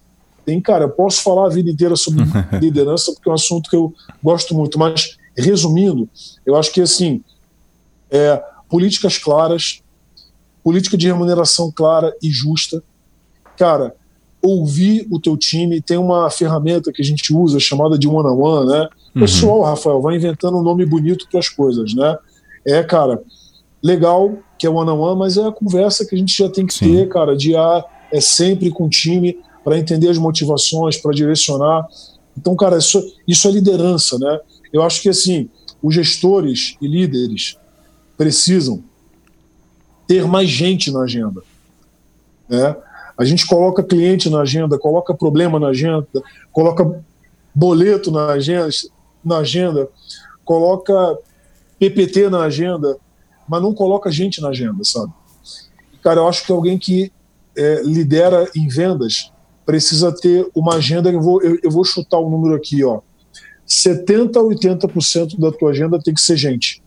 tem, 0.45 0.61
cara, 0.61 0.85
eu 0.85 0.91
posso 0.91 1.23
falar 1.23 1.47
a 1.47 1.51
vida 1.51 1.71
inteira 1.71 1.97
sobre 1.97 2.25
liderança, 2.61 3.13
porque 3.13 3.29
é 3.29 3.33
um 3.33 3.35
assunto 3.35 3.71
que 3.71 3.77
eu 3.77 3.93
gosto 4.23 4.55
muito, 4.55 4.79
mas 4.79 5.17
resumindo, 5.37 6.09
eu 6.45 6.57
acho 6.57 6.73
que, 6.73 6.81
assim, 6.81 7.23
é, 8.11 8.43
políticas 8.69 9.19
claras, 9.19 9.81
política 10.63 10.97
de 10.97 11.07
remuneração 11.07 11.71
clara 11.71 12.15
e 12.23 12.31
justa, 12.31 12.83
cara, 13.57 13.95
ouvir 14.43 15.07
o 15.11 15.21
teu 15.21 15.37
time, 15.37 15.81
tem 15.81 15.97
uma 15.97 16.29
ferramenta 16.29 16.93
que 16.93 17.01
a 17.01 17.05
gente 17.05 17.33
usa 17.33 17.61
chamada 17.61 17.97
de 17.97 18.09
one-on-one, 18.09 18.67
né? 18.67 18.89
Uhum. 19.15 19.21
Pessoal, 19.23 19.63
Rafael, 19.63 20.03
vai 20.03 20.17
inventando 20.17 20.59
um 20.59 20.63
nome 20.63 20.85
bonito 20.85 21.29
para 21.31 21.39
as 21.39 21.49
coisas, 21.49 21.95
né? 21.95 22.19
É, 22.67 22.83
cara, 22.83 23.23
legal 23.83 24.39
que 24.59 24.67
é 24.67 24.71
one-on-one, 24.71 25.19
mas 25.19 25.37
é 25.37 25.47
a 25.47 25.53
conversa 25.53 26.07
que 26.07 26.15
a 26.15 26.19
gente 26.19 26.37
já 26.37 26.49
tem 26.49 26.67
que 26.67 26.75
Sim. 26.75 26.97
ter, 26.97 27.09
cara, 27.09 27.37
de 27.37 27.57
ah, 27.57 27.85
é 28.13 28.21
sempre 28.21 28.71
com 28.71 28.85
o 28.85 28.89
time 28.89 29.39
para 29.65 29.79
entender 29.79 30.09
as 30.09 30.19
motivações, 30.19 30.97
para 30.97 31.13
direcionar. 31.13 31.87
Então, 32.37 32.55
cara, 32.55 32.79
isso, 32.79 33.03
isso 33.27 33.49
é 33.49 33.51
liderança, 33.51 34.19
né? 34.19 34.41
Eu 34.73 34.83
acho 34.83 35.03
que, 35.03 35.09
assim, 35.09 35.49
os 35.83 35.95
gestores 35.95 36.77
e 36.81 36.87
líderes 36.87 37.57
precisam 38.17 38.83
ter 40.07 40.27
mais 40.27 40.49
gente 40.49 40.91
na 40.93 41.03
agenda, 41.03 41.43
né? 42.49 42.77
A 43.19 43.25
gente 43.25 43.47
coloca 43.47 43.83
cliente 43.83 44.31
na 44.31 44.41
agenda, 44.41 44.79
coloca 44.79 45.15
problema 45.15 45.59
na 45.59 45.69
agenda, 45.69 46.07
coloca 46.53 47.03
boleto 47.55 48.11
na 48.11 48.27
agenda, 48.33 48.71
na 49.25 49.39
agenda 49.39 49.89
coloca 50.45 51.19
PPT 51.79 52.29
na 52.29 52.43
agenda, 52.43 52.97
mas 53.49 53.63
não 53.63 53.75
coloca 53.75 54.11
gente 54.11 54.41
na 54.41 54.49
agenda, 54.49 54.83
sabe? 54.85 55.13
Cara, 56.03 56.21
eu 56.21 56.29
acho 56.29 56.45
que 56.45 56.53
alguém 56.53 56.79
que 56.79 57.13
é, 57.57 57.83
lidera 57.85 58.49
em 58.57 58.69
vendas 58.69 59.33
precisa 59.65 60.13
ter 60.13 60.49
uma 60.55 60.75
agenda. 60.75 61.11
Eu 61.11 61.21
vou, 61.21 61.43
eu, 61.43 61.59
eu 61.63 61.71
vou 61.71 61.85
chutar 61.85 62.19
o 62.19 62.27
um 62.27 62.31
número 62.31 62.55
aqui, 62.55 62.83
ó. 62.85 63.01
70 63.67 64.39
a 64.39 64.43
80% 64.43 65.39
da 65.39 65.53
tua 65.53 65.71
agenda 65.71 65.99
tem 65.99 66.13
que 66.13 66.21
ser 66.21 66.37
gente. 66.37 66.83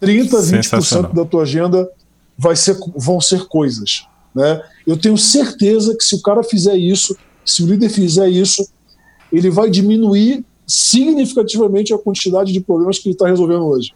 30 0.00 0.36
a 0.36 0.42
20% 0.42 1.14
da 1.14 1.24
tua 1.24 1.42
agenda 1.42 1.88
vai 2.36 2.56
ser, 2.56 2.76
vão 2.96 3.20
ser 3.20 3.46
coisas. 3.46 4.06
Né? 4.34 4.62
Eu 4.86 4.96
tenho 4.96 5.16
certeza 5.16 5.96
que 5.96 6.04
se 6.04 6.14
o 6.14 6.22
cara 6.22 6.42
fizer 6.42 6.76
isso, 6.76 7.16
se 7.44 7.62
o 7.62 7.66
líder 7.66 7.88
fizer 7.88 8.28
isso, 8.28 8.68
ele 9.32 9.50
vai 9.50 9.70
diminuir 9.70 10.44
significativamente 10.66 11.92
a 11.92 11.98
quantidade 11.98 12.52
de 12.52 12.60
problemas 12.60 12.98
que 12.98 13.08
ele 13.08 13.14
está 13.14 13.26
resolvendo 13.26 13.64
hoje. 13.64 13.92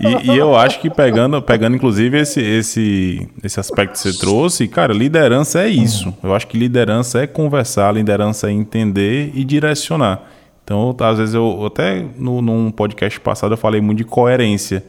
E, 0.00 0.32
e, 0.32 0.36
eu 0.36 0.56
acho 0.56 0.80
que 0.80 0.88
pegando, 0.88 1.40
pegando 1.42 1.76
inclusive 1.76 2.18
esse, 2.18 2.40
esse, 2.40 3.28
esse 3.42 3.58
aspecto 3.58 3.92
que 3.92 3.98
você 3.98 4.18
trouxe, 4.18 4.68
cara, 4.68 4.92
liderança 4.92 5.62
é 5.62 5.68
isso. 5.68 6.14
Eu 6.22 6.34
acho 6.34 6.46
que 6.46 6.56
liderança 6.56 7.20
é 7.20 7.26
conversar, 7.26 7.92
liderança 7.92 8.48
é 8.48 8.52
entender 8.52 9.30
e 9.34 9.44
direcionar. 9.44 10.22
Então, 10.64 10.94
às 11.00 11.18
vezes 11.18 11.34
eu 11.34 11.66
até 11.66 12.04
no, 12.16 12.40
num 12.40 12.70
podcast 12.70 13.18
passado 13.20 13.54
eu 13.54 13.58
falei 13.58 13.80
muito 13.80 13.98
de 13.98 14.04
coerência. 14.04 14.84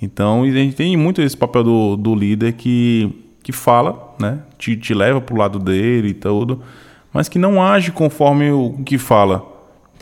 Então, 0.00 0.42
a 0.42 0.46
gente 0.46 0.74
tem 0.74 0.96
muito 0.96 1.22
esse 1.22 1.36
papel 1.36 1.62
do, 1.62 1.96
do 1.96 2.14
líder 2.14 2.54
que 2.54 3.22
que 3.42 3.52
fala, 3.52 4.14
né? 4.20 4.38
Te, 4.56 4.76
te 4.76 4.94
leva 4.94 5.20
pro 5.20 5.36
lado 5.36 5.58
dele 5.58 6.08
e 6.08 6.14
tudo, 6.14 6.62
mas 7.12 7.28
que 7.28 7.38
não 7.38 7.62
age 7.62 7.90
conforme 7.90 8.50
o 8.50 8.78
que 8.84 8.96
fala. 8.98 9.44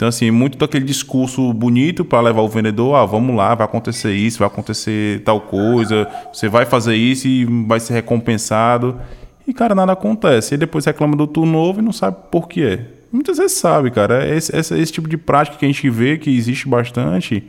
Então, 0.01 0.09
assim, 0.09 0.31
muito 0.31 0.57
daquele 0.57 0.87
discurso 0.87 1.53
bonito 1.53 2.07
para 2.07 2.23
levar 2.23 2.41
o 2.41 2.49
vendedor, 2.49 2.95
ah, 2.95 3.05
vamos 3.05 3.37
lá, 3.37 3.55
vai 3.55 3.67
acontecer 3.67 4.15
isso, 4.15 4.39
vai 4.39 4.49
acontecer 4.49 5.23
tal 5.25 5.43
coisa, 5.43 6.09
você 6.33 6.49
vai 6.49 6.65
fazer 6.65 6.97
isso 6.97 7.29
e 7.29 7.45
vai 7.67 7.79
ser 7.81 7.93
recompensado. 7.93 8.99
E, 9.47 9.53
cara, 9.53 9.75
nada 9.75 9.93
acontece. 9.93 10.55
E 10.55 10.57
depois 10.57 10.87
reclama 10.87 11.15
do 11.15 11.27
turno 11.27 11.53
novo 11.53 11.81
e 11.81 11.83
não 11.83 11.93
sabe 11.93 12.17
por 12.31 12.49
que 12.49 12.63
é. 12.63 12.87
Muitas 13.13 13.37
vezes 13.37 13.59
sabe, 13.59 13.91
cara. 13.91 14.27
É 14.27 14.35
esse, 14.35 14.57
esse, 14.57 14.81
esse 14.81 14.91
tipo 14.91 15.07
de 15.07 15.19
prática 15.19 15.59
que 15.59 15.67
a 15.67 15.69
gente 15.69 15.91
vê 15.91 16.17
que 16.17 16.35
existe 16.35 16.67
bastante, 16.67 17.47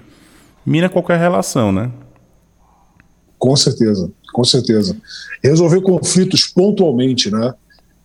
mina 0.66 0.89
qualquer 0.89 1.18
relação, 1.18 1.72
né? 1.72 1.89
Com 3.39 3.56
certeza, 3.56 4.12
com 4.34 4.43
certeza. 4.43 4.97
Resolver 5.41 5.80
conflitos 5.80 6.47
pontualmente, 6.47 7.32
né? 7.32 7.54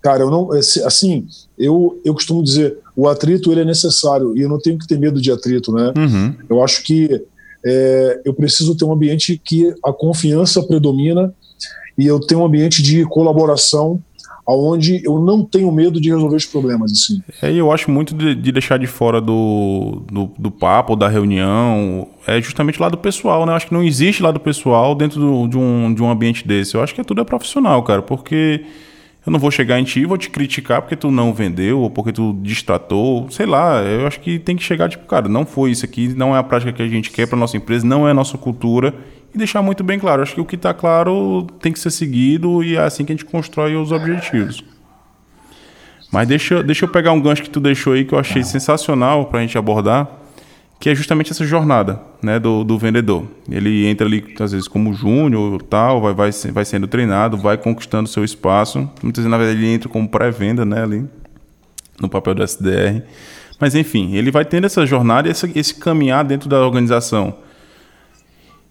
Cara, 0.07 0.23
eu 0.23 0.31
não, 0.31 0.53
assim, 0.53 1.27
eu, 1.59 2.01
eu 2.05 2.15
costumo 2.15 2.41
dizer, 2.41 2.79
o 2.95 3.09
atrito 3.09 3.51
ele 3.51 3.63
é 3.63 3.65
necessário 3.65 4.37
e 4.37 4.43
eu 4.43 4.49
não 4.49 4.57
tenho 4.57 4.79
que 4.79 4.87
ter 4.87 5.01
medo 5.01 5.21
de 5.21 5.33
atrito, 5.33 5.73
né? 5.73 5.93
Uhum. 5.99 6.33
Eu 6.49 6.63
acho 6.63 6.85
que 6.85 7.21
é, 7.65 8.21
eu 8.25 8.33
preciso 8.33 8.77
ter 8.77 8.85
um 8.85 8.93
ambiente 8.93 9.37
que 9.45 9.75
a 9.85 9.93
confiança 9.93 10.63
predomina 10.63 11.35
e 11.99 12.07
eu 12.07 12.21
tenho 12.21 12.43
um 12.43 12.47
ambiente 12.47 12.85
de 12.85 13.05
colaboração 13.07 14.01
aonde 14.47 15.03
eu 15.05 15.19
não 15.19 15.45
tenho 15.45 15.73
medo 15.73 16.01
de 16.01 16.09
resolver 16.09 16.37
os 16.37 16.47
problemas. 16.47 16.93
Assim. 16.93 17.21
É, 17.43 17.53
eu 17.53 17.73
acho 17.73 17.91
muito 17.91 18.15
de, 18.15 18.33
de 18.33 18.53
deixar 18.53 18.79
de 18.79 18.87
fora 18.87 19.21
do, 19.21 20.05
do, 20.09 20.31
do, 20.39 20.53
papo, 20.53 20.95
da 20.95 21.09
reunião, 21.09 22.07
é 22.29 22.41
justamente 22.41 22.81
lá 22.81 22.89
do 22.89 22.97
pessoal, 22.97 23.45
né? 23.45 23.51
Eu 23.51 23.57
acho 23.57 23.67
que 23.67 23.75
não 23.75 23.83
existe 23.83 24.23
lá 24.23 24.31
do 24.31 24.39
pessoal 24.39 24.95
dentro 24.95 25.19
do, 25.19 25.49
de, 25.49 25.59
um, 25.59 25.93
de 25.93 26.01
um 26.01 26.09
ambiente 26.09 26.47
desse. 26.47 26.77
Eu 26.77 26.81
acho 26.81 26.95
que 26.95 27.01
é 27.01 27.05
tudo 27.05 27.23
é 27.23 27.25
profissional, 27.25 27.83
cara, 27.83 28.03
porque 28.03 28.65
Eu 29.27 29.33
não 29.33 29.41
vou 29.41 29.51
chegar 29.51 29.81
em 29.81 29.83
ti 29.83 30.01
e 30.01 30.07
vou 30.07 30.17
te 30.17 30.31
criticar 30.31 30.81
porque 30.81 30.95
tu 30.95 31.11
não 31.11 31.35
vendeu 31.35 31.81
ou 31.81 31.91
porque 31.91 32.13
tu 32.13 32.39
distratou, 32.43 33.29
sei 33.29 33.45
lá. 33.45 33.83
Eu 33.83 34.07
acho 34.07 34.21
que 34.21 34.39
tem 34.39 34.55
que 34.55 34.63
chegar 34.63 34.89
tipo, 34.89 35.05
cara, 35.05 35.29
não 35.29 35.45
foi 35.45 35.73
isso 35.73 35.85
aqui, 35.85 36.15
não 36.15 36.35
é 36.35 36.39
a 36.39 36.45
prática 36.45 36.73
que 36.73 36.81
a 36.81 36.87
gente 36.87 37.11
quer 37.11 37.27
para 37.27 37.37
nossa 37.37 37.57
empresa, 37.57 37.85
não 37.85 38.07
é 38.07 38.13
a 38.13 38.15
nossa 38.15 38.39
cultura 38.39 38.95
e 39.35 39.39
deixar 39.39 39.63
muito 39.63 39.83
bem 39.83 39.99
claro. 39.99 40.23
Acho 40.23 40.35
que 40.35 40.41
o 40.41 40.45
que 40.45 40.55
está 40.55 40.73
claro 40.73 41.45
tem 41.61 41.73
que 41.73 41.81
ser 41.81 41.91
seguido 41.91 42.63
e 42.63 42.77
é 42.77 42.81
assim 42.81 43.05
que 43.05 43.13
a 43.13 43.17
gente 43.17 43.25
constrói 43.25 43.75
os 43.75 43.91
objetivos. 43.91 44.63
Mas 46.13 46.29
deixa, 46.29 46.63
deixa 46.63 46.85
eu 46.85 46.89
pegar 46.89 47.11
um 47.11 47.21
gancho 47.21 47.43
que 47.43 47.51
tu 47.51 47.59
deixou 47.59 47.95
aí 47.95 48.05
que 48.05 48.15
eu 48.15 48.19
achei 48.21 48.45
sensacional 48.45 49.27
para 49.27 49.41
a 49.41 49.43
gente 49.43 49.59
abordar 49.59 50.09
que 50.79 50.91
é 50.91 50.95
justamente 50.95 51.33
essa 51.33 51.45
jornada 51.45 52.01
né, 52.23 52.39
do, 52.39 52.63
do 52.63 52.79
vendedor. 52.79 53.27
Ele 53.51 53.87
entra 53.87 54.07
ali, 54.07 54.35
às 54.39 54.53
vezes, 54.53 54.69
como 54.69 54.93
júnior 54.93 55.63
tal, 55.63 56.01
vai, 56.01 56.13
vai, 56.13 56.31
vai 56.53 56.65
sendo 56.65 56.87
treinado, 56.87 57.37
vai 57.37 57.57
conquistando 57.57 58.09
seu 58.09 58.25
espaço. 58.25 58.79
Muitas 59.03 59.25
vezes, 59.25 59.31
na 59.31 59.39
verdade, 59.39 59.59
ele 59.59 59.73
entra 59.73 59.89
como 59.89 60.09
pré-venda 60.09 60.65
né, 60.65 60.83
ali, 60.83 61.05
no 62.01 62.09
papel 62.09 62.35
do 62.35 62.43
SDR. 62.43 63.03
Mas, 63.59 63.75
enfim, 63.75 64.15
ele 64.15 64.31
vai 64.31 64.45
tendo 64.45 64.67
essa 64.67 64.85
jornada 64.85 65.29
e 65.29 65.31
esse, 65.31 65.51
esse 65.55 65.75
caminhar 65.75 66.25
dentro 66.25 66.49
da 66.49 66.61
organização. 66.61 67.39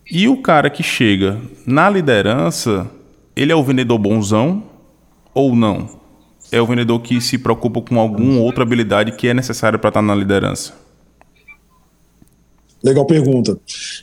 E 0.10 0.28
o 0.28 0.38
cara 0.38 0.70
que 0.70 0.84
chega 0.84 1.42
na 1.66 1.90
liderança, 1.90 2.88
ele 3.36 3.52
é 3.52 3.56
o 3.56 3.64
vendedor 3.64 3.98
bonzão 3.98 4.64
ou 5.34 5.56
não? 5.56 6.00
É 6.52 6.62
o 6.62 6.68
vendedor 6.68 7.00
que 7.00 7.20
se 7.20 7.40
preocupa 7.40 7.82
com 7.82 8.00
alguma 8.00 8.40
outra 8.40 8.62
habilidade 8.62 9.14
que 9.14 9.28
é 9.28 9.34
necessária 9.34 9.80
para 9.80 9.88
estar 9.88 10.04
na 10.04 10.14
liderança? 10.14 10.85
Legal 12.86 13.04
pergunta. 13.04 13.60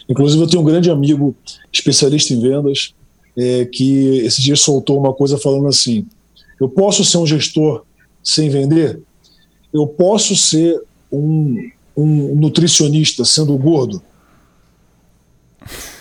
Inclusive, 0.09 0.43
eu 0.43 0.49
tenho 0.49 0.61
um 0.61 0.65
grande 0.65 0.91
amigo 0.91 1.37
especialista 1.73 2.35
em 2.35 2.41
vendas 2.41 2.93
é, 3.39 3.65
que 3.65 4.19
esse 4.19 4.43
dia 4.43 4.57
soltou 4.57 4.99
uma 4.99 5.15
coisa 5.15 5.39
falando 5.39 5.69
assim: 5.69 6.05
eu 6.61 6.69
posso 6.69 7.05
ser 7.05 7.19
um 7.19 7.27
gestor 7.27 7.85
sem 8.25 8.51
vender? 8.51 9.01
Eu 9.73 9.87
posso 9.87 10.35
ser 10.35 10.83
um, 11.13 11.71
um 11.97 12.35
nutricionista 12.35 13.25
sendo 13.25 13.57
gordo? 13.57 14.03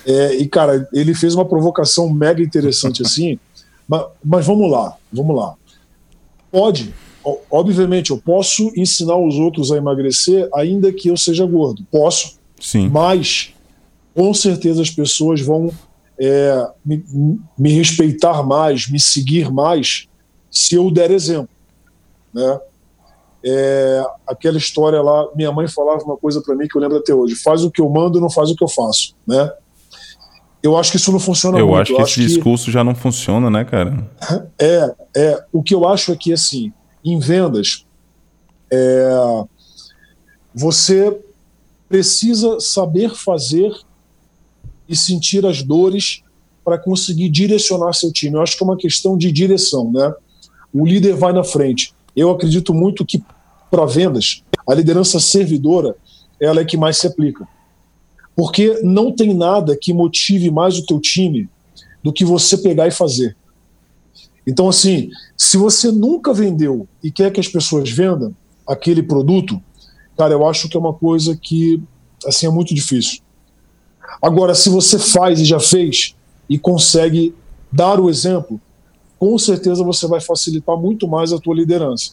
É, 0.03 0.37
e, 0.37 0.47
cara, 0.47 0.89
ele 0.91 1.13
fez 1.13 1.35
uma 1.35 1.45
provocação 1.45 2.11
mega 2.11 2.41
interessante 2.41 3.03
assim, 3.03 3.37
mas, 3.87 4.05
mas 4.25 4.43
vamos 4.43 4.71
lá, 4.71 4.97
vamos 5.13 5.35
lá. 5.35 5.53
Pode, 6.51 6.91
obviamente, 7.51 8.09
eu 8.09 8.17
posso 8.17 8.71
ensinar 8.75 9.17
os 9.17 9.35
outros 9.35 9.71
a 9.71 9.77
emagrecer 9.77 10.49
ainda 10.51 10.91
que 10.91 11.09
eu 11.09 11.15
seja 11.15 11.45
gordo. 11.45 11.85
Posso, 11.91 12.40
Sim. 12.61 12.87
Mas, 12.89 13.53
com 14.15 14.33
certeza, 14.33 14.81
as 14.81 14.89
pessoas 14.89 15.41
vão 15.41 15.71
é, 16.19 16.69
me, 16.85 17.03
me, 17.57 17.71
respeitar 17.73 18.43
mais, 18.43 18.87
me 18.87 18.99
seguir 18.99 19.51
mais, 19.51 20.07
se 20.49 20.75
eu 20.75 20.91
der 20.91 21.09
exemplo. 21.09 21.49
Né? 22.33 22.59
É, 23.43 24.03
aquela 24.27 24.57
história 24.57 25.01
lá, 25.01 25.27
minha 25.35 25.51
mãe 25.51 25.67
falava 25.67 26.03
uma 26.03 26.15
coisa 26.15 26.41
para 26.41 26.55
mim 26.55 26.67
que 26.67 26.77
eu 26.77 26.81
lembro 26.81 26.97
até 26.97 27.13
hoje: 27.13 27.35
faz 27.35 27.63
o 27.63 27.71
que 27.71 27.81
eu 27.81 27.89
mando, 27.89 28.21
não 28.21 28.29
faz 28.29 28.51
o 28.51 28.55
que 28.55 28.63
eu 28.63 28.67
faço. 28.67 29.15
Né? 29.27 29.51
Eu 30.61 30.77
acho 30.77 30.91
que 30.91 30.97
isso 30.97 31.11
não 31.11 31.19
funciona 31.19 31.57
eu 31.57 31.67
muito. 31.67 31.81
Acho 31.81 31.93
que 31.93 31.99
eu 31.99 32.03
acho 32.03 32.13
que 32.13 32.21
esse 32.21 32.33
discurso 32.35 32.69
já 32.69 32.83
não 32.83 32.93
funciona, 32.93 33.49
né, 33.49 33.65
cara? 33.65 34.07
É, 34.59 34.95
é. 35.17 35.43
O 35.51 35.63
que 35.63 35.73
eu 35.73 35.87
acho 35.87 36.11
é 36.11 36.15
que, 36.15 36.31
assim, 36.31 36.71
em 37.03 37.17
vendas, 37.17 37.83
é, 38.71 39.43
você 40.53 41.19
precisa 41.91 42.57
saber 42.61 43.13
fazer 43.13 43.69
e 44.87 44.95
sentir 44.95 45.45
as 45.45 45.61
dores 45.61 46.23
para 46.63 46.77
conseguir 46.77 47.27
direcionar 47.27 47.91
seu 47.91 48.13
time. 48.13 48.35
Eu 48.35 48.41
acho 48.41 48.55
que 48.55 48.63
é 48.63 48.65
uma 48.65 48.77
questão 48.77 49.17
de 49.17 49.29
direção, 49.29 49.91
né? 49.91 50.13
O 50.73 50.85
líder 50.85 51.15
vai 51.15 51.33
na 51.33 51.43
frente. 51.43 51.93
Eu 52.15 52.31
acredito 52.31 52.73
muito 52.73 53.05
que 53.05 53.21
para 53.69 53.85
vendas 53.85 54.41
a 54.65 54.73
liderança 54.73 55.19
servidora 55.19 55.93
ela 56.39 56.61
é 56.61 56.65
que 56.65 56.77
mais 56.77 56.97
se 56.97 57.07
aplica, 57.07 57.45
porque 58.37 58.79
não 58.83 59.11
tem 59.11 59.33
nada 59.33 59.75
que 59.75 59.93
motive 59.93 60.49
mais 60.49 60.77
o 60.77 60.85
teu 60.85 60.97
time 60.97 61.49
do 62.01 62.13
que 62.13 62.23
você 62.23 62.57
pegar 62.57 62.87
e 62.87 62.91
fazer. 62.91 63.35
Então, 64.47 64.69
assim, 64.69 65.09
se 65.35 65.57
você 65.57 65.91
nunca 65.91 66.33
vendeu 66.33 66.87
e 67.03 67.11
quer 67.11 67.31
que 67.31 67.39
as 67.39 67.49
pessoas 67.49 67.91
vendam 67.91 68.33
aquele 68.65 69.03
produto, 69.03 69.61
cara, 70.21 70.35
eu 70.35 70.47
acho 70.47 70.69
que 70.69 70.77
é 70.77 70.79
uma 70.79 70.93
coisa 70.93 71.35
que 71.35 71.81
assim 72.27 72.45
é 72.45 72.49
muito 72.51 72.75
difícil. 72.75 73.21
Agora, 74.21 74.53
se 74.53 74.69
você 74.69 74.99
faz 74.99 75.39
e 75.39 75.45
já 75.45 75.59
fez 75.59 76.15
e 76.47 76.59
consegue 76.59 77.33
dar 77.71 77.99
o 77.99 78.07
exemplo, 78.07 78.61
com 79.17 79.35
certeza 79.39 79.83
você 79.83 80.05
vai 80.05 80.21
facilitar 80.21 80.77
muito 80.77 81.07
mais 81.07 81.33
a 81.33 81.39
tua 81.39 81.55
liderança. 81.55 82.11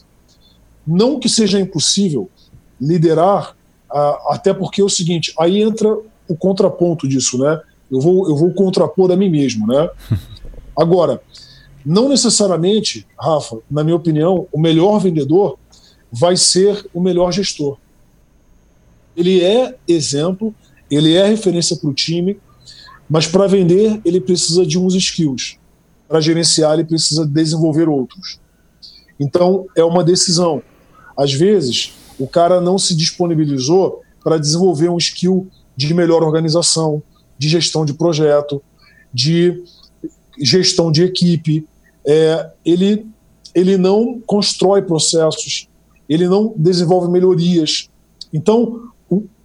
Não 0.87 1.19
que 1.19 1.29
seja 1.29 1.59
impossível 1.59 2.27
liderar, 2.81 3.55
até 4.27 4.55
porque 4.55 4.81
é 4.81 4.83
o 4.83 4.89
seguinte, 4.89 5.31
aí 5.37 5.61
entra 5.61 5.95
o 6.27 6.35
contraponto 6.35 7.07
disso, 7.07 7.37
né? 7.37 7.61
Eu 7.91 8.01
vou, 8.01 8.27
eu 8.27 8.35
vou 8.35 8.51
contrapor 8.55 9.11
a 9.11 9.15
mim 9.15 9.29
mesmo, 9.29 9.67
né? 9.67 9.87
Agora, 10.75 11.21
não 11.85 12.09
necessariamente, 12.09 13.05
Rafa, 13.19 13.59
na 13.69 13.83
minha 13.83 13.95
opinião, 13.95 14.47
o 14.51 14.59
melhor 14.59 14.97
vendedor 14.97 15.59
vai 16.11 16.35
ser 16.35 16.89
o 16.91 16.99
melhor 16.99 17.31
gestor 17.31 17.77
ele 19.19 19.43
é 19.43 19.75
exemplo, 19.85 20.55
ele 20.89 21.13
é 21.13 21.27
referência 21.27 21.75
para 21.75 21.89
o 21.89 21.93
time, 21.93 22.39
mas 23.09 23.27
para 23.27 23.47
vender 23.47 23.99
ele 24.05 24.21
precisa 24.21 24.65
de 24.65 24.79
uns 24.79 24.95
skills. 24.95 25.57
Para 26.07 26.21
gerenciar 26.21 26.73
ele 26.73 26.85
precisa 26.85 27.25
desenvolver 27.25 27.89
outros. 27.89 28.39
Então 29.19 29.65
é 29.75 29.83
uma 29.83 30.05
decisão. 30.05 30.63
Às 31.17 31.33
vezes 31.33 31.93
o 32.17 32.27
cara 32.27 32.61
não 32.61 32.77
se 32.77 32.95
disponibilizou 32.95 34.01
para 34.23 34.37
desenvolver 34.37 34.89
um 34.89 34.97
skill 34.97 35.49
de 35.75 35.93
melhor 35.93 36.23
organização, 36.23 37.03
de 37.37 37.49
gestão 37.49 37.83
de 37.83 37.93
projeto, 37.93 38.61
de 39.13 39.61
gestão 40.39 40.91
de 40.91 41.03
equipe. 41.03 41.67
É, 42.07 42.51
ele, 42.65 43.05
ele 43.53 43.77
não 43.77 44.21
constrói 44.25 44.81
processos, 44.81 45.67
ele 46.07 46.27
não 46.27 46.53
desenvolve 46.55 47.11
melhorias. 47.11 47.89
Então, 48.33 48.89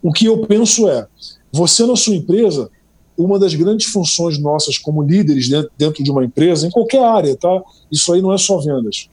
o 0.05 0.13
que 0.13 0.27
eu 0.27 0.47
penso 0.47 0.87
é, 0.87 1.09
você 1.51 1.87
na 1.87 1.97
sua 1.97 2.15
empresa, 2.15 2.71
uma 3.17 3.39
das 3.39 3.55
grandes 3.55 3.87
funções 3.87 4.39
nossas 4.39 4.77
como 4.77 5.03
líderes 5.03 5.49
dentro 5.79 6.05
de 6.05 6.11
uma 6.11 6.23
empresa, 6.23 6.67
em 6.67 6.71
qualquer 6.71 7.03
área, 7.03 7.35
tá? 7.35 7.63
Isso 7.91 8.13
aí 8.13 8.21
não 8.21 8.31
é 8.31 8.37
só 8.37 8.59
vendas. 8.59 9.09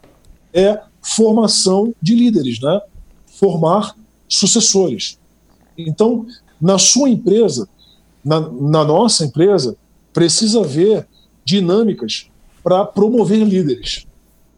É 0.53 0.81
formação 1.01 1.95
de 2.01 2.13
líderes, 2.13 2.59
né? 2.59 2.81
Formar 3.25 3.95
sucessores. 4.27 5.17
Então, 5.77 6.25
na 6.59 6.77
sua 6.77 7.09
empresa, 7.09 7.69
na, 8.23 8.41
na 8.41 8.83
nossa 8.83 9.23
empresa, 9.23 9.77
precisa 10.11 10.59
haver 10.59 11.07
dinâmicas 11.45 12.27
para 12.61 12.83
promover 12.83 13.45
líderes. 13.45 14.05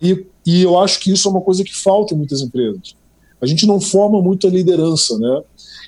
E, 0.02 0.26
e 0.44 0.64
eu 0.64 0.80
acho 0.80 1.00
que 1.00 1.12
isso 1.12 1.28
é 1.28 1.32
uma 1.32 1.42
coisa 1.42 1.64
que 1.64 1.76
falta 1.76 2.16
em 2.16 2.18
muitas 2.18 2.42
empresas. 2.42 2.96
A 3.40 3.46
gente 3.46 3.68
não 3.68 3.80
forma 3.80 4.20
muita 4.20 4.48
liderança, 4.48 5.20
né? 5.20 5.44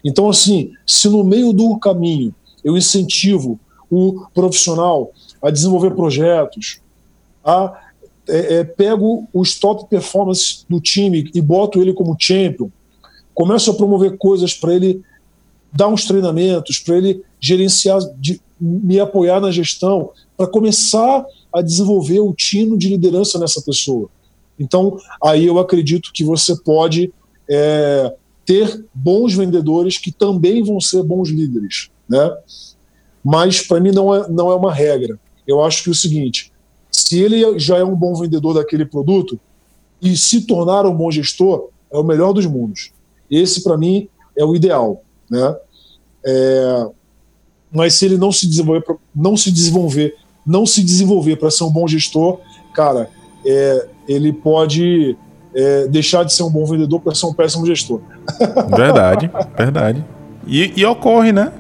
Então, 0.06 0.30
assim, 0.30 0.72
se 0.86 1.10
no 1.10 1.24
meio 1.24 1.51
do 1.51 1.80
caminho 1.80 2.34
eu 2.64 2.78
incentivo 2.78 3.60
o 3.89 4.28
profissional 4.36 5.12
a 5.41 5.49
desenvolver 5.49 5.95
projetos, 5.95 6.80
a 7.43 7.82
é, 8.28 8.56
é, 8.56 8.64
pego 8.64 9.28
os 9.34 9.58
top 9.60 9.89
performances 9.89 10.66
do 10.70 10.80
time 10.80 11.30
e 11.34 11.41
boto 11.41 11.82
ele 11.82 11.93
como 11.93 12.16
champion, 12.20 12.70
começo 13.34 13.72
a 13.72 13.74
promover 13.74 14.18
coisas 14.18 14.53
para 14.53 14.76
ele 14.76 15.01
dar 15.74 15.88
uns 15.88 16.06
treinamentos, 16.06 16.80
para 16.80 16.97
ele 16.97 17.24
gerenciar, 17.39 17.99
de, 18.18 18.39
me 18.60 18.99
apoiar 18.99 19.41
na 19.41 19.51
gestão, 19.51 20.12
para 20.38 20.47
começar 20.47 21.26
a 21.51 21.62
desenvolver 21.62 22.20
o 22.20 22.34
tino 22.34 22.78
de 22.78 22.89
liderança 22.89 23.38
nessa 23.39 23.62
pessoa. 23.62 24.10
Então, 24.58 24.97
aí 25.24 25.45
eu 25.45 25.60
acredito 25.60 26.12
que 26.14 26.24
você 26.24 26.56
pode 26.56 27.14
é, 27.49 28.14
ter 28.46 28.86
bons 28.93 29.34
vendedores 29.34 29.98
que 29.98 30.12
também 30.12 30.64
vão 30.64 30.80
ser 30.80 31.04
bons 31.04 31.30
líderes, 31.30 31.89
né? 32.08 32.32
Mas 33.24 33.62
para 33.62 33.80
mim 33.80 33.91
não 33.91 34.14
é, 34.14 34.30
não 34.30 34.52
é 34.52 34.56
uma 34.56 34.74
regra. 34.74 35.20
Eu 35.48 35.64
acho 35.64 35.84
que 35.84 35.89
é 35.89 35.91
o 35.91 35.96
seguinte: 35.96 36.52
se 36.91 37.20
ele 37.20 37.58
já 37.58 37.78
é 37.78 37.84
um 37.84 37.96
bom 37.96 38.14
vendedor 38.16 38.54
daquele 38.54 38.86
produto 38.86 39.39
e 40.02 40.16
se 40.16 40.41
tornar 40.41 40.86
um 40.86 40.96
bom 40.96 41.10
gestor, 41.10 41.70
é 41.91 41.98
o 41.98 42.04
melhor 42.04 42.34
dos 42.34 42.46
mundos. 42.46 42.91
Esse 43.30 43.64
para 43.64 43.78
mim 43.78 44.08
é 44.38 44.46
o 44.46 44.56
ideal, 44.56 45.04
né? 45.30 45.56
É, 46.26 46.88
mas 47.72 47.96
se 47.96 48.06
ele 48.06 48.18
não 48.18 48.32
se 48.32 48.48
desenvolver, 48.48 48.86
não 49.16 49.36
se 49.36 49.52
desenvolver, 49.52 50.16
não 50.46 50.66
se 50.66 50.84
desenvolver 50.84 51.36
para 51.38 51.50
ser 51.52 51.64
um 51.64 51.72
bom 51.72 51.88
gestor, 51.88 52.39
cara, 52.74 53.10
é, 53.46 53.88
ele 54.08 54.32
pode 54.32 55.18
é, 55.54 55.88
deixar 55.88 56.24
de 56.24 56.34
ser 56.34 56.43
um 56.43 56.52
bom 56.52 56.66
vendedor 56.66 57.02
para 57.02 57.16
ser 57.16 57.26
um 57.26 57.34
péssimo 57.34 57.66
gestor. 57.66 58.02
Verdade, 58.76 59.30
verdade. 59.58 60.04
E, 60.48 60.74
e, 60.76 60.86
ocorre, 60.86 61.32
né? 61.32 61.52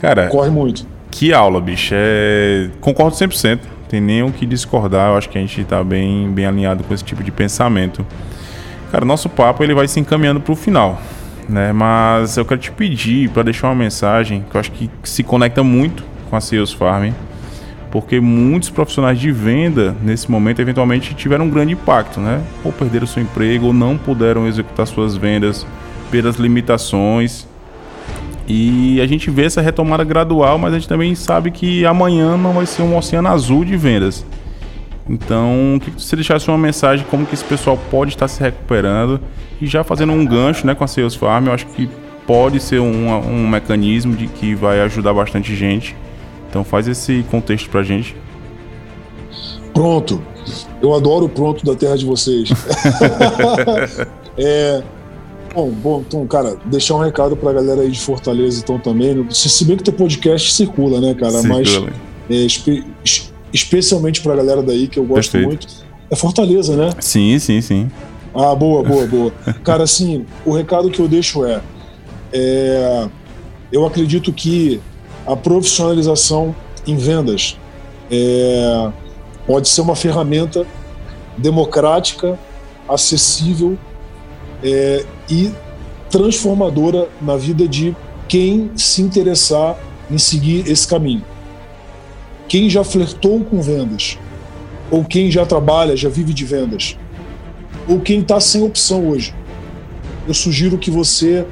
Cara. 0.00 0.26
Ocorre 0.26 0.50
muito. 0.50 0.86
Que 1.10 1.32
aula, 1.32 1.60
bicho. 1.60 1.94
É... 1.96 2.70
Concordo 2.80 3.16
100%. 3.16 3.60
tem 3.88 4.00
nem 4.00 4.22
o 4.22 4.32
que 4.32 4.46
discordar. 4.46 5.10
Eu 5.10 5.16
acho 5.16 5.28
que 5.28 5.38
a 5.38 5.40
gente 5.40 5.60
está 5.60 5.82
bem, 5.82 6.30
bem 6.30 6.46
alinhado 6.46 6.84
com 6.84 6.94
esse 6.94 7.04
tipo 7.04 7.22
de 7.22 7.30
pensamento. 7.30 8.06
Cara, 8.90 9.04
nosso 9.04 9.28
papo 9.28 9.64
ele 9.64 9.74
vai 9.74 9.88
se 9.88 9.98
encaminhando 9.98 10.40
para 10.40 10.52
o 10.52 10.56
final, 10.56 11.00
né? 11.48 11.72
Mas 11.72 12.36
eu 12.36 12.44
quero 12.44 12.60
te 12.60 12.70
pedir 12.70 13.28
para 13.30 13.42
deixar 13.42 13.68
uma 13.68 13.74
mensagem 13.74 14.44
que 14.48 14.56
eu 14.56 14.60
acho 14.60 14.70
que 14.70 14.88
se 15.02 15.22
conecta 15.22 15.64
muito 15.64 16.04
com 16.30 16.36
a 16.36 16.40
Sales 16.40 16.72
Farm, 16.72 17.10
porque 17.94 18.20
muitos 18.20 18.70
profissionais 18.70 19.20
de 19.20 19.30
venda 19.30 19.94
nesse 20.02 20.28
momento 20.28 20.60
eventualmente 20.60 21.14
tiveram 21.14 21.44
um 21.44 21.48
grande 21.48 21.74
impacto, 21.74 22.18
né? 22.18 22.42
Ou 22.64 22.72
perderam 22.72 23.06
seu 23.06 23.22
emprego, 23.22 23.66
ou 23.66 23.72
não 23.72 23.96
puderam 23.96 24.48
executar 24.48 24.84
suas 24.84 25.16
vendas 25.16 25.64
pelas 26.10 26.34
limitações 26.34 27.46
e 28.48 29.00
a 29.00 29.06
gente 29.06 29.30
vê 29.30 29.44
essa 29.44 29.60
retomada 29.60 30.02
gradual, 30.02 30.58
mas 30.58 30.74
a 30.74 30.78
gente 30.80 30.88
também 30.88 31.14
sabe 31.14 31.52
que 31.52 31.86
amanhã 31.86 32.36
não 32.36 32.52
vai 32.52 32.66
ser 32.66 32.82
um 32.82 32.96
oceano 32.96 33.28
azul 33.28 33.64
de 33.64 33.76
vendas. 33.76 34.26
Então, 35.08 35.80
que 35.80 35.92
você 35.92 36.16
deixasse 36.16 36.48
uma 36.48 36.58
mensagem 36.58 37.06
como 37.08 37.24
que 37.24 37.34
esse 37.34 37.44
pessoal 37.44 37.78
pode 37.92 38.10
estar 38.10 38.26
se 38.26 38.40
recuperando 38.42 39.20
e 39.60 39.68
já 39.68 39.84
fazendo 39.84 40.12
um 40.12 40.26
gancho 40.26 40.66
né, 40.66 40.74
com 40.74 40.82
a 40.82 40.88
Sales 40.88 41.14
Farm, 41.14 41.46
eu 41.46 41.52
acho 41.52 41.66
que 41.66 41.88
pode 42.26 42.58
ser 42.58 42.80
um, 42.80 43.08
um 43.08 43.48
mecanismo 43.48 44.16
de 44.16 44.26
que 44.26 44.52
vai 44.52 44.80
ajudar 44.80 45.14
bastante 45.14 45.54
gente. 45.54 45.94
Então 46.54 46.62
faz 46.62 46.86
esse 46.86 47.24
contexto 47.32 47.68
pra 47.68 47.82
gente. 47.82 48.14
Pronto. 49.72 50.22
Eu 50.80 50.94
adoro 50.94 51.24
o 51.24 51.28
pronto 51.28 51.66
da 51.66 51.74
terra 51.74 51.96
de 51.96 52.06
vocês. 52.06 52.48
é, 54.38 54.80
Bom, 55.52 55.70
bom, 55.70 56.04
então, 56.06 56.24
cara, 56.28 56.56
deixar 56.64 56.94
um 56.94 56.98
recado 57.00 57.36
pra 57.36 57.52
galera 57.52 57.82
aí 57.82 57.90
de 57.90 57.98
Fortaleza, 57.98 58.60
então, 58.60 58.78
também. 58.78 59.26
Se 59.30 59.64
bem 59.64 59.76
que 59.76 59.82
teu 59.82 59.92
podcast 59.92 60.52
circula, 60.52 61.00
né, 61.00 61.14
cara? 61.14 61.32
Circula. 61.32 61.56
Mas 61.58 61.76
é, 62.30 62.34
espe 62.34 62.84
especialmente 63.52 64.20
pra 64.20 64.36
galera 64.36 64.62
daí, 64.62 64.86
que 64.86 64.98
eu 64.98 65.04
gosto 65.04 65.32
Perfeito. 65.32 65.46
muito. 65.46 65.66
É 66.08 66.14
Fortaleza, 66.14 66.76
né? 66.76 66.90
Sim, 67.00 67.36
sim, 67.40 67.60
sim. 67.60 67.90
Ah, 68.32 68.54
boa, 68.54 68.84
boa, 68.84 69.06
boa. 69.10 69.32
cara, 69.64 69.82
assim, 69.82 70.24
o 70.44 70.52
recado 70.52 70.88
que 70.88 71.00
eu 71.00 71.08
deixo 71.08 71.44
é, 71.44 71.60
é 72.32 73.08
eu 73.72 73.84
acredito 73.84 74.32
que 74.32 74.80
a 75.26 75.36
profissionalização 75.36 76.54
em 76.86 76.96
vendas 76.96 77.58
é, 78.10 78.90
pode 79.46 79.68
ser 79.68 79.80
uma 79.80 79.96
ferramenta 79.96 80.66
democrática, 81.36 82.38
acessível 82.88 83.78
é, 84.62 85.04
e 85.28 85.50
transformadora 86.10 87.08
na 87.20 87.36
vida 87.36 87.66
de 87.66 87.96
quem 88.28 88.70
se 88.76 89.02
interessar 89.02 89.78
em 90.10 90.18
seguir 90.18 90.68
esse 90.70 90.86
caminho. 90.86 91.24
Quem 92.46 92.68
já 92.68 92.84
flertou 92.84 93.42
com 93.44 93.60
vendas, 93.60 94.18
ou 94.90 95.04
quem 95.04 95.30
já 95.30 95.46
trabalha, 95.46 95.96
já 95.96 96.08
vive 96.08 96.32
de 96.32 96.44
vendas, 96.44 96.96
ou 97.88 98.00
quem 98.00 98.20
está 98.20 98.38
sem 98.38 98.62
opção 98.62 99.08
hoje, 99.08 99.34
eu 100.26 100.34
sugiro 100.34 100.78
que 100.78 100.90
você 100.90 101.46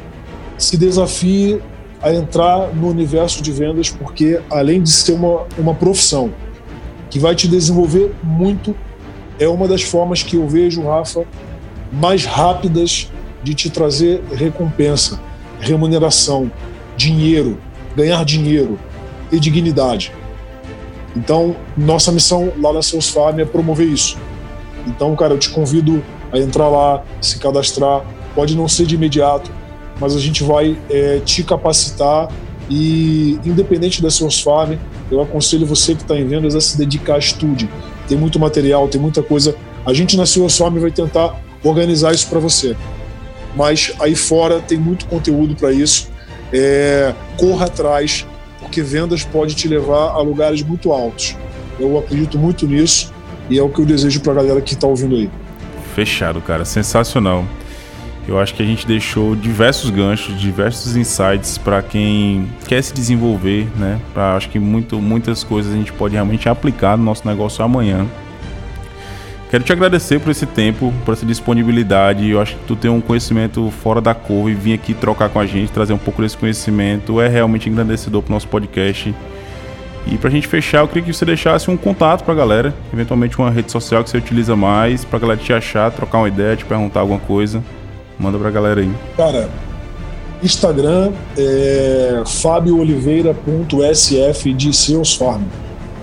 se 0.57 0.77
desafie 0.77 1.61
a 2.03 2.13
entrar 2.13 2.75
no 2.75 2.89
universo 2.89 3.43
de 3.43 3.53
vendas, 3.53 3.91
porque 3.91 4.41
além 4.51 4.83
de 4.83 4.91
ser 4.91 5.13
uma, 5.13 5.47
uma 5.57 5.75
profissão 5.75 6.33
que 7.09 7.19
vai 7.19 7.35
te 7.35 7.47
desenvolver 7.47 8.13
muito, 8.23 8.75
é 9.39 9.47
uma 9.47 9.69
das 9.69 9.83
formas 9.83 10.23
que 10.23 10.37
eu 10.37 10.49
vejo, 10.49 10.83
Rafa, 10.83 11.25
mais 11.93 12.25
rápidas 12.25 13.11
de 13.43 13.55
te 13.55 13.71
trazer 13.71 14.23
recompensa, 14.33 15.21
remuneração, 15.61 16.51
dinheiro, 16.97 17.59
ganhar 17.95 18.25
dinheiro 18.25 18.79
e 19.31 19.39
dignidade. 19.39 20.13
Então, 21.15 21.55
nossa 21.77 22.11
missão 22.11 22.53
lá 22.59 22.73
na 22.73 22.83
Seus 22.83 23.09
Farm 23.09 23.39
é 23.39 23.45
promover 23.45 23.87
isso. 23.87 24.17
Então, 24.87 25.15
cara, 25.15 25.35
eu 25.35 25.39
te 25.39 25.51
convido 25.51 26.03
a 26.33 26.39
entrar 26.39 26.69
lá, 26.69 27.05
se 27.21 27.39
cadastrar. 27.39 28.03
Pode 28.35 28.57
não 28.57 28.67
ser 28.67 28.87
de 28.87 28.95
imediato, 28.95 29.51
mas 30.03 30.17
a 30.17 30.19
gente 30.19 30.43
vai 30.43 30.77
é, 30.91 31.21
te 31.25 31.45
capacitar 31.45 32.29
e, 32.69 33.39
independente 33.45 34.03
da 34.03 34.11
Seus 34.11 34.41
Farm, 34.41 34.75
eu 35.09 35.23
aconselho 35.23 35.65
você 35.65 35.95
que 35.95 36.03
está 36.03 36.17
em 36.17 36.27
vendas 36.27 36.57
a 36.57 36.61
se 36.61 36.77
dedicar 36.77 37.15
a 37.15 37.19
estude. 37.19 37.71
Tem 38.09 38.19
muito 38.19 38.41
material, 38.41 38.89
tem 38.89 39.01
muita 39.01 39.23
coisa. 39.23 39.55
A 39.87 39.95
gente 39.95 40.17
na 40.17 40.27
Seus 40.27 40.59
Farm 40.59 40.77
vai 40.79 40.91
tentar 40.91 41.41
organizar 41.63 42.13
isso 42.13 42.27
para 42.27 42.41
você. 42.41 42.77
Mas 43.55 43.93
aí 44.01 44.17
fora 44.17 44.59
tem 44.59 44.77
muito 44.77 45.07
conteúdo 45.07 45.55
para 45.55 45.71
isso. 45.71 46.09
É, 46.53 47.15
corra 47.37 47.67
atrás, 47.67 48.27
porque 48.59 48.83
vendas 48.83 49.23
pode 49.23 49.55
te 49.55 49.69
levar 49.69 50.11
a 50.11 50.19
lugares 50.19 50.65
muito 50.65 50.91
altos. 50.91 51.37
Eu 51.79 51.97
acredito 51.97 52.37
muito 52.37 52.67
nisso 52.67 53.13
e 53.49 53.57
é 53.57 53.63
o 53.63 53.69
que 53.69 53.79
eu 53.79 53.87
desejo 53.87 54.21
para 54.21 54.33
a 54.33 54.37
galera 54.37 54.61
que 54.61 54.75
está 54.75 54.89
ouvindo 54.89 55.15
aí. 55.15 55.31
Fechado, 55.95 56.41
cara. 56.41 56.65
Sensacional. 56.65 57.45
Eu 58.27 58.39
acho 58.39 58.55
que 58.55 58.63
a 58.63 58.67
gente 58.67 58.87
deixou 58.87 59.35
diversos 59.35 59.91
ganchos, 59.91 60.41
diversos 60.41 60.97
insights 60.97 61.59
para 61.59 61.83
quem 61.83 62.49
quer 62.67 62.81
se 62.81 62.95
desenvolver, 62.95 63.67
né? 63.77 64.01
Pra, 64.15 64.37
acho 64.37 64.49
que 64.49 64.61
muito, 64.61 65.01
muitas 65.01 65.43
coisas 65.43 65.73
a 65.73 65.77
gente 65.77 65.93
pode 65.93 66.15
realmente 66.15 66.49
aplicar 66.49 66.97
no 66.97 67.03
nosso 67.03 67.27
negócio 67.27 67.65
amanhã. 67.65 68.07
Quero 69.51 69.65
te 69.65 69.73
agradecer 69.73 70.19
por 70.19 70.31
esse 70.31 70.47
tempo, 70.47 70.95
por 71.05 71.13
essa 71.13 71.27
disponibilidade. 71.27 72.31
Eu 72.31 72.41
acho 72.41 72.57
que 72.57 72.65
tu 72.65 72.77
tem 72.77 72.91
um 72.91 73.01
conhecimento 73.01 73.71
fora 73.83 74.01
da 74.01 74.15
curva 74.15 74.51
e 74.51 74.55
vir 74.55 74.73
aqui 74.73 74.95
trocar 74.95 75.29
com 75.29 75.39
a 75.39 75.45
gente, 75.45 75.71
trazer 75.73 75.93
um 75.93 75.99
pouco 75.99 76.23
desse 76.23 76.39
conhecimento 76.39 77.21
é 77.21 77.29
realmente 77.29 77.69
engrandecedor 77.69 78.23
pro 78.23 78.33
nosso 78.33 78.49
podcast. 78.49 79.15
E 80.07 80.17
pra 80.17 80.31
gente 80.31 80.47
fechar, 80.47 80.79
eu 80.79 80.89
queria 80.89 81.03
que 81.03 81.13
você 81.13 81.25
deixasse 81.25 81.71
um 81.71 81.77
contato 81.77 82.25
pra 82.25 82.35
galera, 82.35 82.75
eventualmente 82.93 83.39
uma 83.39 83.51
rede 83.51 83.71
social 83.71 84.03
que 84.03 84.11
você 84.11 84.17
utiliza 84.17 84.57
mais, 84.57 85.05
pra 85.05 85.19
galera 85.19 85.39
te 85.39 85.53
achar, 85.53 85.91
trocar 85.91 86.19
uma 86.19 86.29
ideia, 86.29 86.57
te 86.57 86.65
perguntar 86.65 87.01
alguma 87.01 87.21
coisa. 87.21 87.63
Manda 88.19 88.39
pra 88.39 88.51
galera 88.51 88.81
aí. 88.81 88.91
Cara, 89.17 89.51
Instagram 90.43 91.13
é 91.37 92.23
fabiooliveira.sf 92.27 94.55
de 94.55 94.73
seus 94.73 95.15
farm. 95.15 95.43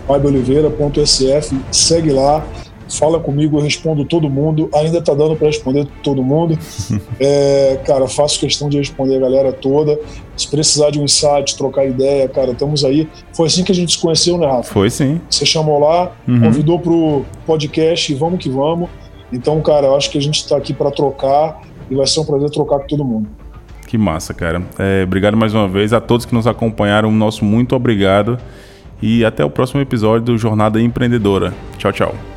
fabiooliveira.sf, 0.07 1.59
segue 1.71 2.11
lá 2.11 2.45
fala 2.89 3.19
comigo, 3.19 3.57
eu 3.57 3.61
respondo 3.61 4.03
todo 4.05 4.29
mundo. 4.29 4.69
Ainda 4.73 5.01
tá 5.01 5.13
dando 5.13 5.35
para 5.35 5.47
responder 5.47 5.87
todo 6.03 6.23
mundo. 6.23 6.57
é, 7.19 7.79
cara, 7.85 8.07
faço 8.07 8.39
questão 8.39 8.69
de 8.69 8.77
responder 8.77 9.17
a 9.17 9.19
galera 9.19 9.53
toda. 9.53 9.99
Se 10.35 10.47
precisar 10.47 10.89
de 10.89 10.99
um 10.99 11.03
insight, 11.03 11.57
trocar 11.57 11.85
ideia, 11.85 12.27
cara, 12.27 12.51
estamos 12.51 12.83
aí. 12.83 13.07
Foi 13.33 13.47
assim 13.47 13.63
que 13.63 13.71
a 13.71 13.75
gente 13.75 13.93
se 13.93 13.99
conheceu, 13.99 14.37
né, 14.37 14.47
Rafa? 14.47 14.73
Foi 14.73 14.89
sim. 14.89 15.21
Você 15.29 15.45
chamou 15.45 15.79
lá, 15.79 16.11
uhum. 16.27 16.41
convidou 16.41 16.79
pro 16.79 17.25
podcast 17.45 18.11
e 18.11 18.15
vamos 18.15 18.39
que 18.39 18.49
vamos. 18.49 18.89
Então, 19.31 19.61
cara, 19.61 19.87
eu 19.87 19.95
acho 19.95 20.09
que 20.09 20.17
a 20.17 20.21
gente 20.21 20.39
está 20.39 20.57
aqui 20.57 20.73
para 20.73 20.89
trocar 20.89 21.61
e 21.89 21.95
vai 21.95 22.07
ser 22.07 22.19
um 22.19 22.25
prazer 22.25 22.49
trocar 22.49 22.79
com 22.79 22.87
todo 22.87 23.03
mundo. 23.03 23.29
Que 23.87 23.97
massa, 23.97 24.33
cara. 24.33 24.61
É, 24.77 25.03
obrigado 25.03 25.35
mais 25.35 25.53
uma 25.53 25.67
vez 25.67 25.93
a 25.93 25.99
todos 25.99 26.25
que 26.25 26.33
nos 26.33 26.45
acompanharam. 26.45 27.11
Nosso 27.11 27.43
muito 27.43 27.75
obrigado. 27.75 28.37
E 29.01 29.25
até 29.25 29.43
o 29.43 29.49
próximo 29.49 29.81
episódio 29.81 30.25
do 30.25 30.37
Jornada 30.37 30.79
Empreendedora. 30.79 31.53
Tchau, 31.77 31.91
tchau. 31.91 32.28